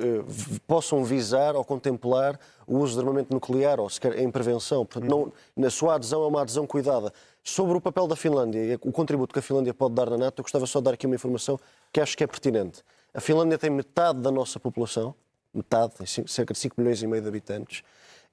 possam 0.67 1.03
visar 1.03 1.55
ou 1.55 1.63
contemplar 1.65 2.39
o 2.67 2.77
uso 2.77 2.93
de 2.93 2.99
armamento 2.99 3.33
nuclear 3.33 3.79
ou 3.79 3.89
sequer 3.89 4.19
em 4.19 4.29
prevenção. 4.29 4.85
Portanto, 4.85 5.09
não, 5.09 5.33
na 5.55 5.69
sua 5.71 5.95
adesão 5.95 6.23
é 6.23 6.27
uma 6.27 6.41
adesão 6.41 6.67
cuidada. 6.67 7.11
Sobre 7.43 7.75
o 7.75 7.81
papel 7.81 8.07
da 8.07 8.15
Finlândia 8.15 8.59
e 8.59 8.75
o 8.75 8.91
contributo 8.91 9.33
que 9.33 9.39
a 9.39 9.41
Finlândia 9.41 9.73
pode 9.73 9.93
dar 9.93 10.09
na 10.09 10.17
NATO, 10.17 10.39
eu 10.39 10.43
gostava 10.43 10.65
só 10.65 10.79
de 10.79 10.85
dar 10.85 10.93
aqui 10.93 11.05
uma 11.05 11.15
informação 11.15 11.59
que 11.91 11.99
acho 11.99 12.15
que 12.17 12.23
é 12.23 12.27
pertinente. 12.27 12.81
A 13.13 13.19
Finlândia 13.19 13.57
tem 13.57 13.69
metade 13.69 14.19
da 14.19 14.31
nossa 14.31 14.59
população, 14.61 15.13
metade, 15.53 15.93
cerca 16.25 16.53
de 16.53 16.59
5 16.59 16.75
milhões 16.79 17.03
e 17.03 17.07
meio 17.07 17.21
de 17.21 17.27
habitantes, 17.27 17.83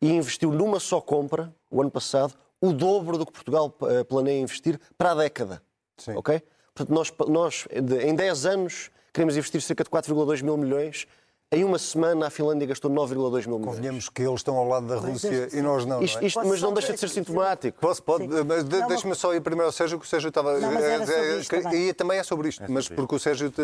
e 0.00 0.12
investiu 0.12 0.52
numa 0.52 0.78
só 0.78 1.00
compra, 1.00 1.52
o 1.68 1.80
ano 1.80 1.90
passado, 1.90 2.34
o 2.60 2.72
dobro 2.72 3.18
do 3.18 3.26
que 3.26 3.32
Portugal 3.32 3.76
eh, 3.82 4.04
planeia 4.04 4.40
investir 4.40 4.78
para 4.96 5.10
a 5.10 5.14
década. 5.16 5.60
Sim. 5.96 6.14
Ok? 6.14 6.40
Portanto, 6.72 6.94
nós, 6.94 7.12
nós 7.28 7.68
em 7.72 8.14
10 8.14 8.46
anos 8.46 8.90
queremos 9.12 9.36
investir 9.36 9.60
cerca 9.60 9.82
de 9.82 9.90
4,2 9.90 10.42
mil 10.42 10.56
milhões. 10.56 11.06
Em 11.52 11.64
uma 11.64 11.80
semana 11.80 12.28
a 12.28 12.30
Finlândia 12.30 12.64
gastou 12.64 12.88
9,2 12.88 13.08
mil 13.48 13.58
milhões. 13.58 13.64
Convenhamos 13.64 14.08
que 14.08 14.22
eles 14.22 14.34
estão 14.36 14.54
ao 14.56 14.68
lado 14.68 14.86
da 14.86 14.94
Rússia 14.94 15.48
e 15.52 15.60
nós 15.60 15.84
não. 15.84 16.00
Isto, 16.00 16.14
não 16.18 16.22
é? 16.22 16.26
isto- 16.28 16.46
mas 16.46 16.62
não 16.62 16.72
deixa 16.72 16.92
de 16.92 17.00
ser 17.00 17.08
sintomático. 17.08 17.76
Posso, 17.80 18.00
pode, 18.04 18.22
Sim. 18.28 18.44
mas 18.46 18.62
de- 18.62 18.78
Não, 18.78 18.86
deixa-me 18.86 19.08
mas- 19.10 19.18
só 19.18 19.34
ir 19.34 19.40
primeiro 19.40 19.66
ao 19.66 19.72
Sérgio, 19.72 19.98
que 19.98 20.06
o 20.06 20.08
Sérgio 20.08 20.28
estava. 20.28 20.60
Não, 20.60 20.70
eh, 20.78 20.98
sobre 21.04 21.12
eh, 21.16 21.38
isto 21.40 21.50
que- 21.56 21.60
também. 21.62 21.88
E 21.88 21.92
também 21.92 22.18
é 22.20 22.22
sobre 22.22 22.48
isto, 22.50 22.62
mas 22.68 22.88
porque 22.88 23.16
o 23.16 23.18
Sérgio 23.18 23.50
te 23.50 23.62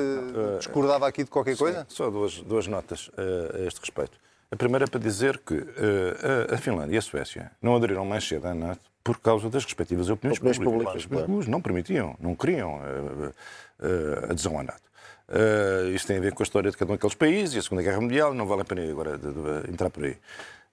discordava 0.58 1.06
aqui 1.06 1.22
de 1.22 1.30
qualquer 1.30 1.56
coisa? 1.56 1.86
Só 1.88 2.10
duas, 2.10 2.40
duas 2.40 2.66
notas 2.66 3.08
eh, 3.16 3.60
a 3.62 3.66
este 3.68 3.78
respeito. 3.78 4.18
A 4.50 4.56
primeira 4.56 4.86
é 4.86 4.88
para 4.88 4.98
dizer 4.98 5.38
que 5.38 5.54
eh, 5.54 6.54
a, 6.54 6.58
Finlândia 6.58 6.96
e 6.96 6.98
a 6.98 7.02
Suécia 7.02 7.52
não 7.62 7.76
aderiram 7.76 8.04
mais 8.04 8.26
cedo 8.26 8.48
à 8.48 8.54
NATO 8.54 8.80
por 9.04 9.20
causa 9.20 9.48
das 9.48 9.64
respectivas 9.64 10.10
opiniões, 10.10 10.38
Opiniões 10.38 10.58
públicas. 10.58 11.06
públicas, 11.06 11.46
não 11.46 11.60
permitiam, 11.62 12.16
não 12.18 12.34
queriam 12.34 12.80
eh, 12.82 13.32
eh, 13.80 14.26
adesão 14.32 14.58
à 14.58 14.64
NATO. 14.64 14.82
Eh, 15.28 15.90
isto 15.94 16.06
tem 16.06 16.18
a 16.18 16.20
ver 16.20 16.32
com 16.34 16.42
a 16.42 16.44
história 16.44 16.70
de 16.70 16.76
cada 16.76 16.92
um 16.92 16.94
daqueles 16.94 17.14
países 17.14 17.54
e 17.54 17.58
a 17.58 17.62
Segunda 17.62 17.82
Guerra 17.82 18.00
Mundial, 18.00 18.32
não 18.32 18.46
vale 18.46 18.62
a 18.62 18.64
pena 18.64 18.88
agora 18.90 19.18
de- 19.18 19.32
de- 19.32 19.70
entrar 19.70 19.90
por 19.90 20.04
aí. 20.04 20.16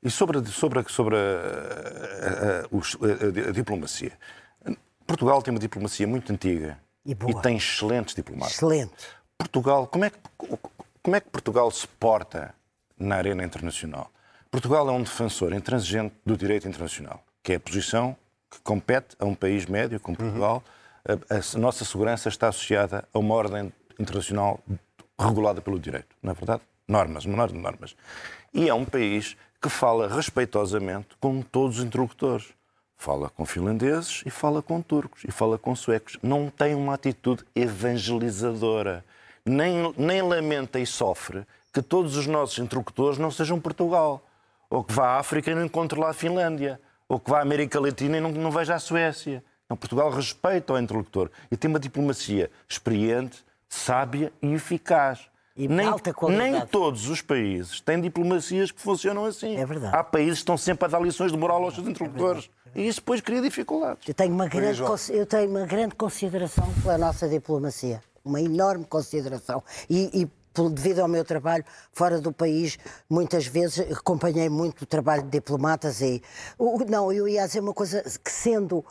E 0.01 0.11
sobre, 0.11 0.45
sobre, 0.47 0.83
sobre 0.89 1.15
a, 1.15 1.19
a- 1.19 2.61
a- 2.61 3.49
a- 3.49 3.51
diplomacia. 3.51 4.11
Portugal 5.07 5.41
tem 5.41 5.53
uma 5.53 5.59
diplomacia 5.59 6.07
muito 6.07 6.31
antiga 6.31 6.77
E 7.05 7.13
boa. 7.15 7.41
tem 7.41 7.57
excelentes 7.57 8.13
diplomatas. 8.15 8.55
Excelente. 8.55 8.93
Portugal, 9.37 9.87
como 9.87 10.05
é, 10.05 10.09
que, 10.09 10.17
como 11.01 11.15
é 11.15 11.19
que 11.19 11.29
Portugal 11.29 11.69
se 11.71 11.87
porta 11.87 12.53
na 12.97 13.15
arena 13.15 13.43
internacional? 13.43 14.11
Portugal 14.51 14.87
é 14.87 14.91
um 14.91 15.01
defensor 15.01 15.51
intransigente 15.53 16.13
do 16.25 16.37
direito 16.37 16.67
internacional, 16.67 17.23
que 17.41 17.53
é 17.53 17.55
a 17.55 17.59
posição 17.59 18.15
que 18.49 18.59
compete 18.61 19.15
a 19.19 19.25
um 19.25 19.33
país 19.33 19.65
médio 19.65 19.99
como 19.99 20.15
Portugal. 20.15 20.63
A, 21.05 21.13
a 21.35 21.59
nossa 21.59 21.83
segurança 21.83 22.29
está 22.29 22.47
associada 22.49 23.03
a 23.13 23.19
uma 23.19 23.33
ordem 23.33 23.73
internacional 23.99 24.59
regulada 25.19 25.61
pelo 25.61 25.79
direito, 25.79 26.15
não 26.21 26.31
é 26.31 26.33
verdade? 26.33 26.61
Normas, 26.87 27.25
uma 27.25 27.37
norma 27.37 27.55
de 27.55 27.61
normas. 27.61 27.95
E 28.53 28.67
é 28.67 28.73
um 28.73 28.85
país 28.85 29.37
que 29.61 29.69
fala 29.69 30.13
respeitosamente 30.13 31.15
com 31.19 31.41
todos 31.41 31.79
os 31.79 31.85
interlocutores. 31.85 32.53
Fala 32.97 33.29
com 33.29 33.45
finlandeses 33.45 34.21
e 34.25 34.29
fala 34.29 34.61
com 34.61 34.81
turcos 34.81 35.23
e 35.25 35.31
fala 35.31 35.57
com 35.57 35.75
suecos. 35.75 36.17
Não 36.21 36.49
tem 36.49 36.75
uma 36.75 36.93
atitude 36.93 37.43
evangelizadora. 37.55 39.03
Nem, 39.45 39.93
nem 39.97 40.21
lamenta 40.21 40.79
e 40.79 40.85
sofre 40.85 41.45
que 41.73 41.81
todos 41.81 42.15
os 42.15 42.27
nossos 42.27 42.59
interlocutores 42.59 43.17
não 43.17 43.31
sejam 43.31 43.59
Portugal. 43.59 44.21
Ou 44.69 44.83
que 44.83 44.93
vá 44.93 45.15
à 45.15 45.19
África 45.19 45.51
e 45.51 45.55
não 45.55 45.65
encontre 45.65 45.99
lá 45.99 46.09
a 46.09 46.13
Finlândia. 46.13 46.79
Ou 47.07 47.19
que 47.19 47.29
vá 47.29 47.39
à 47.39 47.41
América 47.41 47.79
Latina 47.79 48.17
e 48.17 48.21
não, 48.21 48.31
não 48.31 48.51
veja 48.51 48.75
a 48.75 48.79
Suécia. 48.79 49.43
Não, 49.69 49.77
Portugal 49.77 50.09
respeita 50.09 50.73
o 50.73 50.77
interlocutor 50.77 51.31
e 51.49 51.57
tem 51.57 51.69
uma 51.69 51.79
diplomacia 51.79 52.51
experiente, 52.67 53.43
sábia 53.73 54.31
e 54.41 54.53
eficaz. 54.53 55.29
E 55.55 55.67
nem, 55.67 55.85
alta 55.85 56.11
qualidade. 56.13 56.51
nem 56.51 56.65
todos 56.65 57.07
os 57.09 57.21
países 57.21 57.79
têm 57.79 58.01
diplomacias 58.01 58.71
que 58.71 58.81
funcionam 58.81 59.25
assim. 59.25 59.55
É 59.55 59.65
verdade. 59.65 59.95
Há 59.95 60.03
países 60.03 60.35
que 60.35 60.39
estão 60.39 60.57
sempre 60.57 60.85
a 60.85 60.87
dar 60.87 60.99
lições 60.99 61.31
de 61.31 61.37
moral 61.37 61.63
aos 61.63 61.75
seus 61.75 61.87
interlocutores. 61.87 62.49
E 62.73 62.87
isso 62.87 63.01
depois 63.01 63.21
cria 63.21 63.39
dificuldades. 63.39 64.07
Eu 64.07 64.15
tenho, 64.15 64.33
uma 64.33 64.47
grande, 64.47 64.81
eu 65.09 65.25
tenho 65.27 65.49
uma 65.49 65.65
grande 65.65 65.93
consideração 65.93 66.67
pela 66.81 66.97
nossa 66.97 67.29
diplomacia. 67.29 68.01
Uma 68.25 68.41
enorme 68.41 68.85
consideração. 68.85 69.63
E, 69.87 70.23
e 70.23 70.31
devido 70.71 70.99
ao 70.99 71.07
meu 71.07 71.23
trabalho 71.23 71.63
fora 71.91 72.19
do 72.19 72.31
país, 72.31 72.79
muitas 73.07 73.45
vezes 73.45 73.91
acompanhei 73.91 74.49
muito 74.49 74.83
o 74.83 74.85
trabalho 74.87 75.21
de 75.21 75.29
diplomatas 75.29 76.01
e. 76.01 76.21
Não, 76.89 77.11
eu 77.11 77.27
ia 77.27 77.45
dizer 77.45 77.59
uma 77.59 77.73
coisa 77.73 78.01
que 78.01 78.31
sendo 78.31 78.83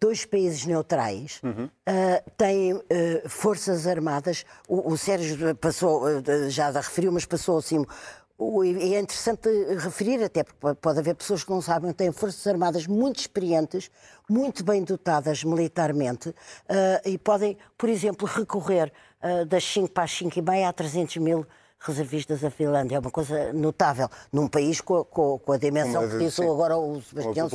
dois 0.00 0.24
países 0.24 0.64
neutrais 0.64 1.40
uh, 1.44 2.30
têm 2.36 2.72
uh, 2.72 2.82
forças 3.28 3.86
armadas. 3.86 4.46
O, 4.66 4.92
o 4.92 4.96
Sérgio 4.96 5.54
passou, 5.56 6.04
uh, 6.04 6.48
já 6.48 6.70
referiu, 6.70 7.12
mas 7.12 7.26
passou 7.26 7.58
assim. 7.58 7.84
O, 8.38 8.64
é 8.64 8.98
interessante 8.98 9.50
referir, 9.78 10.24
até 10.24 10.42
porque 10.42 10.80
pode 10.80 10.98
haver 10.98 11.14
pessoas 11.14 11.44
que 11.44 11.50
não 11.50 11.60
sabem, 11.60 11.92
têm 11.92 12.10
forças 12.10 12.46
armadas 12.46 12.86
muito 12.86 13.20
experientes, 13.20 13.90
muito 14.26 14.64
bem 14.64 14.82
dotadas 14.82 15.44
militarmente 15.44 16.34
e 17.04 17.18
podem, 17.18 17.58
por 17.76 17.90
exemplo, 17.90 18.26
recorrer 18.26 18.90
das 19.46 19.62
5 19.62 19.90
para 19.90 20.04
as 20.04 20.12
5 20.12 20.38
e 20.38 20.40
meia 20.40 20.70
a 20.70 20.72
300 20.72 21.18
mil 21.18 21.46
reservistas 21.80 22.40
da 22.40 22.50
Finlândia. 22.50 22.96
É 22.96 22.98
uma 23.00 23.10
coisa 23.10 23.52
notável. 23.52 24.08
Num 24.32 24.46
país 24.46 24.80
com, 24.80 25.04
com, 25.04 25.38
com 25.38 25.52
a 25.52 25.56
dimensão 25.56 26.08
que 26.08 26.18
disse 26.18 26.42
agora 26.42 26.76
o 26.76 27.00
Sebastião, 27.00 27.48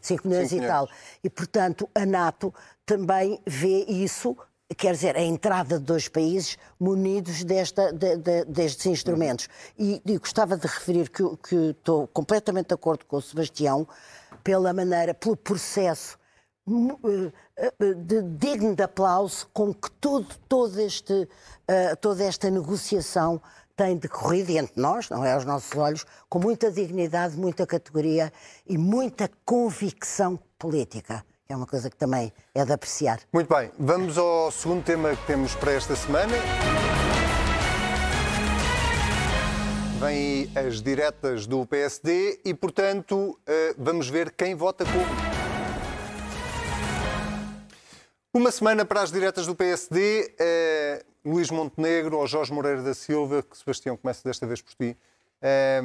5 0.00 0.28
milhões 0.28 0.52
e 0.52 0.60
tal. 0.60 0.88
E, 1.22 1.30
portanto, 1.30 1.88
a 1.94 2.04
NATO 2.04 2.52
também 2.84 3.40
vê 3.46 3.84
isso 3.84 4.36
quer 4.76 4.94
dizer, 4.94 5.16
a 5.16 5.22
entrada 5.22 5.78
de 5.78 5.84
dois 5.84 6.08
países 6.08 6.58
munidos 6.80 7.44
desta, 7.44 7.92
de, 7.92 8.16
de, 8.16 8.44
destes 8.46 8.86
instrumentos. 8.86 9.48
E, 9.78 10.02
e, 10.04 10.18
gostava 10.18 10.56
de 10.56 10.66
referir 10.66 11.08
que, 11.10 11.22
que 11.48 11.56
estou 11.70 12.08
completamente 12.08 12.68
de 12.68 12.74
acordo 12.74 13.04
com 13.04 13.16
o 13.16 13.22
Sebastião 13.22 13.86
pela 14.42 14.72
maneira, 14.72 15.14
pelo 15.14 15.36
processo 15.36 16.18
digno 18.38 18.74
de 18.74 18.82
aplauso 18.82 19.48
com 19.52 19.72
que 19.72 19.90
todo, 19.92 20.26
todo 20.48 20.80
este, 20.80 21.12
uh, 21.12 21.96
toda 22.00 22.24
esta 22.24 22.50
negociação 22.50 23.40
tem 23.76 23.96
decorrido 23.96 24.52
entre 24.52 24.80
nós, 24.80 25.10
não 25.10 25.24
é 25.24 25.32
aos 25.32 25.44
nossos 25.44 25.76
olhos, 25.76 26.06
com 26.28 26.38
muita 26.38 26.70
dignidade, 26.70 27.36
muita 27.36 27.66
categoria 27.66 28.32
e 28.66 28.78
muita 28.78 29.28
convicção 29.44 30.38
política. 30.58 31.24
É 31.48 31.54
uma 31.56 31.66
coisa 31.66 31.90
que 31.90 31.96
também 31.96 32.32
é 32.54 32.64
de 32.64 32.72
apreciar. 32.72 33.20
Muito 33.32 33.52
bem, 33.52 33.70
vamos 33.78 34.16
ao 34.16 34.50
segundo 34.50 34.82
tema 34.82 35.14
que 35.14 35.26
temos 35.26 35.54
para 35.54 35.72
esta 35.72 35.94
semana. 35.94 36.32
Vêm 40.00 40.50
as 40.56 40.80
diretas 40.80 41.46
do 41.46 41.66
PSD 41.66 42.40
e, 42.44 42.54
portanto, 42.54 43.38
vamos 43.76 44.08
ver 44.08 44.30
quem 44.30 44.54
vota 44.54 44.84
como. 44.84 45.33
Uma 48.34 48.50
semana 48.50 48.84
para 48.84 49.00
as 49.00 49.12
diretas 49.12 49.46
do 49.46 49.54
PSD, 49.54 50.34
eh, 50.36 51.04
Luís 51.24 51.52
Montenegro 51.52 52.18
ou 52.18 52.26
Jorge 52.26 52.52
Moreira 52.52 52.82
da 52.82 52.92
Silva, 52.92 53.44
que 53.44 53.56
Sebastião 53.56 53.96
começa 53.96 54.24
desta 54.24 54.44
vez 54.44 54.60
por 54.60 54.74
ti. 54.74 54.96
Eh, 55.40 55.80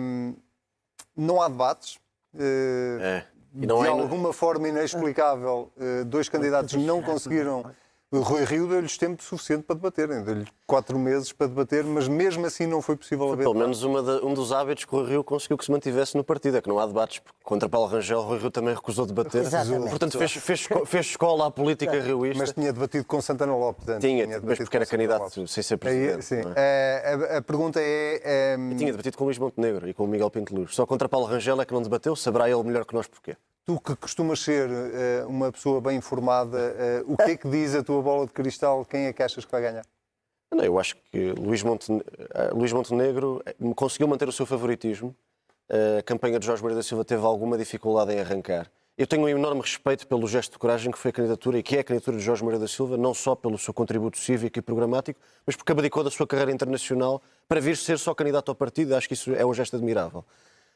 não 1.15 1.39
há 1.39 1.47
debates. 1.47 1.99
Eh, 2.33 2.97
é. 2.99 3.25
de 3.53 3.71
é... 3.71 3.87
alguma 3.87 4.33
forma 4.33 4.67
inexplicável, 4.67 5.71
eh, 5.79 6.03
dois 6.05 6.27
candidatos 6.27 6.73
não 6.73 7.03
conseguiram 7.03 7.71
o 8.11 8.21
Rui 8.21 8.43
Rio 8.43 8.67
deu-lhes 8.67 8.97
tempo 8.97 9.21
suficiente 9.21 9.63
para 9.63 9.75
debaterem, 9.75 10.23
deu-lhe 10.23 10.47
quatro 10.65 10.97
meses 10.97 11.31
para 11.31 11.45
debater, 11.45 11.83
mas 11.83 12.07
mesmo 12.07 12.43
assim 12.45 12.65
não 12.65 12.81
foi 12.81 12.95
possível 12.95 13.27
foi 13.27 13.33
haver. 13.33 13.43
Pelo 13.43 13.53
menos 13.53 13.79
de, 13.79 13.87
um 13.87 14.33
dos 14.33 14.51
hábitos 14.51 14.85
que 14.85 14.95
o 14.95 14.99
Rui 14.99 15.09
Rio 15.09 15.23
conseguiu 15.23 15.57
que 15.57 15.65
se 15.65 15.71
mantivesse 15.71 16.17
no 16.17 16.23
partido, 16.23 16.57
é 16.57 16.61
que 16.61 16.67
não 16.67 16.79
há 16.79 16.87
debates. 16.87 17.21
Contra 17.43 17.69
Paulo 17.69 17.87
Rangel, 17.87 18.19
o 18.19 18.23
Rui 18.23 18.39
Rio 18.39 18.49
também 18.49 18.73
recusou 18.73 19.05
debater. 19.05 19.41
Exatamente. 19.41 19.89
Portanto, 19.89 20.17
fez, 20.17 20.31
fez, 20.33 20.67
fez 20.87 21.05
escola 21.05 21.47
à 21.47 21.51
política 21.51 21.99
rioísta. 21.99 22.39
Mas 22.39 22.51
tinha 22.51 22.73
debatido 22.73 23.05
com 23.05 23.21
Santana 23.21 23.55
Lopes 23.55 23.87
antes. 23.87 24.01
Tinha, 24.01 24.25
tinha 24.25 24.41
mas 24.43 24.57
porque 24.57 24.77
era 24.77 24.85
candidato 24.87 25.47
sem 25.47 25.63
ser 25.63 25.77
presidente. 25.77 26.15
Aí, 26.15 26.21
sim. 26.23 26.41
É? 26.55 27.29
A, 27.33 27.37
a, 27.37 27.41
pergunta 27.43 27.79
é... 27.79 28.21
é... 28.23 28.57
tinha 28.75 28.91
debatido 28.91 29.17
com 29.17 29.23
o 29.23 29.27
Luís 29.27 29.37
Montenegro 29.37 29.87
e 29.87 29.93
com 29.93 30.05
o 30.05 30.07
Miguel 30.07 30.31
Pinto 30.31 30.55
Luz. 30.55 30.73
Só 30.73 30.83
contra 30.85 31.07
Paulo 31.07 31.27
Rangel 31.27 31.61
é 31.61 31.65
que 31.65 31.73
não 31.73 31.81
debateu, 31.81 32.15
saberá 32.15 32.49
ele 32.49 32.63
melhor 32.63 32.85
que 32.85 32.93
nós 32.95 33.05
porquê. 33.05 33.35
Tu 33.65 33.79
que 33.79 33.95
costumas 33.95 34.39
ser 34.39 34.69
uh, 34.69 35.27
uma 35.27 35.51
pessoa 35.51 35.79
bem 35.79 35.97
informada, 35.97 36.57
uh, 37.05 37.13
o 37.13 37.17
que 37.17 37.31
é 37.31 37.37
que 37.37 37.47
diz 37.47 37.75
a 37.75 37.83
tua 37.83 38.01
bola 38.01 38.25
de 38.25 38.33
cristal? 38.33 38.83
Quem 38.83 39.05
é 39.05 39.13
que 39.13 39.21
achas 39.21 39.45
que 39.45 39.51
vai 39.51 39.61
ganhar? 39.61 39.85
Não, 40.51 40.63
eu 40.63 40.79
acho 40.79 40.95
que 41.11 41.31
Luís, 41.33 41.61
uh, 41.63 42.55
Luís 42.55 42.73
Montenegro 42.73 43.43
conseguiu 43.75 44.07
manter 44.07 44.27
o 44.27 44.31
seu 44.31 44.45
favoritismo. 44.45 45.15
a 45.69 46.01
campanha 46.01 46.39
de 46.39 46.45
Jorge 46.45 46.63
Moreira 46.63 46.79
da 46.79 46.83
Silva 46.83 47.05
teve 47.05 47.23
alguma 47.23 47.57
dificuldade 47.57 48.11
em 48.11 48.19
arrancar. 48.19 48.71
Eu 48.99 49.07
tenho 49.07 49.21
um 49.23 49.29
enorme 49.29 49.61
respeito 49.61 50.05
pelo 50.05 50.27
gesto 50.27 50.51
de 50.51 50.59
coragem 50.59 50.91
que 50.91 50.97
foi 50.97 51.07
a 51.07 51.13
candidatura 51.13 51.57
e 51.57 51.63
que 51.63 51.77
é 51.77 51.79
a 51.79 51.83
candidatura 51.85 52.17
de 52.17 52.23
Jorge 52.23 52.43
Moreira 52.43 52.59
da 52.59 52.67
Silva, 52.67 52.97
não 52.97 53.13
só 53.13 53.33
pelo 53.33 53.57
seu 53.57 53.73
contributo 53.73 54.17
cívico 54.17 54.59
e 54.59 54.61
programático, 54.61 55.17
mas 55.45 55.55
porque 55.55 55.71
abdicou 55.71 56.03
da 56.03 56.11
sua 56.11 56.27
carreira 56.27 56.51
internacional 56.51 57.21
para 57.47 57.61
vir 57.61 57.77
ser 57.77 57.97
só 57.97 58.13
candidato 58.13 58.49
ao 58.49 58.55
partido. 58.55 58.93
Acho 58.93 59.07
que 59.07 59.13
isso 59.13 59.33
é 59.33 59.45
um 59.45 59.53
gesto 59.53 59.77
admirável. 59.77 60.25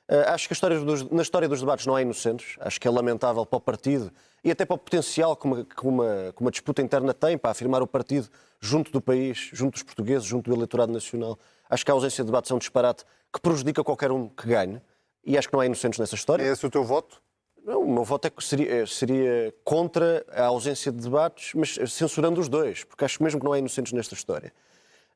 Uh, 0.10 0.28
acho 0.28 0.48
que 0.48 0.54
história 0.54 0.80
dos, 0.80 1.10
na 1.10 1.22
história 1.22 1.48
dos 1.48 1.60
debates 1.62 1.86
não 1.86 1.96
há 1.96 2.02
inocentes. 2.02 2.56
Acho 2.60 2.80
que 2.80 2.88
é 2.88 2.92
lamentável 2.92 3.46
para 3.46 3.58
o 3.58 3.62
partido 3.62 4.12
e 4.44 4.52
até 4.52 4.66
para 4.66 4.76
o 4.76 4.78
potencial 4.78 5.36
que 5.36 5.46
uma, 5.46 5.64
que 5.64 5.88
uma, 5.88 6.34
que 6.36 6.42
uma 6.42 6.52
disputa 6.52 6.82
interna 6.82 7.14
tem 7.14 7.38
para 7.38 7.52
afirmar 7.52 7.82
o 7.82 7.88
partido 7.88 8.28
junto 8.60 8.92
do 8.92 9.02
país, 9.02 9.50
junto 9.54 9.74
dos 9.74 9.84
portugueses, 9.84 10.26
junto 10.26 10.50
do 10.50 10.56
eleitorado 10.56 10.92
nacional. 10.92 11.40
Acho 11.70 11.86
que 11.86 11.92
a 11.92 11.94
ausência 11.94 12.24
de 12.24 12.28
debates 12.28 12.52
é 12.52 12.54
um 12.54 12.60
disparate 12.60 13.06
que 13.32 13.40
prejudica 13.40 13.84
qualquer 13.84 14.12
um 14.12 14.28
que 14.28 14.48
ganhe. 14.48 14.82
E 15.26 15.38
acho 15.38 15.48
que 15.48 15.54
não 15.54 15.62
há 15.62 15.66
inocentes 15.66 15.98
nessa 15.98 16.16
história. 16.16 16.44
É 16.44 16.48
esse 16.48 16.66
o 16.66 16.70
teu 16.70 16.84
voto? 16.84 17.22
Não, 17.66 17.82
o 17.82 17.94
meu 17.94 18.04
voto 18.04 18.28
é 18.28 18.30
que 18.30 18.44
seria, 18.44 18.84
é, 18.84 18.86
seria 18.86 19.54
contra 19.64 20.26
a 20.34 20.46
ausência 20.48 20.92
de 20.92 20.98
debates, 20.98 21.54
mas 21.56 21.80
censurando 21.90 22.42
os 22.42 22.50
dois, 22.50 22.84
porque 22.84 23.06
acho 23.06 23.24
mesmo 23.24 23.40
que 23.40 23.46
não 23.46 23.54
há 23.54 23.58
inocentes 23.58 23.94
nesta 23.94 24.14
história. 24.14 24.54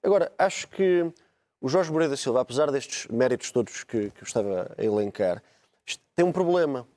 Agora, 0.02 0.32
acho 0.38 0.70
que 0.70 1.12
o 1.60 1.70
Jorge 1.70 1.92
Moreira 1.92 2.12
da 2.12 2.18
Silva, 2.18 2.42
apesar 2.42 2.72
destes 2.72 3.08
méritos 3.08 3.52
todos 3.52 3.84
que, 3.84 4.12
que 4.12 4.22
eu 4.22 4.26
estava 4.26 4.74
a 4.78 4.84
elencar, 4.84 5.42
tem 6.16 6.26
um 6.26 6.32
problema. 6.32 6.88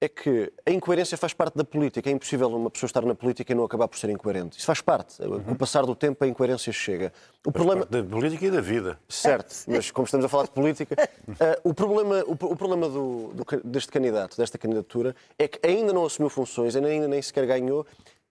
É 0.00 0.08
que 0.08 0.52
a 0.66 0.70
incoerência 0.72 1.16
faz 1.16 1.32
parte 1.32 1.56
da 1.56 1.62
política. 1.62 2.10
É 2.10 2.12
impossível 2.12 2.48
uma 2.48 2.68
pessoa 2.68 2.88
estar 2.88 3.02
na 3.02 3.14
política 3.14 3.52
e 3.52 3.54
não 3.54 3.62
acabar 3.62 3.86
por 3.86 3.96
ser 3.96 4.10
incoerente. 4.10 4.58
Isso 4.58 4.66
faz 4.66 4.80
parte. 4.80 5.22
Uhum. 5.22 5.40
Com 5.44 5.52
o 5.52 5.56
passar 5.56 5.86
do 5.86 5.94
tempo, 5.94 6.24
a 6.24 6.26
incoerência 6.26 6.72
chega. 6.72 7.12
O 7.46 7.52
faz 7.52 7.64
problema 7.64 7.86
da 7.86 8.02
política 8.02 8.46
e 8.46 8.50
da 8.50 8.60
vida. 8.60 8.98
Certo, 9.08 9.54
mas 9.68 9.92
como 9.92 10.04
estamos 10.04 10.26
a 10.26 10.28
falar 10.28 10.44
de 10.44 10.50
política, 10.50 10.96
uh, 11.28 11.34
o 11.62 11.72
problema, 11.72 12.24
o, 12.26 12.32
o 12.32 12.56
problema 12.56 12.88
do, 12.88 13.32
do, 13.32 13.44
deste 13.62 13.92
candidato, 13.92 14.36
desta 14.36 14.58
candidatura, 14.58 15.14
é 15.38 15.46
que 15.46 15.64
ainda 15.64 15.92
não 15.92 16.04
assumiu 16.04 16.28
funções, 16.28 16.74
ainda 16.74 17.06
nem 17.06 17.22
sequer 17.22 17.46
ganhou 17.46 17.86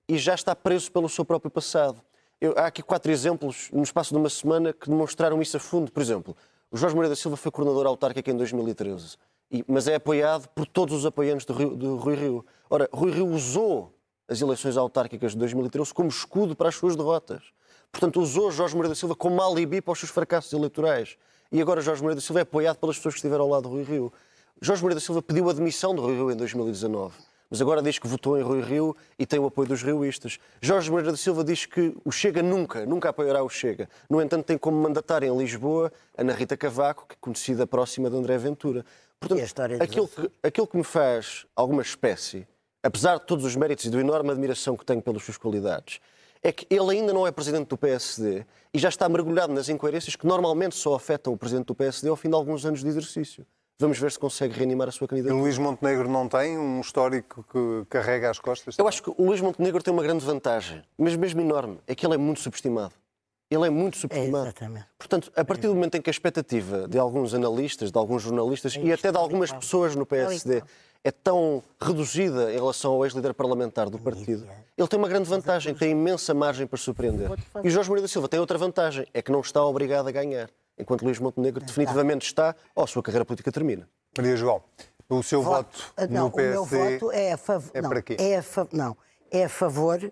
e 0.09 0.17
já 0.17 0.35
está 0.35 0.53
preso 0.53 0.91
pelo 0.91 1.07
seu 1.07 1.23
próprio 1.23 1.49
passado. 1.49 2.01
Eu, 2.41 2.55
há 2.57 2.65
aqui 2.65 2.81
quatro 2.81 3.11
exemplos 3.11 3.69
no 3.71 3.83
espaço 3.83 4.11
de 4.11 4.17
uma 4.17 4.27
semana 4.27 4.73
que 4.73 4.89
demonstraram 4.89 5.39
isso 5.43 5.57
a 5.57 5.59
fundo. 5.59 5.91
Por 5.91 6.01
exemplo, 6.01 6.35
o 6.71 6.75
Jorge 6.75 6.95
Moreira 6.95 7.13
da 7.13 7.15
Silva 7.15 7.37
foi 7.37 7.51
coordenador 7.51 7.85
autárquico 7.85 8.31
em 8.31 8.35
2013, 8.35 9.15
e, 9.51 9.63
mas 9.67 9.87
é 9.87 9.93
apoiado 9.93 10.47
por 10.47 10.65
todos 10.65 10.95
os 10.95 11.05
apoiantes 11.05 11.45
do, 11.45 11.53
Rio, 11.53 11.75
do 11.75 11.97
Rui 11.97 12.15
Rio. 12.15 12.43
Ora, 12.67 12.89
Rui 12.91 13.11
Rio 13.11 13.27
usou 13.27 13.93
as 14.27 14.41
eleições 14.41 14.75
autárquicas 14.75 15.33
de 15.33 15.37
2013 15.37 15.93
como 15.93 16.09
escudo 16.09 16.55
para 16.55 16.69
as 16.69 16.75
suas 16.75 16.95
derrotas. 16.95 17.43
Portanto, 17.91 18.19
usou 18.19 18.49
Jorge 18.49 18.75
Moreira 18.75 18.95
da 18.95 18.99
Silva 18.99 19.15
como 19.15 19.39
alibi 19.39 19.79
para 19.79 19.91
os 19.91 19.99
seus 19.99 20.09
fracassos 20.09 20.51
eleitorais. 20.51 21.17
E 21.51 21.61
agora 21.61 21.79
Jorge 21.79 22.01
Moreira 22.01 22.19
da 22.19 22.25
Silva 22.25 22.39
é 22.39 22.43
apoiado 22.43 22.77
pelas 22.77 22.95
pessoas 22.95 23.13
que 23.13 23.19
estiveram 23.19 23.43
ao 23.43 23.49
lado 23.51 23.63
do 23.63 23.69
Rui 23.69 23.83
Rio. 23.83 24.11
Jorge 24.59 24.81
Moreira 24.81 24.99
da 24.99 25.05
Silva 25.05 25.21
pediu 25.21 25.47
a 25.47 25.53
demissão 25.53 25.93
do 25.93 26.01
Rui 26.01 26.15
Rio 26.15 26.31
em 26.31 26.35
2019 26.35 27.13
mas 27.51 27.61
agora 27.61 27.81
diz 27.81 27.99
que 27.99 28.07
votou 28.07 28.39
em 28.39 28.41
Rui 28.41 28.61
Rio 28.61 28.95
e 29.19 29.25
tem 29.25 29.37
o 29.37 29.45
apoio 29.45 29.67
dos 29.67 29.83
rioístas. 29.83 30.39
Jorge 30.61 30.89
Moreira 30.89 31.11
da 31.11 31.17
Silva 31.17 31.43
diz 31.43 31.65
que 31.65 31.93
o 32.05 32.11
Chega 32.11 32.41
nunca, 32.41 32.85
nunca 32.85 33.09
apoiará 33.09 33.43
o 33.43 33.49
Chega. 33.49 33.89
No 34.09 34.21
entanto, 34.21 34.45
tem 34.45 34.57
como 34.57 34.81
mandatária 34.81 35.27
em 35.27 35.37
Lisboa 35.37 35.91
Ana 36.17 36.33
Rita 36.33 36.55
Cavaco, 36.55 37.05
que 37.05 37.15
é 37.15 37.17
conhecida 37.19 37.67
próxima 37.67 38.09
de 38.09 38.15
André 38.15 38.37
Ventura. 38.37 38.85
Portanto, 39.19 39.43
aquilo 39.81 40.07
que, 40.07 40.31
aquilo 40.41 40.65
que 40.65 40.77
me 40.77 40.83
faz 40.83 41.45
alguma 41.53 41.81
espécie, 41.81 42.47
apesar 42.81 43.19
de 43.19 43.25
todos 43.25 43.43
os 43.43 43.55
méritos 43.57 43.83
e 43.83 43.89
da 43.89 43.99
enorme 43.99 44.31
admiração 44.31 44.77
que 44.77 44.85
tenho 44.85 45.01
pelas 45.01 45.21
suas 45.21 45.37
qualidades, 45.37 45.99
é 46.41 46.53
que 46.53 46.65
ele 46.73 46.97
ainda 46.97 47.11
não 47.11 47.27
é 47.27 47.31
presidente 47.31 47.67
do 47.67 47.77
PSD 47.77 48.45
e 48.73 48.79
já 48.79 48.87
está 48.87 49.09
mergulhado 49.09 49.53
nas 49.53 49.67
incoerências 49.67 50.15
que 50.15 50.25
normalmente 50.25 50.75
só 50.75 50.95
afetam 50.95 51.33
o 51.33 51.37
presidente 51.37 51.67
do 51.67 51.75
PSD 51.75 52.07
ao 52.07 52.15
fim 52.15 52.29
de 52.29 52.35
alguns 52.35 52.65
anos 52.65 52.81
de 52.81 52.87
exercício. 52.87 53.45
Vamos 53.79 53.97
ver 53.97 54.11
se 54.11 54.19
consegue 54.19 54.53
reanimar 54.53 54.87
a 54.87 54.91
sua 54.91 55.07
candidatura. 55.07 55.39
E 55.39 55.41
Luís 55.41 55.57
Montenegro 55.57 56.07
não 56.07 56.27
tem 56.27 56.57
um 56.57 56.79
histórico 56.81 57.43
que 57.51 57.85
carrega 57.89 58.29
as 58.29 58.39
costas? 58.39 58.77
Eu 58.77 58.87
acho 58.87 59.01
que 59.01 59.09
o 59.09 59.25
Luís 59.25 59.41
Montenegro 59.41 59.81
tem 59.81 59.91
uma 59.91 60.03
grande 60.03 60.23
vantagem, 60.23 60.83
mas 60.97 61.15
mesmo 61.15 61.41
enorme, 61.41 61.79
é 61.87 61.95
que 61.95 62.05
ele 62.05 62.13
é 62.13 62.17
muito 62.17 62.39
subestimado. 62.41 62.93
Ele 63.49 63.67
é 63.67 63.69
muito 63.69 63.97
subestimado. 63.97 64.45
É, 64.45 64.49
exatamente. 64.49 64.85
Portanto, 64.97 65.31
a 65.35 65.43
partir 65.43 65.67
do 65.67 65.73
momento 65.73 65.95
em 65.95 66.01
que 66.01 66.09
a 66.09 66.11
expectativa 66.11 66.87
de 66.87 66.97
alguns 66.97 67.33
analistas, 67.33 67.91
de 67.91 67.97
alguns 67.97 68.21
jornalistas 68.21 68.77
é 68.77 68.81
e 68.81 68.93
até 68.93 69.11
de 69.11 69.17
algumas 69.17 69.51
pessoas 69.51 69.95
no 69.95 70.05
PSD 70.05 70.63
é 71.03 71.11
tão 71.11 71.63
reduzida 71.81 72.51
em 72.51 72.55
relação 72.55 72.93
ao 72.93 73.03
ex-líder 73.03 73.33
parlamentar 73.33 73.89
do 73.89 73.97
partido, 73.99 74.47
ele 74.77 74.87
tem 74.87 74.99
uma 74.99 75.09
grande 75.09 75.27
vantagem, 75.27 75.73
tem 75.73 75.91
imensa 75.91 76.33
margem 76.33 76.67
para 76.67 76.77
surpreender. 76.77 77.29
E 77.63 77.67
o 77.67 77.71
Jorge 77.71 77.89
Moreira 77.89 78.07
da 78.07 78.11
Silva 78.11 78.29
tem 78.29 78.39
outra 78.39 78.57
vantagem, 78.57 79.07
é 79.11 79.21
que 79.21 79.31
não 79.31 79.41
está 79.41 79.65
obrigado 79.65 80.07
a 80.07 80.11
ganhar 80.11 80.49
enquanto 80.81 81.03
Luís 81.03 81.19
Montenegro 81.19 81.63
definitivamente 81.63 82.25
está, 82.25 82.55
ou 82.75 82.83
a 82.83 82.87
sua 82.87 83.03
carreira 83.03 83.23
política 83.23 83.51
termina. 83.51 83.87
Maria 84.17 84.35
João, 84.35 84.61
o 85.07 85.21
seu 85.21 85.41
voto, 85.41 85.93
voto 85.97 86.11
não, 86.11 86.25
no 86.25 86.31
PSD 86.31 86.57
o 86.57 86.65
meu 86.65 86.99
voto 86.99 87.11
é 87.11 87.31
a 87.31 87.37
favor. 87.37 87.71
É 87.73 87.81
não, 87.81 87.89
para 87.89 88.01
quê? 88.01 88.17
É 88.19 88.37
a 88.37 88.43
fa... 88.43 88.67
Não, 88.71 88.97
é 89.29 89.45
a 89.45 89.49
favor. 89.49 90.11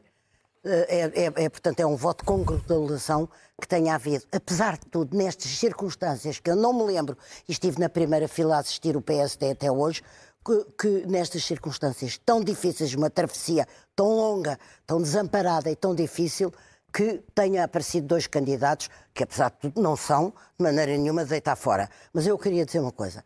Eh, 0.64 0.86
é, 0.90 1.24
é, 1.24 1.46
é, 1.46 1.50
portanto, 1.50 1.80
é 1.80 1.86
um 1.86 1.96
voto 1.96 2.26
com 2.26 2.44
congratulação 2.44 3.30
que 3.60 3.68
tenha 3.68 3.96
havido, 3.96 4.26
apesar 4.32 4.78
de 4.78 4.86
tudo, 4.88 5.16
nestas 5.16 5.52
circunstâncias 5.52 6.40
que 6.40 6.50
eu 6.50 6.56
não 6.56 6.74
me 6.74 6.84
lembro, 6.84 7.18
e 7.48 7.52
estive 7.52 7.80
na 7.80 7.90
primeira 7.90 8.28
fila 8.28 8.58
a 8.58 8.60
assistir 8.60 8.96
o 8.96 9.02
PSD 9.02 9.52
até 9.52 9.72
hoje, 9.72 10.02
que, 10.46 10.66
que 10.78 11.08
nestas 11.08 11.44
circunstâncias 11.44 12.18
tão 12.26 12.44
difíceis, 12.44 12.94
uma 12.94 13.10
travessia 13.10 13.68
tão 13.96 14.08
longa, 14.08 14.58
tão 14.86 15.02
desamparada 15.02 15.70
e 15.70 15.76
tão 15.76 15.94
difícil, 15.94 16.54
que 16.92 17.24
tenha 17.34 17.64
aparecido 17.64 18.08
dois 18.08 18.28
candidatos 18.28 18.90
que, 19.14 19.24
apesar 19.24 19.50
de 19.52 19.58
tudo, 19.58 19.82
não 19.82 19.96
são 19.96 20.34
de 20.58 20.64
maneira 20.64 20.98
nenhuma 20.98 21.24
de 21.24 21.30
deitar 21.30 21.56
fora. 21.56 21.90
Mas 22.14 22.28
eu 22.28 22.38
queria 22.38 22.66
dizer 22.66 22.80
uma 22.80 22.92
coisa. 22.92 23.24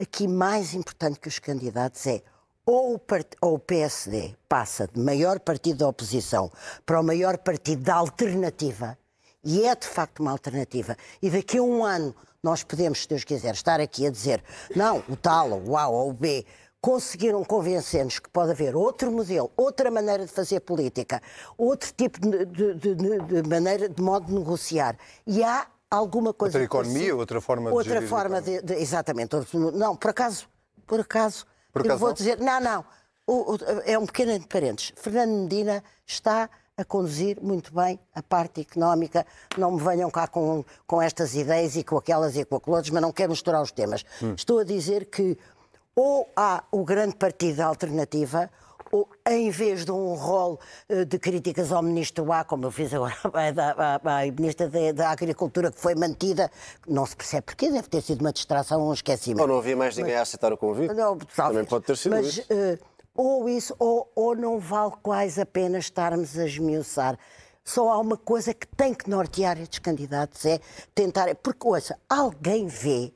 Aqui, 0.00 0.26
mais 0.26 0.74
importante 0.74 1.20
que 1.20 1.28
os 1.28 1.38
candidatos 1.38 2.06
é 2.06 2.22
ou 2.64 2.94
o, 2.94 2.98
part... 2.98 3.36
ou 3.40 3.54
o 3.54 3.58
PSD 3.58 4.34
passa 4.48 4.88
de 4.88 5.00
maior 5.00 5.40
partido 5.40 5.78
da 5.78 5.88
oposição 5.88 6.50
para 6.86 7.00
o 7.00 7.04
maior 7.04 7.38
partido 7.38 7.82
da 7.82 7.94
alternativa, 7.94 8.96
e 9.44 9.64
é 9.66 9.74
de 9.74 9.86
facto 9.86 10.20
uma 10.20 10.30
alternativa, 10.30 10.96
e 11.20 11.28
daqui 11.28 11.58
a 11.58 11.62
um 11.62 11.84
ano 11.84 12.14
nós 12.42 12.64
podemos, 12.64 13.02
se 13.02 13.08
Deus 13.08 13.24
quiser, 13.24 13.54
estar 13.54 13.80
aqui 13.80 14.06
a 14.06 14.10
dizer 14.10 14.42
não, 14.74 15.02
o 15.08 15.16
tal, 15.16 15.60
o 15.60 15.76
A 15.76 15.88
ou 15.88 16.10
o 16.10 16.12
B, 16.12 16.44
conseguiram 16.82 17.44
convencer-nos 17.44 18.18
que 18.18 18.28
pode 18.28 18.50
haver 18.50 18.74
outro 18.74 19.10
modelo, 19.12 19.50
outra 19.56 19.88
maneira 19.88 20.26
de 20.26 20.32
fazer 20.32 20.58
política, 20.60 21.22
outro 21.56 21.92
tipo 21.96 22.18
de, 22.20 22.44
de, 22.44 22.74
de, 22.74 22.94
de 23.42 23.48
maneira, 23.48 23.88
de 23.88 24.02
modo 24.02 24.26
de 24.26 24.34
negociar. 24.34 24.98
E 25.24 25.44
há 25.44 25.68
alguma 25.88 26.34
coisa. 26.34 26.58
Outra 26.58 26.64
economia, 26.64 27.14
outra 27.14 27.40
forma 27.40 27.70
de 27.70 27.76
Outra 27.76 28.02
forma 28.02 28.42
de, 28.42 28.60
de- 28.62 28.74
Exatamente. 28.74 29.30
Não, 29.74 29.94
por 29.94 30.10
acaso, 30.10 30.48
por 30.84 30.98
acaso, 30.98 31.46
Por 31.72 31.82
eu 31.82 31.86
acaso 31.86 32.00
vou 32.00 32.08
não? 32.08 32.14
dizer. 32.14 32.38
Não, 32.40 32.60
não. 32.60 32.84
O- 33.28 33.52
o- 33.54 33.58
é 33.86 33.96
um 33.96 34.04
pequeno 34.04 34.32
entre 34.32 34.48
parênteses. 34.48 34.92
Fernando 34.96 35.30
Medina 35.44 35.84
está 36.04 36.50
a 36.76 36.84
conduzir 36.84 37.38
muito 37.40 37.72
bem 37.72 38.00
a 38.12 38.22
parte 38.24 38.60
económica. 38.62 39.24
Não 39.56 39.70
me 39.70 39.80
venham 39.80 40.10
cá 40.10 40.26
com, 40.26 40.64
com 40.84 41.00
estas 41.00 41.36
ideias 41.36 41.76
e 41.76 41.84
com 41.84 41.96
aquelas 41.96 42.34
e 42.36 42.44
com 42.44 42.56
aquelas, 42.56 42.90
mas 42.90 43.00
não 43.02 43.12
quero 43.12 43.30
misturar 43.30 43.62
os 43.62 43.70
temas. 43.70 44.04
Hum. 44.20 44.34
Estou 44.36 44.58
a 44.58 44.64
dizer 44.64 45.04
que 45.04 45.38
ou 45.94 46.30
há 46.36 46.64
o 46.70 46.84
grande 46.84 47.16
partido 47.16 47.56
da 47.56 47.66
alternativa, 47.66 48.50
ou 48.90 49.08
em 49.26 49.50
vez 49.50 49.86
de 49.86 49.90
um 49.90 50.14
rol 50.14 50.60
eh, 50.88 51.04
de 51.06 51.18
críticas 51.18 51.72
ao 51.72 51.82
ministro 51.82 52.30
A, 52.30 52.44
como 52.44 52.66
eu 52.66 52.70
fiz 52.70 52.92
agora 52.92 53.14
à, 54.04 54.24
ministra 54.26 54.68
da, 54.92 55.10
Agricultura, 55.10 55.72
que 55.72 55.80
foi 55.80 55.94
mantida, 55.94 56.50
não 56.86 57.06
se 57.06 57.16
percebe 57.16 57.42
porquê, 57.42 57.70
deve 57.70 57.88
ter 57.88 58.02
sido 58.02 58.20
uma 58.20 58.32
distração, 58.32 58.86
um 58.86 58.92
esquecimento. 58.92 59.40
Ou 59.40 59.48
não 59.48 59.58
havia 59.58 59.76
mais 59.76 59.96
ninguém 59.96 60.14
a 60.14 60.22
aceitar 60.22 60.52
o 60.52 60.58
convite? 60.58 60.92
Não, 60.92 61.16
Também 61.16 61.64
pode 61.64 61.86
ter 61.86 61.96
sido 61.96 62.12
Mas, 62.12 62.26
isso. 62.26 62.46
eh, 62.50 62.78
ou 63.14 63.48
isso, 63.48 63.74
ou, 63.78 64.10
ou 64.14 64.36
não 64.36 64.58
vale 64.58 64.92
quase 65.02 65.40
a 65.40 65.46
pena 65.46 65.78
estarmos 65.78 66.38
a 66.38 66.44
esmiuçar. 66.44 67.18
Só 67.64 67.90
há 67.90 67.98
uma 67.98 68.16
coisa 68.16 68.52
que 68.52 68.66
tem 68.66 68.92
que 68.92 69.08
nortear 69.08 69.58
estes 69.58 69.78
candidatos, 69.78 70.44
é 70.44 70.60
tentar... 70.94 71.34
Porque, 71.36 71.66
ouça, 71.66 71.98
alguém 72.08 72.66
vê 72.66 73.12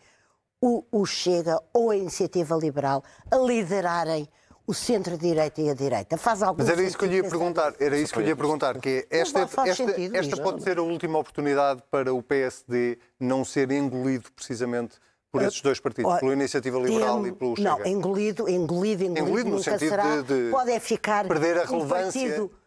o, 0.60 0.84
o 0.90 1.04
Chega 1.06 1.60
ou 1.72 1.90
a 1.90 1.96
Iniciativa 1.96 2.54
Liberal 2.56 3.02
a 3.30 3.36
liderarem 3.36 4.28
o 4.66 4.74
centro-direita 4.74 5.60
e 5.60 5.70
a 5.70 5.74
direita. 5.74 6.16
Faz 6.16 6.42
algum 6.42 6.58
Mas 6.60 6.68
era 6.68 6.82
isso 6.82 6.98
que 6.98 7.04
eu 7.04 7.08
lhe 7.08 7.16
ia 7.16 7.22
perguntar, 7.28 7.72
era 7.78 7.96
isso 7.96 8.12
que 8.12 8.18
eu 8.18 8.22
lhe 8.22 8.30
ia 8.30 8.36
perguntar, 8.36 8.78
que 8.80 9.06
é 9.10 9.18
esta, 9.20 9.40
esta, 9.64 9.94
esta 10.18 10.36
pode 10.42 10.62
ser 10.62 10.78
a 10.78 10.82
última 10.82 11.18
oportunidade 11.18 11.82
para 11.88 12.12
o 12.12 12.20
PSD 12.22 12.98
não 13.20 13.44
ser 13.44 13.70
engolido 13.70 14.30
precisamente 14.32 14.96
por 15.30 15.42
esses 15.42 15.60
dois 15.60 15.78
partidos, 15.78 16.18
pela 16.18 16.32
Iniciativa 16.32 16.78
Liberal 16.78 17.22
tem- 17.22 17.30
e 17.30 17.32
pelo 17.32 17.54
Chega. 17.56 17.70
Não, 17.70 17.86
engolido, 17.86 18.48
engolido, 18.48 19.04
engolido, 19.04 19.20
Engolido 19.28 19.50
no 19.50 19.62
sentido 19.62 19.88
será. 19.90 20.16
de- 20.22 20.44
de 20.46 20.50
Pode 20.50 20.70
é 20.72 20.80
ficar 20.80 21.28
perder 21.28 21.58
a 21.58 21.62
um 21.64 21.66
relevância 21.66 22.20
partido, 22.28 22.50
eh, 22.52 22.65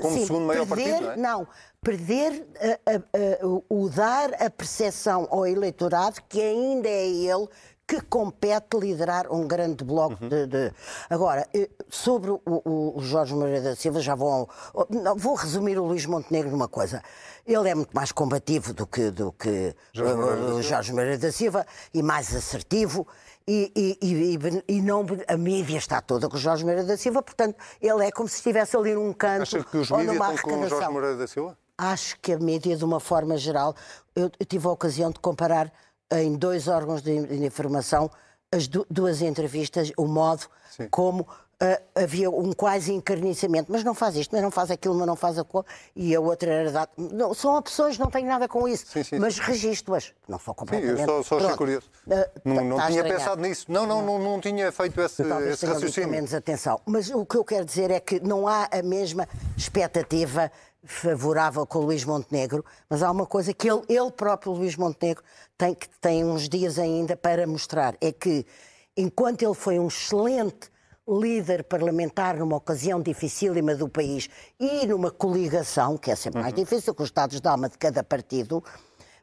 como 0.00 0.14
sim, 0.14 0.26
segundo 0.26 0.46
maior 0.46 0.66
perder, 0.66 1.00
partido, 1.00 1.20
não 1.22 1.42
é? 1.42 1.46
perder 1.82 2.46
eh, 2.56 2.80
eh, 2.86 3.00
eh, 3.14 3.40
o- 3.68 3.88
dar 3.88 4.34
a 4.42 4.50
percepção 4.50 5.26
ao 5.30 5.46
eleitorado 5.46 6.20
que 6.28 6.40
ainda 6.40 6.88
é 6.88 7.06
ele 7.08 7.48
que 7.86 8.00
compete 8.00 8.76
liderar 8.76 9.32
um 9.32 9.46
grande 9.46 9.84
bloco 9.84 10.16
Uhum. 10.20 10.28
de, 10.28 10.46
de- 10.48 10.72
Agora, 11.08 11.46
eh, 11.54 11.70
sobre 11.88 12.32
o, 12.32 12.40
o- 12.44 12.94
Jorge 12.98 13.32
Moreira 13.32 13.60
da 13.60 13.76
Silva, 13.76 14.00
já 14.00 14.14
vou... 14.16 14.48
não, 14.90 15.14
vou 15.16 15.34
resumir 15.36 15.78
o 15.78 15.84
Luís 15.84 16.04
Montenegro 16.04 16.50
numa 16.50 16.66
coisa. 16.66 17.00
Ele 17.46 17.68
é 17.70 17.74
muito 17.76 17.94
mais 17.94 18.10
combativo 18.10 18.74
do 18.74 18.86
que, 18.88 19.10
do 19.12 19.30
que 19.32 19.72
Jorge 19.92 20.12
eh, 20.12 20.16
Moreira. 20.16 20.62
Jorge 20.62 20.92
Moreira 20.92 21.18
da 21.18 21.30
Silva 21.32 21.64
e 21.94 22.02
mais 22.02 22.34
assertivo. 22.34 23.06
E, 23.48 23.70
e- 23.76 23.98
e- 24.02 24.76
e- 24.76 24.82
não, 24.82 25.06
a 25.28 25.36
mídia 25.36 25.76
está 25.78 26.00
toda 26.00 26.28
com 26.28 26.36
o 26.36 26.38
Jorge 26.38 26.64
Moreira 26.64 26.84
da 26.84 26.96
Silva, 26.96 27.22
portanto, 27.22 27.56
ele 27.80 28.04
é 28.04 28.10
como 28.10 28.28
se 28.28 28.36
estivesse 28.36 28.76
ali 28.76 28.92
num 28.94 29.12
canto 29.12 29.42
Acha 29.42 29.62
que 29.62 29.76
os 29.76 29.88
mídias 29.90 30.14
estão 30.16 30.36
com 30.50 30.60
o 30.64 30.68
Jorge. 30.68 30.88
Moreira 30.90 31.16
da 31.16 31.26
Silva? 31.28 31.56
Acho 31.78 32.18
que 32.20 32.32
a 32.32 32.38
mídia, 32.38 32.76
de 32.76 32.84
uma 32.84 32.98
forma 32.98 33.36
geral, 33.36 33.76
eu, 34.16 34.30
eu 34.40 34.46
tive 34.46 34.66
a 34.66 34.70
ocasião 34.70 35.10
de 35.12 35.20
comparar 35.20 35.72
em 36.10 36.34
dois 36.36 36.66
órgãos 36.66 37.02
de, 37.02 37.24
de 37.24 37.44
informação 37.44 38.10
as 38.52 38.66
du- 38.66 38.86
duas 38.90 39.22
entrevistas, 39.22 39.92
o 39.96 40.06
modo 40.06 40.46
Sim. 40.70 40.88
como 40.88 41.26
ah, 41.58 41.80
havia 41.94 42.30
um 42.30 42.52
quase 42.52 42.92
encarniçamento, 42.92 43.72
mas 43.72 43.82
não 43.82 43.94
faz 43.94 44.14
isto, 44.16 44.30
mas 44.32 44.42
não 44.42 44.50
faz 44.50 44.70
aquilo, 44.70 44.94
mas 44.94 45.06
não 45.06 45.16
faz 45.16 45.38
aquilo, 45.38 45.64
e 45.94 46.14
a 46.14 46.20
outra 46.20 46.52
era 46.52 46.70
dado. 46.70 46.90
Não, 46.98 47.32
são 47.32 47.56
opções, 47.56 47.96
não 47.98 48.10
tenho 48.10 48.26
nada 48.26 48.46
com 48.46 48.68
isso, 48.68 48.84
Sim, 48.86 49.02
sim, 49.02 49.18
mas 49.18 49.36
sim. 49.36 49.42
registro-as. 49.42 50.12
Não 50.28 50.38
sou 50.38 50.52
Sim, 50.52 50.58
completamente. 50.58 51.00
eu 51.00 51.06
só, 51.06 51.22
só 51.22 51.38
achei 51.38 51.56
curioso. 51.56 51.90
Ah, 52.10 52.28
não 52.44 52.62
não 52.62 52.76
tá 52.76 52.88
tinha 52.88 53.02
pensado 53.04 53.40
nisso. 53.40 53.64
Não, 53.68 53.86
não, 53.86 54.04
não, 54.04 54.18
não 54.18 54.40
tinha 54.40 54.70
feito 54.70 55.00
esse, 55.00 55.24
talvez 55.24 55.54
esse 55.54 55.64
raciocínio. 55.64 56.10
menos 56.10 56.34
atenção. 56.34 56.78
Mas 56.84 57.08
o 57.10 57.24
que 57.24 57.36
eu 57.36 57.44
quero 57.44 57.64
dizer 57.64 57.90
é 57.90 58.00
que 58.00 58.20
não 58.20 58.46
há 58.46 58.68
a 58.70 58.82
mesma 58.82 59.26
expectativa 59.56 60.50
favorável 60.84 61.66
com 61.66 61.78
o 61.78 61.82
Luís 61.86 62.04
Montenegro, 62.04 62.64
mas 62.88 63.02
há 63.02 63.10
uma 63.10 63.24
coisa 63.26 63.54
que 63.54 63.68
ele, 63.68 63.82
ele 63.88 64.10
próprio, 64.10 64.52
Luís 64.52 64.76
Montenegro, 64.76 65.24
tem, 65.56 65.74
que 65.74 65.88
tem 66.00 66.22
uns 66.22 66.48
dias 66.48 66.78
ainda 66.78 67.16
para 67.16 67.46
mostrar. 67.46 67.96
É 68.00 68.12
que, 68.12 68.46
enquanto 68.94 69.42
ele 69.42 69.54
foi 69.54 69.78
um 69.78 69.88
excelente 69.88 70.70
líder 71.08 71.64
parlamentar 71.64 72.36
numa 72.36 72.56
ocasião 72.56 73.00
dificílima 73.00 73.74
do 73.74 73.88
país 73.88 74.28
e 74.58 74.86
numa 74.86 75.10
coligação, 75.10 75.96
que 75.96 76.10
é 76.10 76.16
sempre 76.16 76.40
mais 76.40 76.54
difícil, 76.54 76.94
com 76.94 77.02
os 77.02 77.08
Estados 77.08 77.40
de 77.40 77.48
alma 77.48 77.68
de 77.68 77.78
cada 77.78 78.02
partido, 78.02 78.62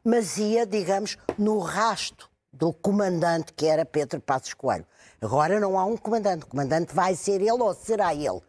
mas 0.02 0.38
ia, 0.38 0.66
digamos, 0.66 1.16
no 1.38 1.58
rasto 1.58 2.30
do 2.52 2.72
comandante 2.72 3.52
que 3.52 3.66
era 3.66 3.84
Pedro 3.84 4.20
Passos 4.20 4.54
Coelho. 4.54 4.86
Agora 5.20 5.58
não 5.58 5.78
há 5.78 5.84
um 5.84 5.96
comandante, 5.96 6.44
o 6.44 6.48
comandante 6.48 6.94
vai 6.94 7.14
ser 7.14 7.40
ele 7.40 7.52
ou 7.52 7.74
será 7.74 8.14
ele. 8.14 8.40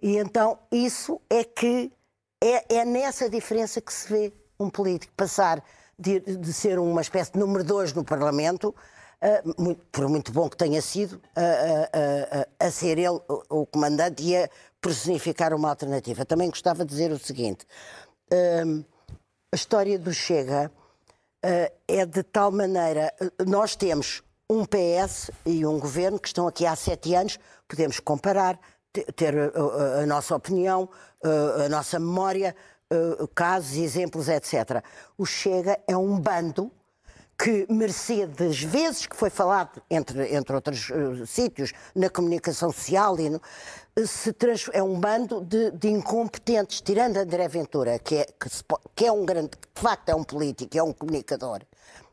E 0.00 0.16
então 0.16 0.58
isso 0.70 1.20
é 1.30 1.44
que 1.44 1.92
é, 2.42 2.76
é 2.76 2.84
nessa 2.84 3.30
diferença 3.30 3.80
que 3.80 3.92
se 3.92 4.08
vê 4.12 4.32
um 4.58 4.68
político 4.68 5.12
passar 5.16 5.62
de, 5.98 6.20
de 6.20 6.52
ser 6.52 6.78
uma 6.78 7.00
espécie 7.00 7.32
de 7.32 7.38
número 7.38 7.62
dois 7.62 7.92
no 7.92 8.04
Parlamento, 8.04 8.74
ah, 9.22 9.42
por 9.92 10.08
muito 10.08 10.32
bom 10.32 10.48
que 10.48 10.56
tenha 10.56 10.82
sido, 10.82 11.20
a, 11.36 11.40
a- 12.60 12.66
a- 12.66 12.70
ser 12.70 12.98
ele 12.98 13.20
o, 13.48 13.64
comandante 13.66 14.22
e 14.22 14.36
a 14.36 14.48
personificar 14.80 15.54
uma 15.54 15.70
alternativa. 15.70 16.24
Também 16.24 16.50
gostava 16.50 16.84
de 16.84 16.90
dizer 16.90 17.12
o 17.12 17.18
seguinte: 17.18 17.64
a 19.52 19.54
história 19.56 19.98
do 19.98 20.12
Chega 20.12 20.70
é 21.88 22.04
de 22.06 22.22
tal 22.22 22.50
maneira. 22.50 23.12
Nós 23.46 23.76
temos 23.76 24.22
um 24.50 24.64
PS 24.64 25.30
e 25.46 25.64
um 25.64 25.78
governo 25.78 26.18
que 26.18 26.28
estão 26.28 26.46
aqui 26.48 26.66
há 26.66 26.74
sete 26.76 27.14
anos, 27.14 27.38
podemos 27.68 28.00
comparar, 28.00 28.58
te- 28.92 29.04
ter 29.12 29.34
a, 29.38 30.04
nossa 30.06 30.34
opinião, 30.36 30.88
a 31.64 31.68
nossa 31.68 31.98
memória, 31.98 32.54
casos, 33.34 33.76
exemplos, 33.76 34.28
etc. 34.28 34.82
O 35.16 35.24
Chega 35.24 35.78
é 35.86 35.96
um 35.96 36.18
bando 36.20 36.70
que, 37.38 37.66
mercê 37.68 38.26
das 38.26 38.60
vezes 38.62 39.06
que 39.06 39.16
foi 39.16 39.28
falado, 39.30 39.82
entre, 39.90 40.34
entre 40.34 40.54
outros 40.54 40.90
eh, 40.90 41.26
sítios, 41.26 41.72
na 41.94 42.08
comunicação 42.08 42.70
social, 42.70 43.18
e 43.18 43.30
no- 43.30 43.40
se 44.06 44.32
trans- 44.32 44.70
é 44.72 44.82
um 44.82 44.98
bando 45.00 45.40
de, 45.40 45.70
de 45.72 45.88
incompetentes, 45.88 46.80
tirando 46.80 47.16
André 47.16 47.48
Ventura, 47.48 47.98
que 47.98 48.16
é, 48.16 48.26
que, 48.38 48.48
se 48.48 48.62
que 48.94 49.06
é 49.06 49.10
um 49.12 49.24
grande, 49.24 49.50
de 49.74 49.80
facto 49.80 50.08
é 50.08 50.14
um 50.14 50.22
político, 50.24 50.76
é 50.78 50.82
um 50.82 50.92
comunicador. 50.92 51.60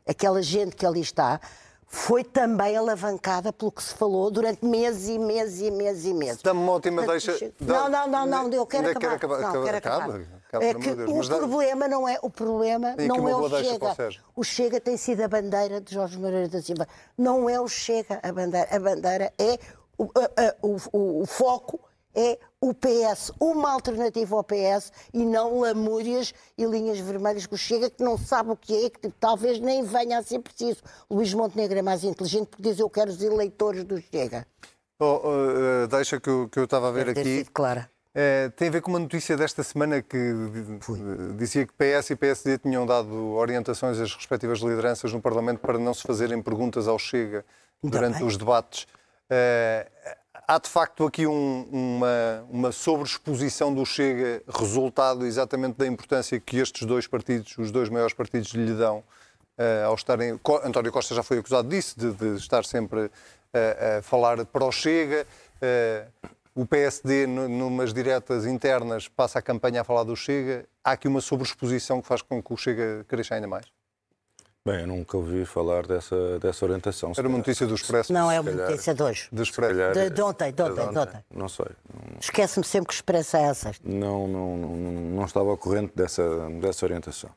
Aquela 0.08 0.42
gente 0.42 0.74
que 0.74 0.84
ali 0.84 1.00
está 1.00 1.40
foi 1.86 2.22
também 2.24 2.76
alavancada 2.76 3.52
pelo 3.52 3.70
que 3.72 3.82
se 3.82 3.94
falou 3.94 4.30
durante 4.30 4.64
meses 4.64 5.08
e 5.08 5.18
meses 5.18 5.60
e 5.60 5.70
meses 5.70 6.04
e 6.04 6.14
meses. 6.14 6.42
Dá-me 6.42 6.60
uma 6.60 6.72
última 6.72 7.02
Portanto, 7.04 7.24
deixa- 7.26 7.52
Não, 7.60 7.88
não, 7.88 8.08
não, 8.08 8.26
não, 8.26 8.52
eu 8.52 8.64
quero 8.66 8.88
acabar. 8.90 9.00
quer 9.08 9.14
acabar- 9.16 9.40
Não, 9.40 9.64
quero 9.64 9.76
acaba, 9.76 9.96
acabar. 10.04 10.39
É 10.56 10.74
que 10.74 10.94
Deus, 10.94 11.10
o 11.10 11.16
mas 11.16 11.28
problema 11.28 11.86
não 11.88 12.08
é 12.08 12.18
o 12.22 12.30
problema 12.30 12.90
aqui 12.90 13.06
não 13.06 13.28
é 13.28 13.34
o 13.36 13.48
Chega. 13.48 13.96
O 14.34 14.42
Chega 14.44 14.80
tem 14.80 14.96
sido 14.96 15.22
a 15.22 15.28
bandeira 15.28 15.80
de 15.80 15.94
Jorge 15.94 16.18
Moreira 16.18 16.48
da 16.48 16.60
Silva. 16.62 16.86
Não 17.16 17.48
é 17.48 17.60
o 17.60 17.68
Chega 17.68 18.18
a 18.22 18.32
bandeira. 18.32 18.68
A 18.74 18.78
bandeira 18.78 19.32
é 19.38 19.58
o, 19.98 20.04
a- 20.04 20.42
a- 20.42 20.54
o- 20.62 20.76
o- 20.92 21.22
o 21.22 21.26
foco 21.26 21.78
é 22.12 22.38
o 22.60 22.74
PS, 22.74 23.30
uma 23.38 23.72
alternativa 23.72 24.34
ao 24.34 24.42
PS 24.42 24.90
e 25.14 25.24
não 25.24 25.60
lamúrias 25.60 26.34
e 26.58 26.64
linhas 26.64 26.98
vermelhas 26.98 27.46
que 27.46 27.54
o 27.54 27.58
Chega, 27.58 27.88
que 27.88 28.02
não 28.02 28.18
sabe 28.18 28.50
o 28.50 28.56
que 28.56 28.86
é, 28.86 28.90
que 28.90 29.08
talvez 29.20 29.60
nem 29.60 29.84
venha 29.84 30.18
a 30.18 30.22
ser 30.22 30.40
preciso. 30.40 30.80
O 31.08 31.14
Luís 31.14 31.32
Montenegro 31.32 31.78
é 31.78 31.82
mais 31.82 32.02
inteligente 32.02 32.48
porque 32.48 32.62
diz 32.64 32.78
eu 32.80 32.90
quero 32.90 33.10
os 33.10 33.22
eleitores 33.22 33.84
do 33.84 34.00
Chega. 34.00 34.44
Oh, 34.98 35.20
eh, 35.24 35.86
deixa 35.86 36.20
que 36.20 36.28
eu, 36.28 36.48
que 36.48 36.58
eu 36.58 36.64
estava 36.64 36.88
a 36.88 36.90
ver 36.90 37.04
Deve 37.06 37.14
ter 37.14 37.20
aqui. 37.20 37.38
sido 37.38 37.50
clara. 37.52 37.88
Eh, 38.14 38.50
tem 38.56 38.66
a 38.68 38.70
ver 38.72 38.80
com 38.80 38.90
uma 38.90 38.98
notícia 38.98 39.36
desta 39.36 39.62
semana 39.62 40.02
que 40.02 40.16
eh, 40.16 41.32
dizia 41.36 41.64
que 41.64 41.72
PS 41.72 42.10
e 42.10 42.16
PSD 42.16 42.58
tinham 42.58 42.84
dado 42.84 43.14
orientações 43.34 44.00
às 44.00 44.12
respectivas 44.14 44.58
lideranças 44.58 45.12
no 45.12 45.20
Parlamento 45.22 45.60
para 45.60 45.78
não 45.78 45.94
se 45.94 46.02
fazerem 46.02 46.42
perguntas 46.42 46.88
ao 46.88 46.98
Chega 46.98 47.44
durante 47.82 48.22
os 48.24 48.36
debates. 48.36 48.88
Eh, 49.30 49.86
há 50.48 50.58
de 50.58 50.68
facto 50.68 51.06
aqui 51.06 51.24
um- 51.24 51.68
uma, 51.70 52.44
uma 52.50 52.72
sobreexposição 52.72 53.72
do 53.72 53.86
Chega, 53.86 54.42
resultado 54.48 55.24
exatamente 55.24 55.76
da 55.78 55.86
importância 55.86 56.40
que 56.40 56.58
estes 56.58 56.84
dois 56.84 57.06
partidos, 57.06 57.56
os 57.58 57.70
dois 57.70 57.88
maiores 57.88 58.12
partidos, 58.14 58.50
lhe 58.52 58.74
dão 58.74 59.04
ao 59.86 59.94
estarem. 59.94 60.40
António 60.64 60.90
Costa 60.90 61.14
já 61.14 61.22
foi 61.22 61.36
acusado 61.38 61.68
disso, 61.68 61.94
de, 61.98 62.12
de 62.12 62.36
estar 62.38 62.64
sempre 62.64 63.10
a 63.98 64.00
falar 64.02 64.44
para 64.46 64.64
o 64.64 64.72
Chega. 64.72 65.26
O 66.54 66.66
PSD, 66.66 67.26
nu- 67.26 67.48
numas 67.48 67.92
diretas 67.94 68.44
internas, 68.44 69.08
passa 69.08 69.38
a 69.38 69.42
campanha 69.42 69.80
a 69.82 69.84
falar 69.84 70.02
do 70.04 70.16
Chega. 70.16 70.66
Há 70.82 70.92
aqui 70.92 71.06
uma 71.08 71.20
sobreexposição 71.20 72.00
que 72.02 72.08
faz 72.08 72.22
com 72.22 72.42
que 72.42 72.52
o 72.52 72.56
Chega 72.56 73.04
cresça 73.08 73.34
ainda 73.36 73.46
mais. 73.46 73.66
Bem, 74.66 74.80
eu 74.82 74.86
nunca 74.88 75.16
ouvi 75.16 75.46
falar 75.46 75.86
dessa, 75.86 76.38
dessa 76.38 76.64
orientação. 76.66 77.12
Era 77.16 77.26
uma 77.26 77.38
notícia 77.38 77.66
do 77.66 77.74
Expresso. 77.74 78.12
Não, 78.12 78.30
é 78.30 78.38
uma 78.38 78.50
calhar- 78.50 78.70
notícia 78.70 78.92
de 78.94 79.02
hoje. 79.02 79.28
Do 79.32 79.42
Expresso. 79.42 79.72
calhar- 79.74 79.92
De- 79.94 80.10
de 80.10 80.20
ontem, 80.22 80.52
de 80.52 80.62
ontem, 80.62 80.90
de 80.90 80.98
ontem. 80.98 81.24
Não 81.34 81.48
sei. 81.48 81.66
Esquece-me 82.20 82.66
sempre 82.66 82.88
que 82.88 82.94
expressa 82.94 83.38
é 83.38 83.42
essa. 83.44 83.72
Não, 83.82 84.28
não, 84.28 84.56
não, 84.58 84.76
não, 84.76 84.92
não 84.92 85.24
estava 85.24 85.56
corrente 85.56 85.92
dessa, 85.96 86.22
dessa 86.60 86.84
orientação. 86.84 87.30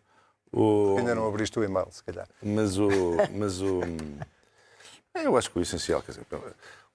O, 0.52 0.98
Ainda 0.98 1.16
não 1.16 1.26
abriste 1.28 1.58
o 1.58 1.64
e-mail, 1.64 1.88
se 1.92 2.04
calhar. 2.04 2.28
Mas 2.42 2.78
o. 2.78 2.90
Mas 3.32 3.62
o 3.62 3.80
eu 5.16 5.38
acho 5.38 5.50
que 5.50 5.60
o 5.60 5.62
essencial, 5.62 6.02
quer 6.02 6.12
dizer, 6.12 6.26
o 6.30 6.52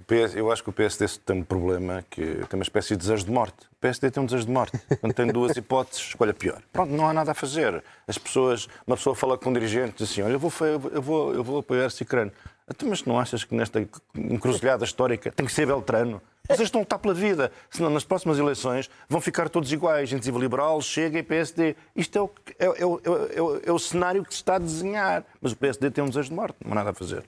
PS, 0.07 0.37
eu 0.37 0.51
acho 0.51 0.63
que 0.63 0.71
o 0.71 0.73
PSD 0.73 1.07
tem 1.25 1.41
um 1.41 1.45
problema 1.45 2.05
que 2.09 2.23
tem 2.23 2.59
uma 2.59 2.63
espécie 2.63 2.91
de 2.91 2.99
desejo 2.99 3.25
de 3.25 3.31
morte. 3.33 3.67
O 3.73 3.77
PSD 3.81 4.11
tem 4.11 4.23
um 4.23 4.27
desejo 4.27 4.47
de 4.47 4.53
morte. 4.53 4.79
Quando 5.01 5.13
tem 5.13 5.27
duas 5.27 5.55
hipóteses, 5.59 6.07
escolha 6.07 6.33
pior. 6.33 6.63
Pronto, 6.73 6.93
não 6.93 7.09
há 7.09 7.13
nada 7.13 7.33
a 7.33 7.35
fazer. 7.35 7.83
As 8.07 8.17
pessoas, 8.17 8.69
uma 8.87 8.97
pessoa 8.97 9.15
fala 9.15 9.37
com 9.37 9.51
um 9.51 9.53
dirigente 9.53 9.91
e 9.91 9.99
diz 9.99 10.11
assim: 10.11 10.23
olha, 10.23 10.33
eu 10.33 10.39
vou, 10.39 10.53
eu 10.67 11.03
vou, 11.03 11.35
eu 11.35 11.45
vou 11.45 11.59
apoiar 11.59 11.91
Cicrano. 11.91 12.33
Então, 12.71 12.89
mas 12.89 13.05
não 13.05 13.19
achas 13.19 13.45
que 13.45 13.55
nesta 13.55 13.81
encruzilhada 14.15 14.85
histórica 14.85 15.33
tem 15.33 15.47
que 15.47 15.53
ser 15.53 15.67
Beltrano? 15.67 16.21
Vocês 16.47 16.69
estão 16.69 16.81
a 16.81 16.83
lutar 16.83 16.99
pela 16.99 17.13
vida, 17.13 17.53
senão 17.71 17.91
nas 17.91 18.05
próximas 18.05 18.39
eleições 18.39 18.89
vão 19.09 19.21
ficar 19.21 19.51
todos 19.51 19.71
iguais, 19.71 20.11
Iniciativa 20.11 20.39
Liberal, 20.39 20.81
Chega 20.81 21.19
e 21.19 21.23
PSD. 21.23 21.77
Isto 21.95 22.19
é 22.19 22.23
o, 22.23 22.31
é, 22.59 22.67
é 22.67 22.69
é 22.71 23.69
é 23.69 23.73
o 23.73 23.79
cenário 23.79 24.25
que 24.25 24.33
se 24.33 24.41
está 24.41 24.57
a 24.57 24.59
desenhar. 24.59 25.25
Mas 25.41 25.53
o 25.53 25.57
PSD 25.57 25.91
tem 25.91 26.05
um 26.05 26.09
desejo 26.09 26.29
de 26.31 26.35
morte, 26.35 26.57
não 26.65 26.73
há 26.73 26.77
nada 26.77 26.91
a 26.91 26.95
fazer. 26.95 27.25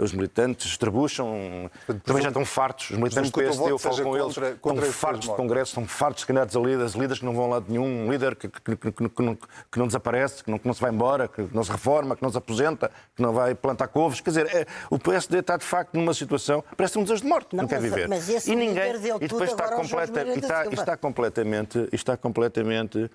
Os 0.00 0.12
militantes 0.12 0.66
estrabucham, 0.66 1.70
também 2.04 2.22
já 2.22 2.28
estão 2.28 2.44
fartos. 2.44 2.90
Os 2.90 2.96
militantes 2.96 3.30
do 3.30 3.38
PSD, 3.38 3.70
eu 3.70 3.78
falo 3.78 4.02
com 4.02 4.16
eles, 4.16 4.34
contra- 4.34 4.54
contra 4.56 4.86
estão 4.86 4.92
fartos 5.00 5.28
de 5.28 5.34
congressos, 5.36 5.68
estão 5.70 5.86
fartos 5.86 6.20
de 6.22 6.26
candidatos 6.26 6.56
a 6.56 6.60
líderes, 6.60 6.92
líderes 6.92 7.18
que 7.18 7.24
não 7.24 7.34
vão 7.34 7.46
a 7.46 7.48
lado 7.48 7.66
nenhum, 7.68 7.84
um 8.06 8.10
líder 8.10 8.36
que, 8.36 8.48
que- 8.48 8.76
que- 8.76 8.92
que- 8.92 9.08
que 9.08 9.22
não, 9.22 9.34
que 9.34 9.78
não 9.78 9.86
desaparece, 9.86 10.44
que 10.44 10.50
não, 10.50 10.58
que 10.58 10.66
não 10.66 10.74
se 10.74 10.80
vai 10.80 10.90
embora, 10.92 11.26
que 11.26 11.48
não 11.52 11.64
se 11.64 11.70
reforma, 11.72 12.14
que 12.16 12.22
não 12.22 12.30
se 12.30 12.38
aposenta, 12.38 12.90
que 13.16 13.22
não 13.22 13.32
vai 13.32 13.54
plantar 13.54 13.88
couves. 13.88 14.20
Quer 14.20 14.30
dizer, 14.30 14.46
é- 14.54 14.66
o 14.90 14.98
PSD 14.98 15.38
está 15.38 15.56
de 15.56 15.64
facto 15.64 15.94
numa 15.94 16.14
situação, 16.14 16.62
parece 16.76 16.98
um 16.98 17.02
desejo 17.02 17.22
de 17.22 17.28
morte, 17.28 17.54
não, 17.56 17.62
Não, 17.62 17.68
quer 17.68 17.80
viver. 17.80 18.08
mas 18.08 18.28
esse 18.28 18.52
e 18.52 18.56
ninguém, 18.56 18.98
deu 19.00 19.16
e 19.16 19.20
depois 19.20 19.50
está, 19.50 19.68
completa, 19.74 20.22
e 20.22 20.38
está, 20.38 20.66
e 20.66 20.74
está 20.74 20.96
completamente, 20.96 21.88
e 21.92 21.94
está 21.96 22.16
completamente 22.16 23.10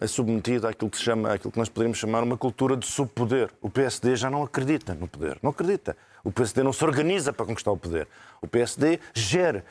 eh, 0.00 0.06
submetido 0.06 0.68
àquilo 0.68 0.88
que 0.90 0.96
se 0.96 1.02
chama, 1.02 1.32
àquilo 1.34 1.50
que 1.50 1.58
nós 1.58 1.68
poderíamos 1.68 1.98
chamar 1.98 2.22
uma 2.22 2.36
cultura 2.36 2.76
de 2.76 2.86
subpoder. 2.86 3.50
O 3.60 3.68
PSD 3.68 4.14
já 4.14 4.30
não 4.30 4.44
acredita 4.44 4.94
no 4.94 5.08
poder, 5.08 5.38
não 5.42 5.50
acredita. 5.50 5.96
O 6.24 6.30
PSD 6.30 6.62
não 6.62 6.72
se 6.72 6.84
organiza 6.84 7.32
para 7.32 7.46
conquistar 7.46 7.70
o 7.72 7.76
poder. 7.76 8.08
O 8.40 8.46
PSD 8.46 9.00
gera 9.14 9.64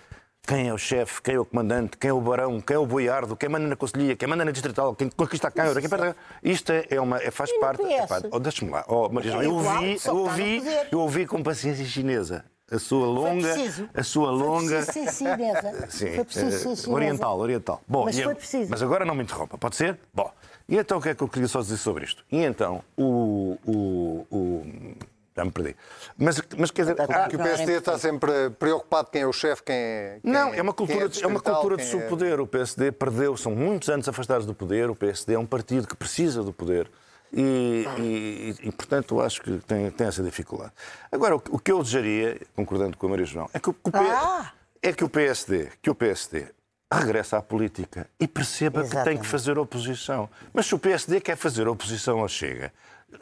quem 0.47 0.69
é 0.69 0.73
o 0.73 0.77
chefe, 0.77 1.21
quem 1.21 1.35
é 1.35 1.39
o 1.39 1.43
comandante, 1.43 1.97
quem 1.97 2.09
é 2.09 2.13
o 2.13 2.21
barão, 2.21 2.61
quem 2.61 2.75
é 2.75 2.79
o 2.79 2.85
boiardo, 2.85 3.35
quem 3.35 3.49
manda 3.49 3.67
na 3.67 3.75
conselhia, 3.75 4.15
quem 4.15 4.29
manda 4.29 4.45
na 4.45 4.51
distrital, 4.51 4.95
quem 4.95 5.09
conquista 5.09 5.49
a 5.49 5.51
Câmara, 5.51 5.81
quem 5.81 5.89
perde... 5.89 6.15
Isto 6.41 6.71
é, 6.71 6.85
é 6.89 7.01
uma, 7.01 7.21
é, 7.21 7.29
faz 7.29 7.51
parte... 7.59 7.83
Epá, 7.83 8.21
oh, 8.31 8.39
Deixa-me 8.39 8.71
lá, 8.71 8.85
oh, 8.87 9.09
Maria 9.09 9.33
É 9.33 9.45
eu 9.45 9.53
ouvi, 9.53 9.97
eu 10.05 10.15
ouvi, 10.15 10.63
eu 10.89 10.99
ouvi 11.01 11.27
com 11.27 11.43
paciência 11.43 11.83
chinesa 11.83 12.45
a 12.71 12.79
sua 12.79 13.07
longa... 13.07 13.53
A 13.93 14.03
sua 14.03 14.27
Foi 14.27 14.37
longa... 14.37 14.83
preciso 14.83 15.11
ser 15.11 15.25
chinesa. 15.25 15.87
Sim, 15.89 16.15
Foi 16.15 16.25
preciso 16.25 16.51
ser 16.51 16.55
eh, 16.55 16.75
chinesa. 16.75 16.91
oriental, 16.91 17.39
oriental. 17.39 17.81
Bom, 17.87 18.05
Mas 18.05 18.15
foi 18.19 18.31
eu- 18.31 18.35
preciso. 18.35 18.69
Mas 18.69 18.81
agora 18.81 19.03
não 19.05 19.15
me 19.15 19.23
interrompa, 19.23 19.57
pode 19.57 19.75
ser? 19.75 19.99
Bom, 20.13 20.31
e 20.67 20.77
então 20.77 20.97
o 20.97 21.01
que 21.01 21.09
é 21.09 21.15
que 21.15 21.23
eu 21.23 21.27
queria 21.27 21.47
só 21.47 21.59
dizer 21.59 21.77
sobre 21.77 22.05
isto? 22.05 22.25
E 22.31 22.43
então, 22.43 22.81
o... 22.97 23.57
o, 23.65 24.27
o 24.29 24.95
já 25.37 25.45
me 25.45 25.51
perdi. 25.51 25.75
Mas, 26.17 26.41
mas 26.57 26.71
quer 26.71 26.81
dizer... 26.81 26.99
há- 26.99 27.27
Que 27.29 27.35
o 27.35 27.39
PSD 27.39 27.73
está 27.73 27.97
sempre 27.99 28.49
preocupado 28.57 29.09
quem 29.11 29.21
é 29.21 29.27
o 29.27 29.31
chefe, 29.31 29.61
quem 29.63 29.75
é. 29.75 30.19
quem 30.23 30.31
não, 30.33 30.53
é, 30.53 30.57
é 30.57 30.61
uma 30.61 30.73
cultura, 30.73 31.07
de, 31.07 31.23
é 31.23 31.27
uma 31.27 31.35
distrital, 31.35 31.61
cultura 31.61 31.77
de 31.77 31.83
quem 31.83 31.99
é- 31.99 32.01
subpoder. 32.03 32.39
O 32.41 32.47
PSD 32.47 32.91
perdeu, 32.91 33.37
são 33.37 33.53
muitos 33.55 33.87
anos 33.89 34.09
afastados 34.09 34.45
do 34.47 34.53
poder. 34.55 34.89
O 34.89 34.95
PSD 34.95 35.35
é 35.35 35.39
um 35.39 35.45
partido 35.45 35.87
que 35.87 35.95
precisa 35.95 36.41
do 36.41 36.51
poder. 36.51 36.89
E, 37.31 37.85
e- 37.99 38.55
e, 38.67 38.71
portanto, 38.71 39.15
eu 39.15 39.21
acho 39.21 39.41
que 39.41 39.59
tem, 39.67 39.91
tem 39.91 40.07
essa 40.07 40.23
dificuldade. 40.23 40.71
Agora, 41.11 41.35
o, 41.35 41.39
que- 41.39 41.51
o 41.55 41.59
que 41.59 41.71
eu 41.71 41.83
desejaria, 41.83 42.39
concordando 42.55 42.97
com 42.97 43.05
a 43.05 43.09
Maria 43.09 43.25
João, 43.25 43.49
é 43.53 43.59
que 43.59 43.69
o, 43.69 43.73
que 43.73 43.89
o 43.89 43.91
Ah! 43.95 44.51
é 44.81 44.93
que 44.93 45.03
o 45.03 45.09
PSD, 45.09 45.69
que 45.81 45.89
o 45.89 45.95
PSD 45.95 46.47
regresse 46.91 47.35
à 47.35 47.41
política 47.41 48.07
e 48.17 48.25
perceba 48.27 48.81
que 48.81 48.87
tem 48.89 48.95
Exatamente. 48.99 49.21
que 49.23 49.27
fazer 49.27 49.59
oposição. 49.59 50.29
Mas 50.53 50.65
se 50.67 50.73
o 50.73 50.79
PSD 50.79 51.19
quer 51.19 51.35
fazer 51.35 51.67
oposição 51.67 52.19
ao 52.19 52.29
Chega, 52.29 52.71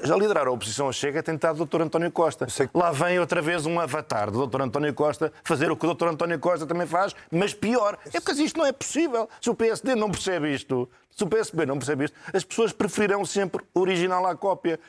já 0.03 0.15
liderar 0.15 0.47
a 0.47 0.51
oposição 0.51 0.87
ao 0.87 0.93
Chega 0.93 1.19
é 1.19 1.21
tentar 1.21 1.51
o 1.51 1.65
Dr. 1.65 1.81
António 1.81 2.11
Costa. 2.11 2.47
Lá 2.73 2.91
vem 2.91 3.19
outra 3.19 3.41
vez 3.41 3.65
um 3.65 3.79
avatar 3.79 4.31
do 4.31 4.45
Dr. 4.47 4.61
António 4.61 4.93
Costa 4.93 5.31
fazer 5.43 5.69
o 5.71 5.77
que 5.77 5.85
o 5.85 5.93
Dr. 5.93 6.07
António 6.07 6.39
Costa 6.39 6.65
também 6.65 6.87
faz, 6.87 7.15
mas 7.31 7.53
pior. 7.53 7.97
É 8.13 8.19
porque 8.19 8.41
isto 8.41 8.57
não 8.57 8.65
é 8.65 8.71
possível. 8.71 9.29
Se 9.39 9.49
o 9.49 9.55
PSD 9.55 9.93
não 9.95 10.09
percebe 10.09 10.53
isto, 10.53 10.89
se 11.15 11.23
o 11.23 11.27
PSB 11.27 11.65
não 11.65 11.77
percebe 11.77 12.05
isto, 12.05 12.17
as 12.33 12.43
pessoas 12.43 12.73
preferirão 12.73 13.23
sempre 13.25 13.63
o 13.73 13.79
original 13.79 14.25
à 14.25 14.35
cópia. 14.35 14.79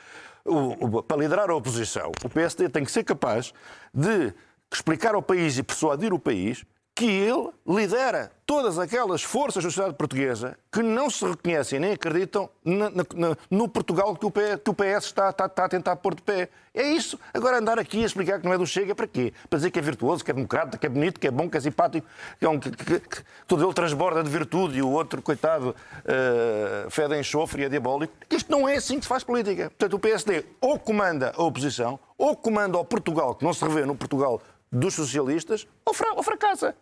O- 0.43 0.97
o- 0.97 1.03
para 1.03 1.17
liderar 1.17 1.49
a 1.49 1.55
oposição, 1.55 2.11
o 2.23 2.29
PSD 2.29 2.67
tem 2.69 2.83
que 2.83 2.91
ser 2.91 3.03
capaz 3.03 3.53
de 3.93 4.33
explicar 4.73 5.13
ao 5.13 5.21
país 5.21 5.57
e 5.57 5.63
persuadir 5.63 6.13
o 6.13 6.19
país 6.19 6.63
que 6.97 7.05
ele 7.05 7.49
lidera 7.67 8.31
todas 8.43 8.79
aquelas 8.79 9.21
forças 9.21 9.63
da 9.63 9.69
sociedade 9.69 9.95
portuguesa 9.95 10.57
que 10.71 10.81
não 10.81 11.11
se 11.11 11.23
reconhecem 11.23 11.79
nem 11.79 11.91
acreditam 11.91 12.49
na- 12.65 12.89
na- 12.89 13.37
no 13.51 13.67
Portugal 13.69 14.15
que 14.15 14.25
o, 14.25 14.31
P- 14.31 14.57
que 14.57 14.69
o 14.71 14.73
PS 14.73 15.05
está, 15.05 15.29
está- 15.29 15.45
está 15.45 15.65
a 15.65 15.69
tentar 15.69 15.95
pôr 15.97 16.15
de 16.15 16.23
pé. 16.23 16.49
É 16.73 16.81
isso. 16.89 17.19
Agora 17.31 17.59
andar 17.59 17.77
aqui 17.77 18.01
a 18.01 18.05
explicar 18.07 18.39
que 18.39 18.45
não 18.47 18.53
é 18.53 18.57
do 18.57 18.65
Chega, 18.65 18.95
para 18.95 19.05
quê? 19.05 19.31
Para 19.47 19.57
dizer 19.57 19.69
que 19.69 19.77
é 19.77 19.81
virtuoso, 19.81 20.25
que 20.25 20.31
é 20.31 20.33
democrata, 20.33 20.75
que 20.75 20.87
é 20.87 20.89
bonito, 20.89 21.19
que 21.19 21.27
é 21.27 21.31
bom, 21.31 21.47
que 21.47 21.57
é 21.57 21.61
simpático, 21.61 22.07
que, 22.39 22.45
é 22.45 22.49
um, 22.49 22.59
que, 22.59 22.71
que- 22.71 22.99
que 22.99 23.23
todo 23.47 23.63
ele 23.63 23.73
transborda 23.75 24.23
de 24.23 24.29
virtude 24.31 24.79
e 24.79 24.81
o 24.81 24.89
outro, 24.89 25.21
coitado, 25.21 25.75
eh, 26.03 26.87
fede 26.89 27.13
a 27.13 27.19
enxofre 27.19 27.61
e 27.61 27.65
é 27.65 27.69
diabólico. 27.69 28.11
Isto 28.31 28.51
não 28.51 28.67
é 28.67 28.75
assim 28.77 28.95
que 28.97 29.03
se 29.03 29.07
faz 29.09 29.23
política. 29.23 29.69
Portanto, 29.69 29.93
o 29.93 29.99
PSD 29.99 30.43
ou 30.59 30.79
comanda 30.79 31.31
a 31.37 31.43
oposição, 31.43 31.99
ou 32.17 32.35
comanda 32.35 32.75
o 32.79 32.83
Portugal, 32.85 33.35
que 33.35 33.45
não 33.45 33.53
se 33.53 33.63
revê 33.63 33.85
no 33.85 33.95
Portugal 33.95 34.41
dos 34.71 34.95
socialistas, 34.95 35.67
ou, 35.85 35.93
fra- 35.93 36.13
ou 36.13 36.23
fracassa. 36.23 36.75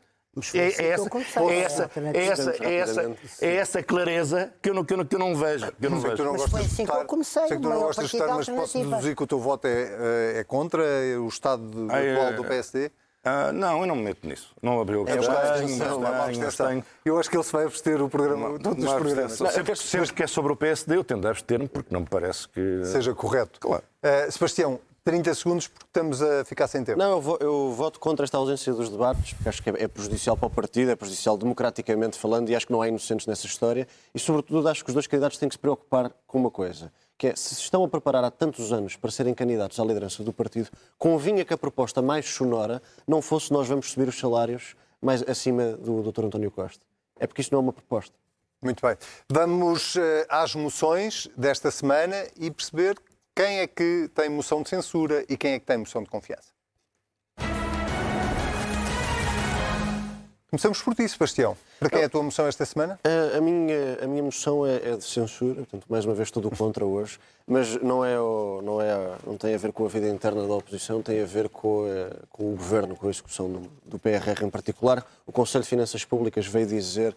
É, 0.54 0.58
é 0.58 0.88
essa, 0.90 1.10
é, 1.40 1.48
é 1.48 1.60
essa, 1.62 1.90
é, 2.14 2.28
essa, 2.28 2.52
é, 2.66 2.76
essa, 2.76 3.18
é 3.42 3.56
essa 3.56 3.84
clareza 3.84 4.52
que 4.62 4.70
eu 4.70 4.74
não, 4.74 4.84
que 4.84 4.94
eu 4.94 4.98
não, 4.98 5.06
que 5.06 5.16
eu 5.16 5.20
não 5.20 5.36
vejo. 5.36 5.72
Que 5.72 5.86
eu 5.86 5.90
não 5.90 6.02
Sei 6.02 6.10
que 6.12 6.16
tu 6.18 6.24
vejo. 6.24 6.24
não 6.26 6.32
Mas 6.34 6.42
gostas 6.42 6.52
foi 6.52 6.60
de 6.62 6.66
assim 6.68 6.76
que 6.76 6.82
estar- 6.92 7.02
eu 7.02 7.06
comecei, 7.08 7.48
Sei 7.48 7.58
que 7.58 7.64
tu 7.64 7.70
não 7.70 7.80
gostas 7.80 8.10
de 8.10 8.18
estar, 8.18 8.36
mas 8.36 8.50
posso 8.50 8.78
deduzir 8.78 9.16
que 9.16 9.24
o 9.24 9.28
teu 9.28 9.40
voto 9.40 9.66
é, 9.68 10.40
é 10.40 10.44
contra 10.44 10.84
o 11.22 11.28
estado 11.28 11.64
de- 11.64 11.88
Ah, 11.94 12.00
é- 12.04 12.14
atual 12.14 12.34
do 12.34 12.44
PSD? 12.44 12.92
Ah, 13.28 13.52
não, 13.52 13.80
eu 13.82 13.88
não 13.88 13.96
me 13.96 14.04
meto 14.04 14.28
nisso. 14.28 14.54
Não 14.62 14.80
abriu 14.80 15.02
o 15.04 15.10
É 15.10 15.14
abstenção. 15.14 16.84
Eu 17.04 17.18
acho 17.18 17.28
que 17.30 17.36
ele 17.36 17.44
se 17.44 17.52
vai 17.52 17.66
abster 17.66 18.00
o 18.02 18.08
programa, 18.08 18.60
todos 18.60 18.84
os 18.84 18.94
programas. 18.94 19.24
abstenção. 19.24 19.48
Sempre, 19.52 19.76
sempre 19.76 20.14
que 20.14 20.22
é 20.24 20.28
sobre 20.28 20.52
o 20.52 20.56
PSD, 20.56 20.96
eu 20.98 21.04
tendo 21.04 21.26
a 21.28 21.32
abster-me, 21.32 21.68
porque 21.68 21.92
não 21.92 22.02
me 22.02 22.08
parece 22.08 22.48
que. 22.48 22.82
Seja 22.86 23.16
correto. 23.16 23.60
Claro. 23.60 23.84
Eh, 24.04 24.30
Sebastião, 24.30 24.80
30 25.06 25.36
segundos 25.36 25.68
porque 25.68 25.86
estamos 25.86 26.20
a 26.20 26.44
ficar 26.44 26.68
sem 26.68 26.84
tempo. 26.84 26.98
Não, 26.98 27.12
eu, 27.12 27.22
vo- 27.22 27.38
eu 27.40 27.72
voto 27.72 28.00
contra 28.00 28.24
esta 28.26 28.38
ausência 28.38 28.74
dos 28.74 28.90
debates, 28.90 29.34
porque 29.34 29.48
acho 29.48 29.62
que 29.62 29.70
é, 29.70 29.84
é 29.84 29.88
prejudicial 29.88 30.36
para 30.36 30.48
o 30.48 30.50
partido, 30.50 30.90
é 30.90 30.96
prejudicial 30.96 31.38
democraticamente 31.38 32.18
falando, 32.18 32.50
e 32.50 32.56
acho 32.56 32.66
que 32.66 32.74
não 32.74 32.82
há 32.82 32.88
inocentes 32.88 33.28
nessa 33.28 33.46
história. 33.46 33.88
E, 34.16 34.20
sobretudo, 34.20 34.68
acho 34.68 34.84
que 34.84 34.90
os 34.90 34.96
dois 34.96 35.06
candidatos 35.06 35.38
têm 35.38 35.48
que 35.48 35.54
se 35.54 35.60
preocupar 35.60 36.12
com 36.26 36.40
uma 36.40 36.50
coisa, 36.50 36.92
que 37.20 37.28
é, 37.28 37.36
se 37.36 37.54
se 37.54 37.62
estão 37.62 37.84
a 37.84 37.88
preparar 37.88 38.24
há 38.24 38.32
tantos 38.32 38.74
anos 38.74 38.96
para 38.96 39.12
serem 39.12 39.36
candidatos 39.36 39.80
à 39.80 39.86
liderança 39.86 40.24
do 40.24 40.34
partido, 40.34 40.70
convinha 40.98 41.46
que 41.46 41.54
a 41.54 41.58
proposta 41.58 42.02
mais 42.02 42.26
sonora 42.28 42.82
não 43.08 43.22
fosse 43.22 43.54
nós 43.54 43.68
vamos 43.68 43.92
subir 43.92 44.08
os 44.10 44.18
salários 44.20 44.76
mais 45.00 45.22
acima 45.30 45.74
do 45.74 46.02
Dr. 46.12 46.26
António 46.26 46.50
Costa. 46.50 46.84
É 47.20 47.28
porque 47.28 47.42
isto 47.42 47.52
não 47.52 47.60
é 47.60 47.62
uma 47.62 47.74
proposta. 47.74 48.14
Muito 48.60 48.82
bem. 48.82 48.98
Vamos 49.30 49.96
eh, 49.98 50.26
às 50.28 50.56
moções 50.56 51.28
desta 51.38 51.70
semana 51.70 52.16
e 52.36 52.50
perceber 52.50 52.98
quem 53.36 53.60
é 53.60 53.68
que 53.68 54.10
tem 54.16 54.30
moção 54.30 54.62
de 54.64 54.70
censura 54.70 55.26
e 55.28 55.36
quem 55.36 55.54
é 55.54 55.60
que 55.60 55.66
tem 55.66 55.78
moção 55.78 56.02
de 56.02 56.10
confiança. 56.10 56.54
Começamos 60.50 60.82
por 60.82 60.96
ti, 60.96 61.10
Sebastião. 61.10 61.58
Para 61.80 61.90
quem 61.90 62.02
é 62.02 62.06
a 62.06 62.10
tua 62.10 62.24
moção 62.24 62.48
esta 62.48 62.64
semana? 62.66 62.98
A, 63.04 63.38
a 63.38 63.42
minha, 63.42 64.00
a 64.02 64.08
minha 64.08 64.24
moção 64.24 64.66
é, 64.66 64.76
é 64.92 64.96
de 64.96 65.04
censura, 65.04 65.56
portanto, 65.56 65.84
mais 65.90 66.06
uma 66.06 66.14
vez 66.14 66.30
estou 66.30 66.42
do 66.42 66.50
contra 66.50 66.86
hoje, 66.86 67.20
mas 67.46 67.76
não, 67.82 68.06
é, 68.06 68.18
o- 68.18 68.62
não, 68.64 68.80
é, 68.80 69.18
não 69.28 69.36
tem 69.38 69.54
a 69.54 69.58
ver 69.58 69.74
com 69.74 69.84
a 69.86 69.90
vida 69.90 70.08
interna 70.08 70.48
da 70.48 70.54
oposição, 70.54 71.02
tem 71.02 71.22
a 71.22 71.26
ver 71.26 71.50
com, 71.50 71.86
eh, 71.88 72.10
com 72.30 72.54
o 72.54 72.56
governo, 72.56 72.96
com 72.96 73.08
a 73.08 73.10
execução 73.10 73.52
do, 73.52 73.70
do 73.84 74.00
PRR 74.00 74.46
em 74.46 74.50
particular. 74.50 75.06
O 75.28 75.32
Conselho 75.34 75.64
de 75.64 75.70
Finanças 75.70 76.06
Públicas 76.06 76.48
veio 76.48 76.66
dizer 76.68 77.14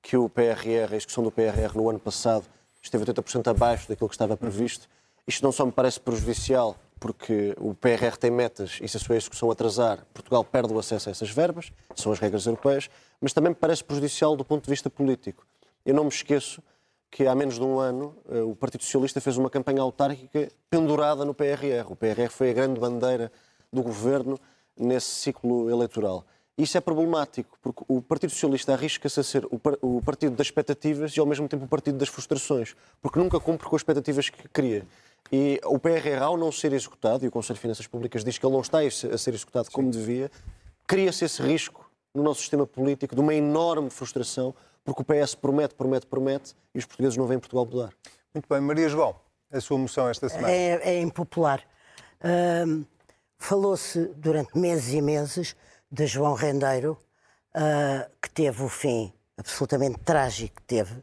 que 0.00 0.16
o 0.16 0.28
PRR, 0.28 0.92
a 0.92 0.96
execução 0.96 1.24
do 1.24 1.32
PRR 1.32 1.74
no 1.74 1.90
ano 1.90 1.98
passado, 1.98 2.44
esteve 2.80 3.04
80% 3.04 3.48
abaixo 3.50 3.88
daquilo 3.88 4.08
que 4.08 4.14
estava 4.14 4.36
previsto. 4.36 4.86
Isto 5.26 5.42
não 5.42 5.50
só 5.50 5.66
me 5.66 5.72
parece 5.72 5.98
prejudicial 5.98 6.76
porque 7.00 7.54
o 7.58 7.74
PRR 7.74 8.16
tem 8.18 8.30
metas 8.30 8.78
e 8.80 8.88
se 8.88 8.96
a 8.96 9.00
sua 9.00 9.16
execução 9.16 9.50
atrasar, 9.50 10.06
Portugal 10.14 10.44
perde 10.44 10.72
o 10.72 10.78
acesso 10.78 11.08
a 11.08 11.12
essas 11.12 11.30
verbas, 11.30 11.72
são 11.94 12.12
as 12.12 12.18
regras 12.18 12.46
europeias, 12.46 12.88
mas 13.20 13.32
também 13.32 13.50
me 13.50 13.56
parece 13.56 13.82
prejudicial 13.82 14.36
do 14.36 14.44
ponto 14.44 14.64
de 14.64 14.70
vista 14.70 14.88
político. 14.88 15.46
Eu 15.84 15.94
não 15.94 16.04
me 16.04 16.10
esqueço 16.10 16.62
que 17.10 17.26
há 17.26 17.34
menos 17.34 17.56
de 17.56 17.62
um 17.62 17.78
ano 17.78 18.16
eh, 18.28 18.40
o 18.40 18.54
Partido 18.54 18.84
Socialista 18.84 19.20
fez 19.20 19.36
uma 19.36 19.50
campanha 19.50 19.82
autárquica 19.82 20.48
pendurada 20.70 21.24
no 21.24 21.34
PRR. 21.34 21.90
O 21.90 21.96
PRR 21.96 22.28
foi 22.30 22.50
a 22.50 22.52
grande 22.52 22.78
bandeira 22.78 23.32
do 23.72 23.82
governo 23.82 24.38
nesse 24.76 25.08
ciclo 25.08 25.70
eleitoral. 25.70 26.24
Isso 26.58 26.78
é 26.78 26.80
problemático, 26.80 27.58
porque 27.60 27.84
o 27.86 28.00
Partido 28.00 28.30
Socialista 28.30 28.72
arrisca-se 28.72 29.20
a 29.20 29.22
ser 29.22 29.46
o 29.50 30.00
partido 30.00 30.34
das 30.34 30.46
expectativas 30.46 31.14
e 31.14 31.20
ao 31.20 31.26
mesmo 31.26 31.46
tempo 31.48 31.66
o 31.66 31.68
partido 31.68 31.98
das 31.98 32.08
frustrações, 32.08 32.74
porque 33.02 33.18
nunca 33.18 33.38
cumpre 33.38 33.68
com 33.68 33.76
as 33.76 33.80
expectativas 33.80 34.30
que 34.30 34.48
cria. 34.48 34.86
E 35.30 35.60
o 35.64 35.78
PRR, 35.78 36.22
ao 36.22 36.36
não 36.36 36.52
ser 36.52 36.72
executado, 36.72 37.24
e 37.24 37.28
o 37.28 37.30
Conselho 37.30 37.56
de 37.56 37.60
Finanças 37.60 37.86
Públicas 37.86 38.22
diz 38.22 38.38
que 38.38 38.46
ele 38.46 38.52
não 38.52 38.60
está 38.60 38.78
a 38.80 38.90
ser 38.90 39.34
executado 39.34 39.70
como 39.70 39.90
devia, 39.90 40.30
cria-se 40.86 41.24
esse 41.24 41.42
risco 41.42 41.90
no 42.14 42.22
nosso 42.22 42.40
sistema 42.40 42.66
político 42.66 43.14
de 43.14 43.20
uma 43.20 43.34
enorme 43.34 43.90
frustração, 43.90 44.54
porque 44.84 45.02
o 45.02 45.04
PS 45.04 45.34
promete, 45.34 45.74
promete, 45.74 46.06
promete 46.06 46.54
e 46.74 46.78
os 46.78 46.86
portugueses 46.86 47.16
não 47.16 47.26
vêm 47.26 47.38
Portugal 47.38 47.66
mudar. 47.66 47.92
Muito 48.32 48.46
bem. 48.48 48.60
Maria 48.60 48.88
João, 48.88 49.16
a 49.50 49.60
sua 49.60 49.78
moção 49.78 50.08
esta 50.08 50.28
semana? 50.28 50.50
É, 50.50 50.96
é 50.96 51.00
impopular. 51.00 51.62
Uh, 52.20 52.86
Falou-se 53.38 54.06
durante 54.16 54.56
meses 54.58 54.94
e 54.94 55.02
meses 55.02 55.56
de 55.90 56.06
João 56.06 56.34
Rendeiro, 56.34 56.98
uh, 57.54 58.10
que 58.20 58.30
teve 58.30 58.62
o 58.62 58.68
fim 58.68 59.12
absolutamente 59.36 59.98
trágico 59.98 60.56
que 60.56 60.62
teve, 60.62 61.02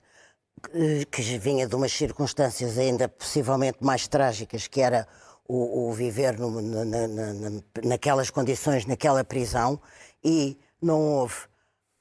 que 1.12 1.22
vinha 1.38 1.68
de 1.68 1.76
umas 1.76 1.92
circunstâncias 1.92 2.78
ainda 2.78 3.08
possivelmente 3.08 3.78
mais 3.82 4.08
trágicas, 4.08 4.68
que 4.68 4.82
era 4.82 5.08
o, 5.48 5.90
o 5.90 5.94
viver 5.94 6.40
no, 6.40 6.62
na, 6.62 7.08
na, 7.08 7.62
naquelas 7.84 8.30
condições, 8.30 8.86
naquela 8.86 9.24
prisão, 9.24 9.80
e 10.24 10.58
não 10.82 11.02
houve 11.02 11.36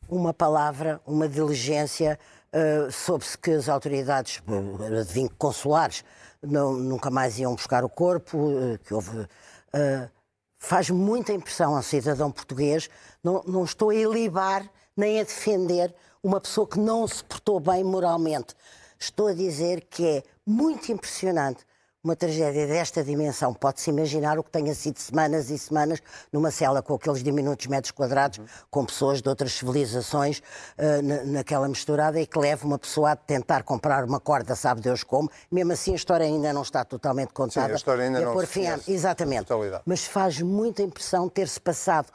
uma 0.08 0.32
palavra, 0.32 1.00
uma 1.06 1.28
diligência. 1.28 2.18
Uh, 2.54 2.90
Soube-se 2.92 3.36
que 3.36 3.50
as 3.50 3.68
autoridades, 3.68 4.42
uh, 4.46 5.30
consulares, 5.38 6.04
não, 6.42 6.74
nunca 6.74 7.10
mais 7.10 7.38
iam 7.38 7.54
buscar 7.54 7.84
o 7.84 7.88
corpo, 7.88 8.36
uh, 8.38 8.78
que 8.78 8.92
houve. 8.92 9.20
Uh, 9.20 10.10
faz 10.58 10.90
muita 10.90 11.32
impressão 11.32 11.74
ao 11.74 11.82
cidadão 11.82 12.30
português. 12.30 12.88
Não, 13.24 13.42
não 13.44 13.64
estou 13.64 13.90
a 13.90 13.94
ilibar 13.94 14.68
nem 14.96 15.18
a 15.18 15.24
defender 15.24 15.94
uma 16.23 16.41
pessoa 16.41 16.66
que 16.66 16.79
não 16.79 17.07
se 17.07 17.23
portou 17.25 17.59
bem 17.59 17.83
moralmente. 17.83 18.55
Estou 18.99 19.27
a 19.27 19.35
dizer 19.35 19.87
que 19.91 20.07
é 20.07 20.23
muito 20.47 20.93
impressionante 20.93 21.66
uma 22.05 22.16
tragédia 22.16 22.66
desta 22.66 23.03
dimensão. 23.03 23.55
Pode-se 23.55 23.91
imaginar 23.91 24.39
o 24.39 24.43
que 24.43 24.51
tenha 24.51 24.75
sido 24.75 24.99
semanas 24.99 25.51
e 25.51 25.59
semanas 25.59 26.01
numa 26.33 26.51
cela 26.51 26.83
com 26.83 26.95
aqueles 26.95 27.23
diminutos 27.23 27.66
metros 27.66 27.93
quadrados, 27.93 28.41
com 28.70 28.85
pessoas 28.85 29.23
de 29.23 29.29
outras 29.29 29.53
civilizações 29.53 30.39
uh, 30.39 31.27
naquela 31.27 31.68
misturada 31.68 32.20
e 32.20 32.27
que 32.27 32.39
leva 32.39 32.66
uma 32.66 32.79
pessoa 32.79 33.12
a 33.12 33.16
tentar 33.16 33.62
comprar 33.62 34.05
uma 34.05 34.18
corda, 34.18 34.57
sabe 34.57 34.81
Deus 34.81 35.05
como. 35.05 35.31
Mesmo 35.51 35.73
assim, 35.73 35.93
a 35.93 35.97
história 35.97 36.27
ainda 36.27 36.53
não 36.53 36.62
está 36.62 36.85
totalmente 36.85 37.33
contada. 37.33 37.68
Sim, 37.68 37.73
a 37.73 37.77
história 37.77 38.05
ainda 38.05 38.20
não 38.20 38.33
por 38.33 38.47
fim, 38.47 38.66
Exatamente. 38.89 39.47
Mas 39.87 40.05
faz 40.05 40.41
muita 40.41 40.83
impressão 40.83 41.29
ter-se 41.29 41.61
passado 41.61 42.09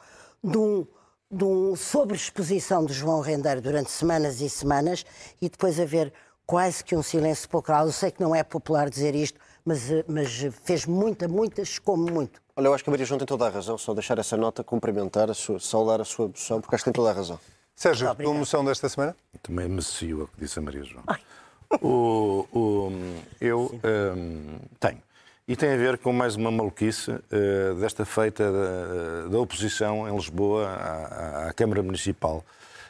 de 0.43 0.57
um 0.57 0.85
de 1.29 1.43
uma 1.43 1.75
sobreexposição 1.75 2.85
de 2.85 2.93
João 2.93 3.19
Rendeiro 3.19 3.61
durante 3.61 3.91
semanas 3.91 4.39
e 4.41 4.49
semanas 4.49 5.05
e 5.41 5.49
depois 5.49 5.79
haver 5.79 6.13
quase 6.45 6.83
que 6.83 6.95
um 6.95 7.03
silêncio 7.03 7.43
sepulcral. 7.43 7.85
Eu 7.85 7.91
sei 7.91 8.09
que 8.11 8.21
não 8.21 8.33
é 8.33 8.43
popular 8.43 8.89
dizer 8.89 9.13
isto, 9.13 9.39
mas, 9.65 9.91
eh, 9.91 10.05
mas 10.07 10.29
fez 10.63 10.85
muita, 10.85 11.27
muita, 11.27 11.61
como 11.83 12.09
muito. 12.09 12.41
Olha, 12.55 12.67
eu 12.67 12.73
acho 12.73 12.83
que 12.83 12.89
a 12.89 12.91
Maria 12.91 13.05
João 13.05 13.17
tem 13.17 13.27
toda 13.27 13.45
a 13.45 13.49
razão, 13.49 13.77
só 13.77 13.93
deixar 13.93 14.17
essa 14.17 14.37
nota, 14.37 14.63
cumprimentar, 14.63 15.29
a 15.29 15.33
sua, 15.33 15.59
saudar 15.59 15.99
a 15.99 16.05
sua 16.05 16.29
moção, 16.29 16.61
porque 16.61 16.75
acho 16.75 16.83
que 16.83 16.91
tem 16.91 16.93
toda 16.93 17.11
a 17.11 17.13
razão. 17.13 17.39
Sérgio, 17.75 18.09
a 18.09 18.15
tua 18.15 18.33
moção 18.33 18.65
desta 18.65 18.89
semana? 18.89 19.15
Também 19.43 19.67
macio 19.67 20.23
o 20.23 20.27
que 20.27 20.39
disse 20.39 20.57
a 20.57 20.61
Maria 20.61 20.83
João. 20.83 21.03
O, 21.81 22.47
o, 22.51 22.91
eu 23.39 23.79
um, 23.83 24.57
tenho. 24.79 25.03
E 25.49 25.55
tem 25.55 25.71
a 25.71 25.77
ver 25.77 25.97
com 25.97 26.11
mais 26.11 26.35
uma 26.35 26.51
maluquice 26.51 27.09
uh, 27.09 27.75
desta 27.79 28.03
feita 28.03 28.51
da, 28.51 29.29
da, 29.29 29.39
oposição 29.39 30.05
em 30.05 30.13
Lisboa 30.13 30.67
à, 30.67 31.47
à 31.47 31.53
Câmara 31.53 31.81
Municipal. 31.81 32.43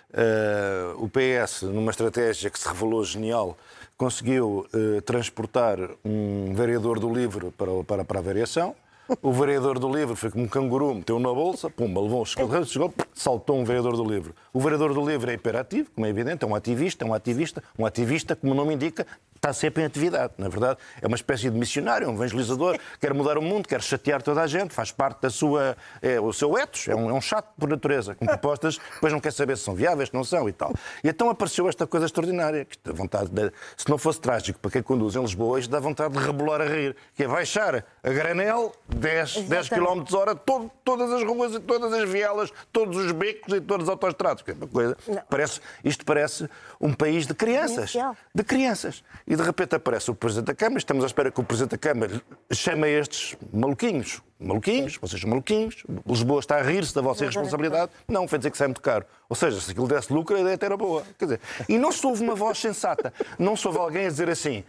Uh, 0.09 1.03
o 1.03 1.07
PS, 1.07 1.61
numa 1.61 1.91
estratégia 1.91 2.49
que 2.49 2.57
se 2.57 2.67
revelou 2.67 3.03
genial, 3.03 3.55
conseguiu 3.95 4.65
uh, 4.73 5.01
transportar 5.03 5.77
um 6.03 6.51
vereador 6.55 6.99
do 6.99 7.13
livro 7.13 7.53
para, 7.55 7.83
para, 7.83 8.03
para 8.03 8.17
a 8.17 8.23
variação. 8.23 8.75
O 9.21 9.31
vereador 9.31 9.79
do 9.79 9.87
livro 9.95 10.15
foi 10.15 10.29
como 10.29 10.43
um 10.43 10.47
canguru, 10.47 10.95
meteu 10.95 11.17
na 11.17 11.31
bolsa, 11.33 11.69
pumba, 11.69 12.01
levou, 12.01 12.25
chegou, 12.25 12.65
chegou, 12.65 12.93
saltou 13.13 13.57
um 13.57 13.63
vereador 13.63 13.95
do 13.95 14.03
livro. 14.03 14.35
O 14.51 14.59
vereador 14.59 14.93
do 14.93 15.07
livro 15.07 15.29
é 15.31 15.33
hiperativo, 15.33 15.89
como 15.95 16.05
é 16.05 16.09
evidente, 16.09 16.43
é 16.43 16.47
um 16.47 16.53
ativista, 16.53 17.05
é 17.05 17.07
um 17.07 17.13
ativista, 17.13 17.63
um 17.79 17.85
ativista, 17.85 18.35
como 18.35 18.51
o 18.51 18.55
nome 18.55 18.73
indica, 18.73 19.07
está 19.37 19.53
sempre 19.53 19.83
em 19.83 19.85
atividade. 19.85 20.33
Na 20.37 20.49
verdade, 20.49 20.77
é 21.01 21.07
uma 21.07 21.15
espécie 21.15 21.49
de 21.49 21.57
missionário, 21.57 22.09
um 22.09 22.13
evangelizador, 22.13 22.77
quer 22.99 23.13
mudar 23.13 23.37
o 23.37 23.41
mundo, 23.41 23.67
quer 23.67 23.81
chatear 23.81 24.21
toda 24.21 24.41
a 24.41 24.47
gente, 24.47 24.73
faz 24.73 24.91
parte 24.91 25.21
da 25.21 25.29
sua, 25.29 25.77
é, 26.01 26.19
o 26.19 26.33
seu 26.33 26.57
ethos, 26.57 26.87
é 26.87 26.95
um, 26.95 27.09
é 27.09 27.13
um 27.13 27.21
chato 27.21 27.47
por 27.57 27.69
natureza, 27.69 28.15
com 28.15 28.25
propostas, 28.25 28.77
depois 28.95 29.13
não 29.13 29.19
quer 29.19 29.31
saber 29.31 29.57
se 29.57 29.63
são 29.63 29.75
viáveis, 29.75 30.09
se 30.09 30.15
não 30.15 30.23
são 30.23 30.49
e 30.49 30.51
tal. 30.51 30.73
E 31.03 31.09
então 31.09 31.29
apareceu 31.29 31.67
esta 31.69 31.87
coisa 31.87 32.05
extraordinária, 32.05 32.65
que 32.65 32.77
dá 32.83 32.91
vontade 32.91 33.29
de, 33.29 33.51
se 33.75 33.89
não 33.89 33.97
fosse 33.97 34.19
trágico 34.19 34.59
para 34.59 34.71
quem 34.71 34.81
conduz 34.81 35.15
em 35.15 35.21
Lisboa, 35.21 35.59
isto 35.59 35.69
dá 35.69 35.79
vontade 35.79 36.13
de 36.13 36.19
rebolar 36.19 36.61
a 36.61 36.65
rir, 36.65 36.95
que 37.15 37.23
é 37.23 37.27
baixar 37.27 37.85
a 38.03 38.09
granel 38.09 38.73
10, 38.89 39.43
10 39.43 39.69
km 39.69 40.03
hora, 40.13 40.35
todo, 40.35 40.71
todas 40.83 41.11
as 41.11 41.23
ruas 41.23 41.53
e 41.53 41.59
todas 41.59 41.93
as 41.93 42.09
vielas, 42.09 42.51
todos 42.71 42.97
os 42.97 43.11
becos 43.11 43.53
e 43.53 43.61
todos 43.61 43.85
os 43.85 43.89
autoestrados. 43.89 44.43
Que 44.43 44.51
é 44.51 44.53
uma 44.53 44.67
coisa, 44.67 44.97
parece, 45.29 45.61
isto 45.83 46.05
parece 46.05 46.49
um 46.79 46.93
país 46.93 47.27
de 47.27 47.33
crianças. 47.33 47.93
De 48.33 48.43
crianças. 48.43 49.03
E 49.27 49.35
de 49.35 49.43
repente 49.43 49.75
aparece 49.75 50.09
o 50.09 50.15
Presidente 50.15 50.45
da 50.45 50.55
Câmara, 50.55 50.77
estamos 50.77 51.03
à 51.03 51.07
espera 51.07 51.29
que 51.29 51.41
o 51.41 51.43
Presidente 51.43 51.71
da 51.71 51.77
Câmara 51.77 52.21
chame 52.53 52.87
estes 52.87 53.35
maluquinhos. 53.51 54.21
Maluquinhos, 54.39 54.97
vocês 55.01 55.19
são 55.19 55.29
maluquinhos, 55.29 55.83
Lisboa 56.05 56.39
está 56.39 56.55
a 56.57 56.61
rir-se 56.61 56.95
da 56.95 57.01
vossa 57.01 57.25
responsabilidade. 57.25 57.91
Não, 58.07 58.25
foi 58.25 58.37
dizer 58.37 58.51
que 58.51 58.57
sai 58.57 58.67
muito 58.67 58.81
caro. 58.81 59.05
Ou 59.27 59.35
seja, 59.35 59.59
se 59.59 59.71
aquilo 59.71 59.87
desse 59.87 60.13
lucro, 60.13 60.37
a 60.37 60.39
ideia 60.39 60.57
era 60.61 60.77
boa. 60.77 61.03
Quer 61.19 61.25
dizer, 61.25 61.41
e 61.67 61.77
não 61.77 61.91
se 61.91 62.05
ouve 62.07 62.23
uma 62.23 62.35
voz 62.35 62.57
sensata, 62.57 63.11
não 63.37 63.57
se 63.57 63.67
ouve 63.67 63.79
alguém 63.79 64.05
a 64.05 64.09
dizer 64.09 64.29
assim. 64.29 64.63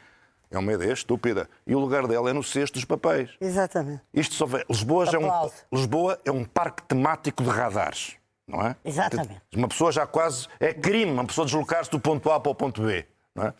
É 0.50 0.58
uma 0.58 0.72
ideia 0.72 0.92
estúpida. 0.92 1.48
E 1.66 1.74
o 1.74 1.78
lugar 1.78 2.06
dela 2.08 2.30
é 2.30 2.32
no 2.32 2.42
cesto 2.42 2.74
dos 2.74 2.84
papéis. 2.84 3.30
Exatamente. 3.40 4.00
Isto 4.12 4.34
só 4.34 4.46
vê. 4.46 4.64
Lisboa, 4.68 5.04
é 5.04 5.18
um, 5.18 5.50
Lisboa 5.70 6.18
é 6.24 6.32
um 6.32 6.44
parque 6.44 6.82
temático 6.84 7.44
de 7.44 7.50
radares. 7.50 8.16
Não 8.46 8.62
é? 8.62 8.74
Exatamente. 8.82 9.42
Uma 9.54 9.68
pessoa 9.68 9.92
já 9.92 10.06
quase. 10.06 10.48
É 10.58 10.72
crime 10.72 11.12
uma 11.12 11.26
pessoa 11.26 11.44
deslocar-se 11.44 11.90
do 11.90 12.00
ponto 12.00 12.30
A 12.32 12.40
para 12.40 12.50
o 12.50 12.54
ponto 12.54 12.82
B. 12.82 13.04
Não 13.34 13.44
é? 13.44 13.54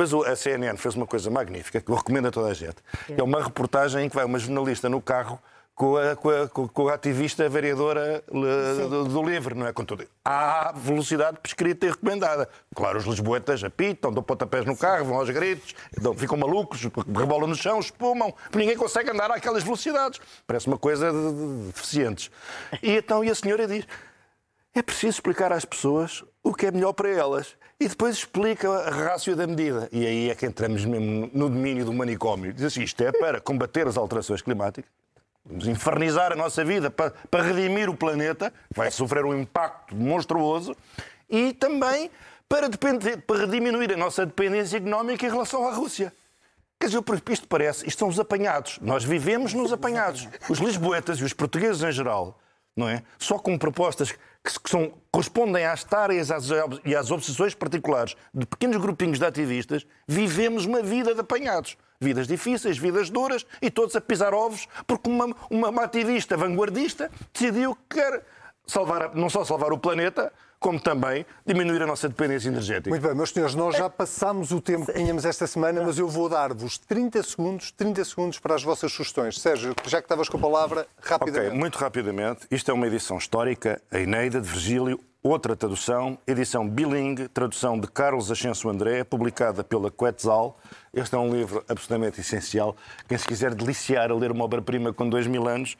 Depois 0.00 0.26
a 0.26 0.34
CNN 0.34 0.78
fez 0.78 0.94
uma 0.94 1.06
coisa 1.06 1.30
magnífica 1.30 1.78
que 1.78 1.90
eu 1.90 1.94
recomendo 1.94 2.28
a 2.28 2.30
toda 2.30 2.48
a 2.48 2.54
gente. 2.54 2.76
É 3.14 3.22
uma 3.22 3.42
reportagem 3.42 4.06
em 4.06 4.08
que 4.08 4.16
vai 4.16 4.24
uma 4.24 4.38
jornalista 4.38 4.88
no 4.88 4.98
carro 4.98 5.38
com 5.74 5.94
a, 5.98 6.16
com 6.16 6.30
a, 6.30 6.48
com 6.48 6.88
a 6.88 6.94
ativista 6.94 7.46
vereadora 7.50 8.24
do, 8.26 9.04
do, 9.04 9.22
livro, 9.22 9.54
não 9.54 9.66
é? 9.66 9.74
Com 9.74 9.84
tudo. 9.84 10.06
Há 10.24 10.72
velocidade 10.74 11.38
prescrita 11.38 11.84
e 11.84 11.90
recomendada. 11.90 12.48
Claro, 12.74 12.98
os 12.98 13.04
lisboetas 13.04 13.62
apitam, 13.62 14.10
dão 14.10 14.22
pontapés 14.22 14.64
no 14.64 14.74
carro, 14.74 15.04
vão 15.04 15.18
aos 15.18 15.28
gritos, 15.28 15.74
dão, 16.00 16.14
ficam 16.14 16.38
malucos, 16.38 16.80
rebolam 16.82 17.46
no 17.46 17.54
chão, 17.54 17.78
espumam. 17.78 18.32
Ninguém 18.54 18.78
consegue 18.78 19.10
andar 19.10 19.30
àquelas 19.30 19.62
velocidades. 19.62 20.18
Parece 20.46 20.66
uma 20.66 20.78
coisa 20.78 21.12
de, 21.12 21.32
de 21.32 21.66
deficientes. 21.66 22.30
E 22.82 22.96
então 22.96 23.22
e 23.22 23.28
a 23.28 23.34
senhora 23.34 23.66
diz: 23.66 23.86
é 24.74 24.80
preciso 24.80 25.10
explicar 25.10 25.52
às 25.52 25.66
pessoas 25.66 26.24
o 26.42 26.54
que 26.54 26.64
é 26.64 26.70
melhor 26.70 26.94
para 26.94 27.10
elas. 27.10 27.54
E 27.80 27.88
depois 27.88 28.14
explica 28.14 28.68
a 28.68 28.90
rácio 28.90 29.34
da 29.34 29.46
medida. 29.46 29.88
E 29.90 30.06
aí 30.06 30.28
é 30.28 30.34
que 30.34 30.44
entramos 30.44 30.84
mesmo 30.84 31.30
no 31.32 31.48
domínio 31.48 31.82
do 31.86 31.94
manicômio. 31.94 32.52
Diz 32.52 32.64
assim, 32.64 32.82
isto 32.82 33.02
é 33.02 33.10
para 33.10 33.40
combater 33.40 33.88
as 33.88 33.96
alterações 33.96 34.42
climáticas, 34.42 34.90
vamos 35.42 35.66
infernizar 35.66 36.30
a 36.30 36.36
nossa 36.36 36.62
vida 36.62 36.90
para, 36.90 37.10
para 37.30 37.42
redimir 37.42 37.88
o 37.88 37.96
planeta, 37.96 38.52
vai 38.70 38.90
sofrer 38.90 39.24
um 39.24 39.34
impacto 39.34 39.96
monstruoso, 39.96 40.76
e 41.30 41.54
também 41.54 42.10
para, 42.46 42.68
depender, 42.68 43.16
para 43.22 43.46
diminuir 43.46 43.94
a 43.94 43.96
nossa 43.96 44.26
dependência 44.26 44.76
económica 44.76 45.24
em 45.24 45.30
relação 45.30 45.66
à 45.66 45.72
Rússia. 45.72 46.12
Quer 46.78 46.88
dizer, 46.88 47.02
isto 47.30 47.48
parece, 47.48 47.88
isto 47.88 47.98
são 47.98 48.08
os 48.08 48.20
apanhados. 48.20 48.78
Nós 48.82 49.04
vivemos 49.04 49.54
nos 49.54 49.72
apanhados. 49.72 50.28
Os 50.50 50.58
lisboetas 50.58 51.18
e 51.18 51.24
os 51.24 51.32
portugueses 51.32 51.82
em 51.82 51.92
geral, 51.92 52.38
não 52.76 52.88
é? 52.88 53.02
Só 53.18 53.38
com 53.38 53.56
propostas 53.56 54.14
que 54.42 54.70
são, 54.70 54.92
correspondem 55.10 55.66
às 55.66 55.84
tareas 55.84 56.28
e 56.84 56.96
às 56.96 57.10
obsessões 57.10 57.54
particulares 57.54 58.16
de 58.32 58.46
pequenos 58.46 58.78
grupinhos 58.78 59.18
de 59.18 59.24
ativistas, 59.24 59.86
vivemos 60.08 60.64
uma 60.64 60.82
vida 60.82 61.14
de 61.14 61.20
apanhados. 61.20 61.76
Vidas 62.00 62.26
difíceis, 62.26 62.78
vidas 62.78 63.10
duras 63.10 63.44
e 63.60 63.70
todos 63.70 63.94
a 63.94 64.00
pisar 64.00 64.32
ovos 64.32 64.66
porque 64.86 65.10
uma, 65.10 65.26
uma, 65.50 65.68
uma 65.68 65.84
ativista 65.84 66.36
vanguardista 66.36 67.10
decidiu 67.32 67.74
que 67.74 67.96
quer 67.96 68.24
salvar, 68.66 69.14
não 69.14 69.28
só 69.28 69.44
salvar 69.44 69.72
o 69.72 69.78
planeta, 69.78 70.32
como 70.60 70.78
também 70.78 71.24
diminuir 71.46 71.80
a 71.82 71.86
nossa 71.86 72.06
dependência 72.06 72.48
energética. 72.48 72.90
Muito 72.90 73.02
bem, 73.02 73.14
meus 73.14 73.30
senhores, 73.30 73.54
nós 73.54 73.74
já 73.74 73.88
passámos 73.88 74.52
o 74.52 74.60
tempo 74.60 74.84
que 74.84 74.92
tínhamos 74.92 75.24
esta 75.24 75.46
semana, 75.46 75.82
mas 75.82 75.98
eu 75.98 76.06
vou 76.06 76.28
dar-vos 76.28 76.76
30 76.76 77.22
segundos, 77.22 77.70
30 77.72 78.04
segundos 78.04 78.38
para 78.38 78.54
as 78.54 78.62
vossas 78.62 78.92
sugestões. 78.92 79.40
Sérgio, 79.40 79.74
já 79.86 79.98
que 79.98 80.04
estavas 80.04 80.28
com 80.28 80.36
a 80.36 80.40
palavra, 80.40 80.86
rapidamente. 81.00 81.48
Ok, 81.48 81.58
muito 81.58 81.78
rapidamente. 81.78 82.46
Isto 82.50 82.70
é 82.70 82.74
uma 82.74 82.86
edição 82.86 83.16
histórica, 83.16 83.80
a 83.90 83.98
Eneida 83.98 84.38
de 84.38 84.48
Virgílio, 84.48 85.00
outra 85.22 85.54
tradução, 85.54 86.18
edição 86.26 86.68
bilingue, 86.68 87.28
tradução 87.28 87.78
de 87.78 87.86
Carlos 87.86 88.30
Ascenso 88.30 88.68
André, 88.68 89.04
publicada 89.04 89.62
pela 89.62 89.90
Quetzal. 89.90 90.58
Este 90.94 91.14
é 91.14 91.18
um 91.18 91.30
livro 91.30 91.64
absolutamente 91.68 92.20
essencial. 92.20 92.76
Quem 93.08 93.18
se 93.18 93.26
quiser 93.26 93.54
deliciar 93.54 94.10
a 94.10 94.14
ler 94.14 94.32
uma 94.32 94.44
obra-prima 94.44 94.92
com 94.92 95.08
dois 95.08 95.26
mil 95.26 95.46
anos, 95.46 95.76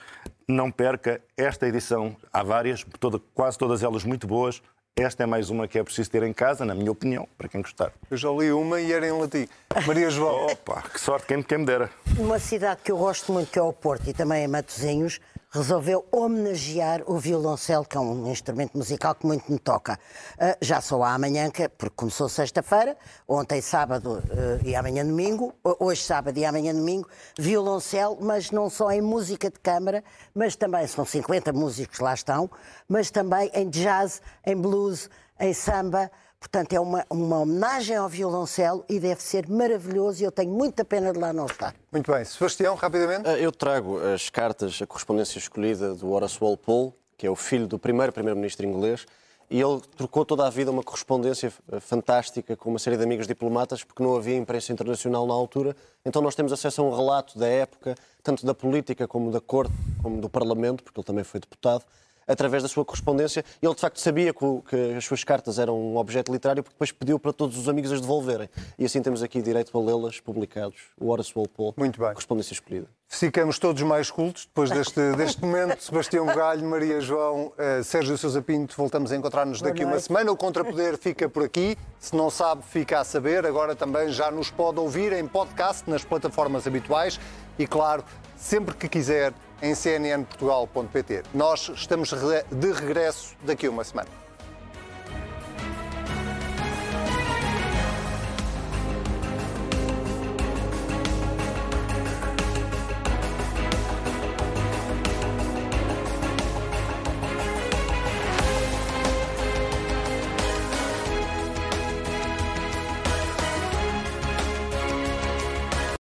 não 0.46 0.70
perca 0.70 1.20
esta 1.36 1.66
edição. 1.66 2.14
Há 2.32 2.42
várias, 2.42 2.84
toda, 2.98 3.18
quase 3.34 3.56
todas 3.56 3.82
elas 3.82 4.04
muito 4.04 4.26
boas. 4.26 4.62
Esta 4.96 5.22
é 5.22 5.26
mais 5.26 5.48
uma 5.48 5.66
que 5.66 5.78
é 5.78 5.82
preciso 5.82 6.10
ter 6.10 6.22
em 6.24 6.32
casa, 6.32 6.64
na 6.64 6.74
minha 6.74 6.90
opinião, 6.90 7.26
para 7.38 7.48
quem 7.48 7.62
gostar. 7.62 7.92
Eu 8.10 8.16
já 8.18 8.28
li 8.30 8.52
uma 8.52 8.80
e 8.80 8.92
era 8.92 9.06
em 9.06 9.12
latim. 9.12 9.48
Maria 9.86 10.10
João. 10.10 10.46
Opa, 10.46 10.82
que 10.82 11.00
sorte, 11.00 11.26
quem, 11.26 11.42
quem 11.42 11.58
me 11.58 11.64
dera. 11.64 11.88
Uma 12.18 12.38
cidade 12.38 12.80
que 12.84 12.92
eu 12.92 12.98
gosto 12.98 13.32
muito, 13.32 13.50
que 13.50 13.58
é 13.58 13.62
o 13.62 13.72
Porto, 13.72 14.10
e 14.10 14.12
também 14.12 14.42
é 14.42 14.48
Matosinhos, 14.48 15.18
resolveu 15.50 16.06
homenagear 16.12 17.02
o 17.06 17.18
violoncelo, 17.18 17.84
que 17.84 17.96
é 17.96 18.00
um 18.00 18.30
instrumento 18.30 18.76
musical 18.76 19.14
que 19.14 19.26
muito 19.26 19.50
me 19.50 19.58
toca. 19.58 19.98
Uh, 20.34 20.56
já 20.60 20.78
há 20.78 21.14
amanhã, 21.14 21.50
que, 21.50 21.68
porque 21.68 21.96
começou 21.96 22.28
sexta-feira, 22.28 22.96
ontem 23.26 23.60
sábado 23.60 24.22
uh, 24.30 24.66
e 24.66 24.76
amanhã 24.76 25.04
domingo, 25.04 25.52
hoje 25.78 26.02
sábado 26.02 26.38
e 26.38 26.44
amanhã 26.44 26.72
domingo, 26.72 27.08
violoncelo, 27.36 28.18
mas 28.20 28.50
não 28.50 28.70
só 28.70 28.92
em 28.92 29.00
música 29.00 29.50
de 29.50 29.58
câmara, 29.58 30.04
mas 30.34 30.54
também, 30.54 30.86
são 30.86 31.04
50 31.04 31.52
músicos 31.52 31.98
lá 31.98 32.14
estão, 32.14 32.48
mas 32.88 33.10
também 33.10 33.50
em 33.52 33.68
jazz, 33.68 34.22
em 34.46 34.56
blues, 34.56 35.10
em 35.38 35.52
samba, 35.52 36.10
Portanto, 36.40 36.72
é 36.72 36.80
uma, 36.80 37.04
uma 37.10 37.40
homenagem 37.40 37.94
ao 37.94 38.08
violoncelo 38.08 38.82
e 38.88 38.98
deve 38.98 39.22
ser 39.22 39.46
maravilhoso 39.46 40.22
e 40.22 40.24
eu 40.24 40.32
tenho 40.32 40.50
muita 40.50 40.86
pena 40.86 41.12
de 41.12 41.18
lá 41.18 41.34
não 41.34 41.44
estar. 41.44 41.74
Muito 41.92 42.10
bem. 42.10 42.24
Sebastião, 42.24 42.74
rapidamente. 42.74 43.28
Ah, 43.28 43.38
eu 43.38 43.52
trago 43.52 43.98
as 44.00 44.30
cartas, 44.30 44.80
a 44.80 44.86
correspondência 44.86 45.38
escolhida 45.38 45.94
do 45.94 46.10
Horace 46.10 46.38
Walpole, 46.40 46.94
que 47.18 47.26
é 47.26 47.30
o 47.30 47.36
filho 47.36 47.66
do 47.66 47.78
primeiro 47.78 48.10
primeiro-ministro 48.10 48.64
inglês, 48.66 49.06
e 49.50 49.60
ele 49.60 49.82
trocou 49.98 50.24
toda 50.24 50.46
a 50.46 50.50
vida 50.50 50.70
uma 50.70 50.82
correspondência 50.82 51.52
ah, 51.70 51.78
fantástica 51.78 52.56
com 52.56 52.70
uma 52.70 52.78
série 52.78 52.96
de 52.96 53.04
amigos 53.04 53.26
diplomatas, 53.26 53.84
porque 53.84 54.02
não 54.02 54.16
havia 54.16 54.36
imprensa 54.36 54.72
internacional 54.72 55.26
na 55.26 55.34
altura. 55.34 55.76
Então 56.06 56.22
nós 56.22 56.34
temos 56.34 56.54
acesso 56.54 56.80
a 56.80 56.84
um 56.84 56.96
relato 56.96 57.38
da 57.38 57.48
época, 57.48 57.94
tanto 58.22 58.46
da 58.46 58.54
política 58.54 59.06
como 59.06 59.30
da 59.30 59.42
corte, 59.42 59.74
como 60.02 60.18
do 60.18 60.30
parlamento, 60.30 60.82
porque 60.82 60.98
ele 60.98 61.06
também 61.06 61.22
foi 61.22 61.38
deputado, 61.38 61.84
através 62.30 62.62
da 62.62 62.68
sua 62.68 62.84
correspondência. 62.84 63.44
Ele, 63.60 63.74
de 63.74 63.80
facto, 63.80 63.98
sabia 63.98 64.32
que, 64.32 64.44
o, 64.44 64.62
que, 64.62 64.94
as 64.94 65.04
suas 65.04 65.24
cartas 65.24 65.58
eram 65.58 65.78
um 65.78 65.96
objeto 65.96 66.32
literário, 66.32 66.62
porque 66.62 66.74
depois 66.74 66.92
pediu 66.92 67.18
para 67.18 67.32
todos 67.32 67.58
os 67.58 67.68
amigos 67.68 67.92
as 67.92 68.00
devolverem. 68.00 68.48
E 68.78 68.84
assim 68.84 69.02
temos 69.02 69.22
aqui 69.22 69.42
direito 69.42 69.76
a 69.76 69.82
lê-las 69.82 70.20
publicados. 70.20 70.80
O 70.98 71.08
Horace 71.08 71.32
Walpole, 71.34 71.74
Muito 71.76 71.98
bem. 71.98 72.10
correspondência 72.10 72.52
escolhida. 72.52 72.86
Ficamos 73.12 73.58
todos 73.58 73.82
mais 73.82 74.08
cultos 74.08 74.46
depois 74.46 74.70
deste, 74.70 75.00
deste 75.16 75.42
momento. 75.44 75.82
Sebastião 75.82 76.24
Galho, 76.26 76.64
Maria 76.64 77.00
João, 77.00 77.46
uh, 77.48 77.82
Sérgio 77.82 78.16
Sousa 78.16 78.40
Pinto, 78.40 78.74
voltamos 78.76 79.10
a 79.10 79.16
encontrar-nos 79.16 79.60
daqui 79.60 79.84
uma 79.84 79.98
semana. 79.98 80.30
O 80.30 80.36
Contrapoder 80.36 80.96
fica 80.96 81.28
por 81.28 81.42
aqui. 81.42 81.76
Se 81.98 82.14
não 82.14 82.30
sabe, 82.30 82.62
fica 82.62 83.00
a 83.00 83.04
saber. 83.04 83.44
Agora 83.44 83.74
também 83.74 84.10
já 84.10 84.30
nos 84.30 84.48
pode 84.50 84.78
ouvir 84.78 85.12
em 85.12 85.26
podcast 85.26 85.90
nas 85.90 86.04
plataformas 86.04 86.68
habituais 86.68 87.18
e, 87.58 87.66
claro, 87.66 88.04
sempre 88.36 88.76
que 88.76 88.88
quiser 88.88 89.34
em 89.62 89.74
cnnportugal.pt. 89.74 91.22
Nós 91.34 91.70
estamos 91.74 92.12
de 92.50 92.72
regresso 92.72 93.36
daqui 93.44 93.66
a 93.66 93.70
uma 93.70 93.84
semana. 93.84 94.08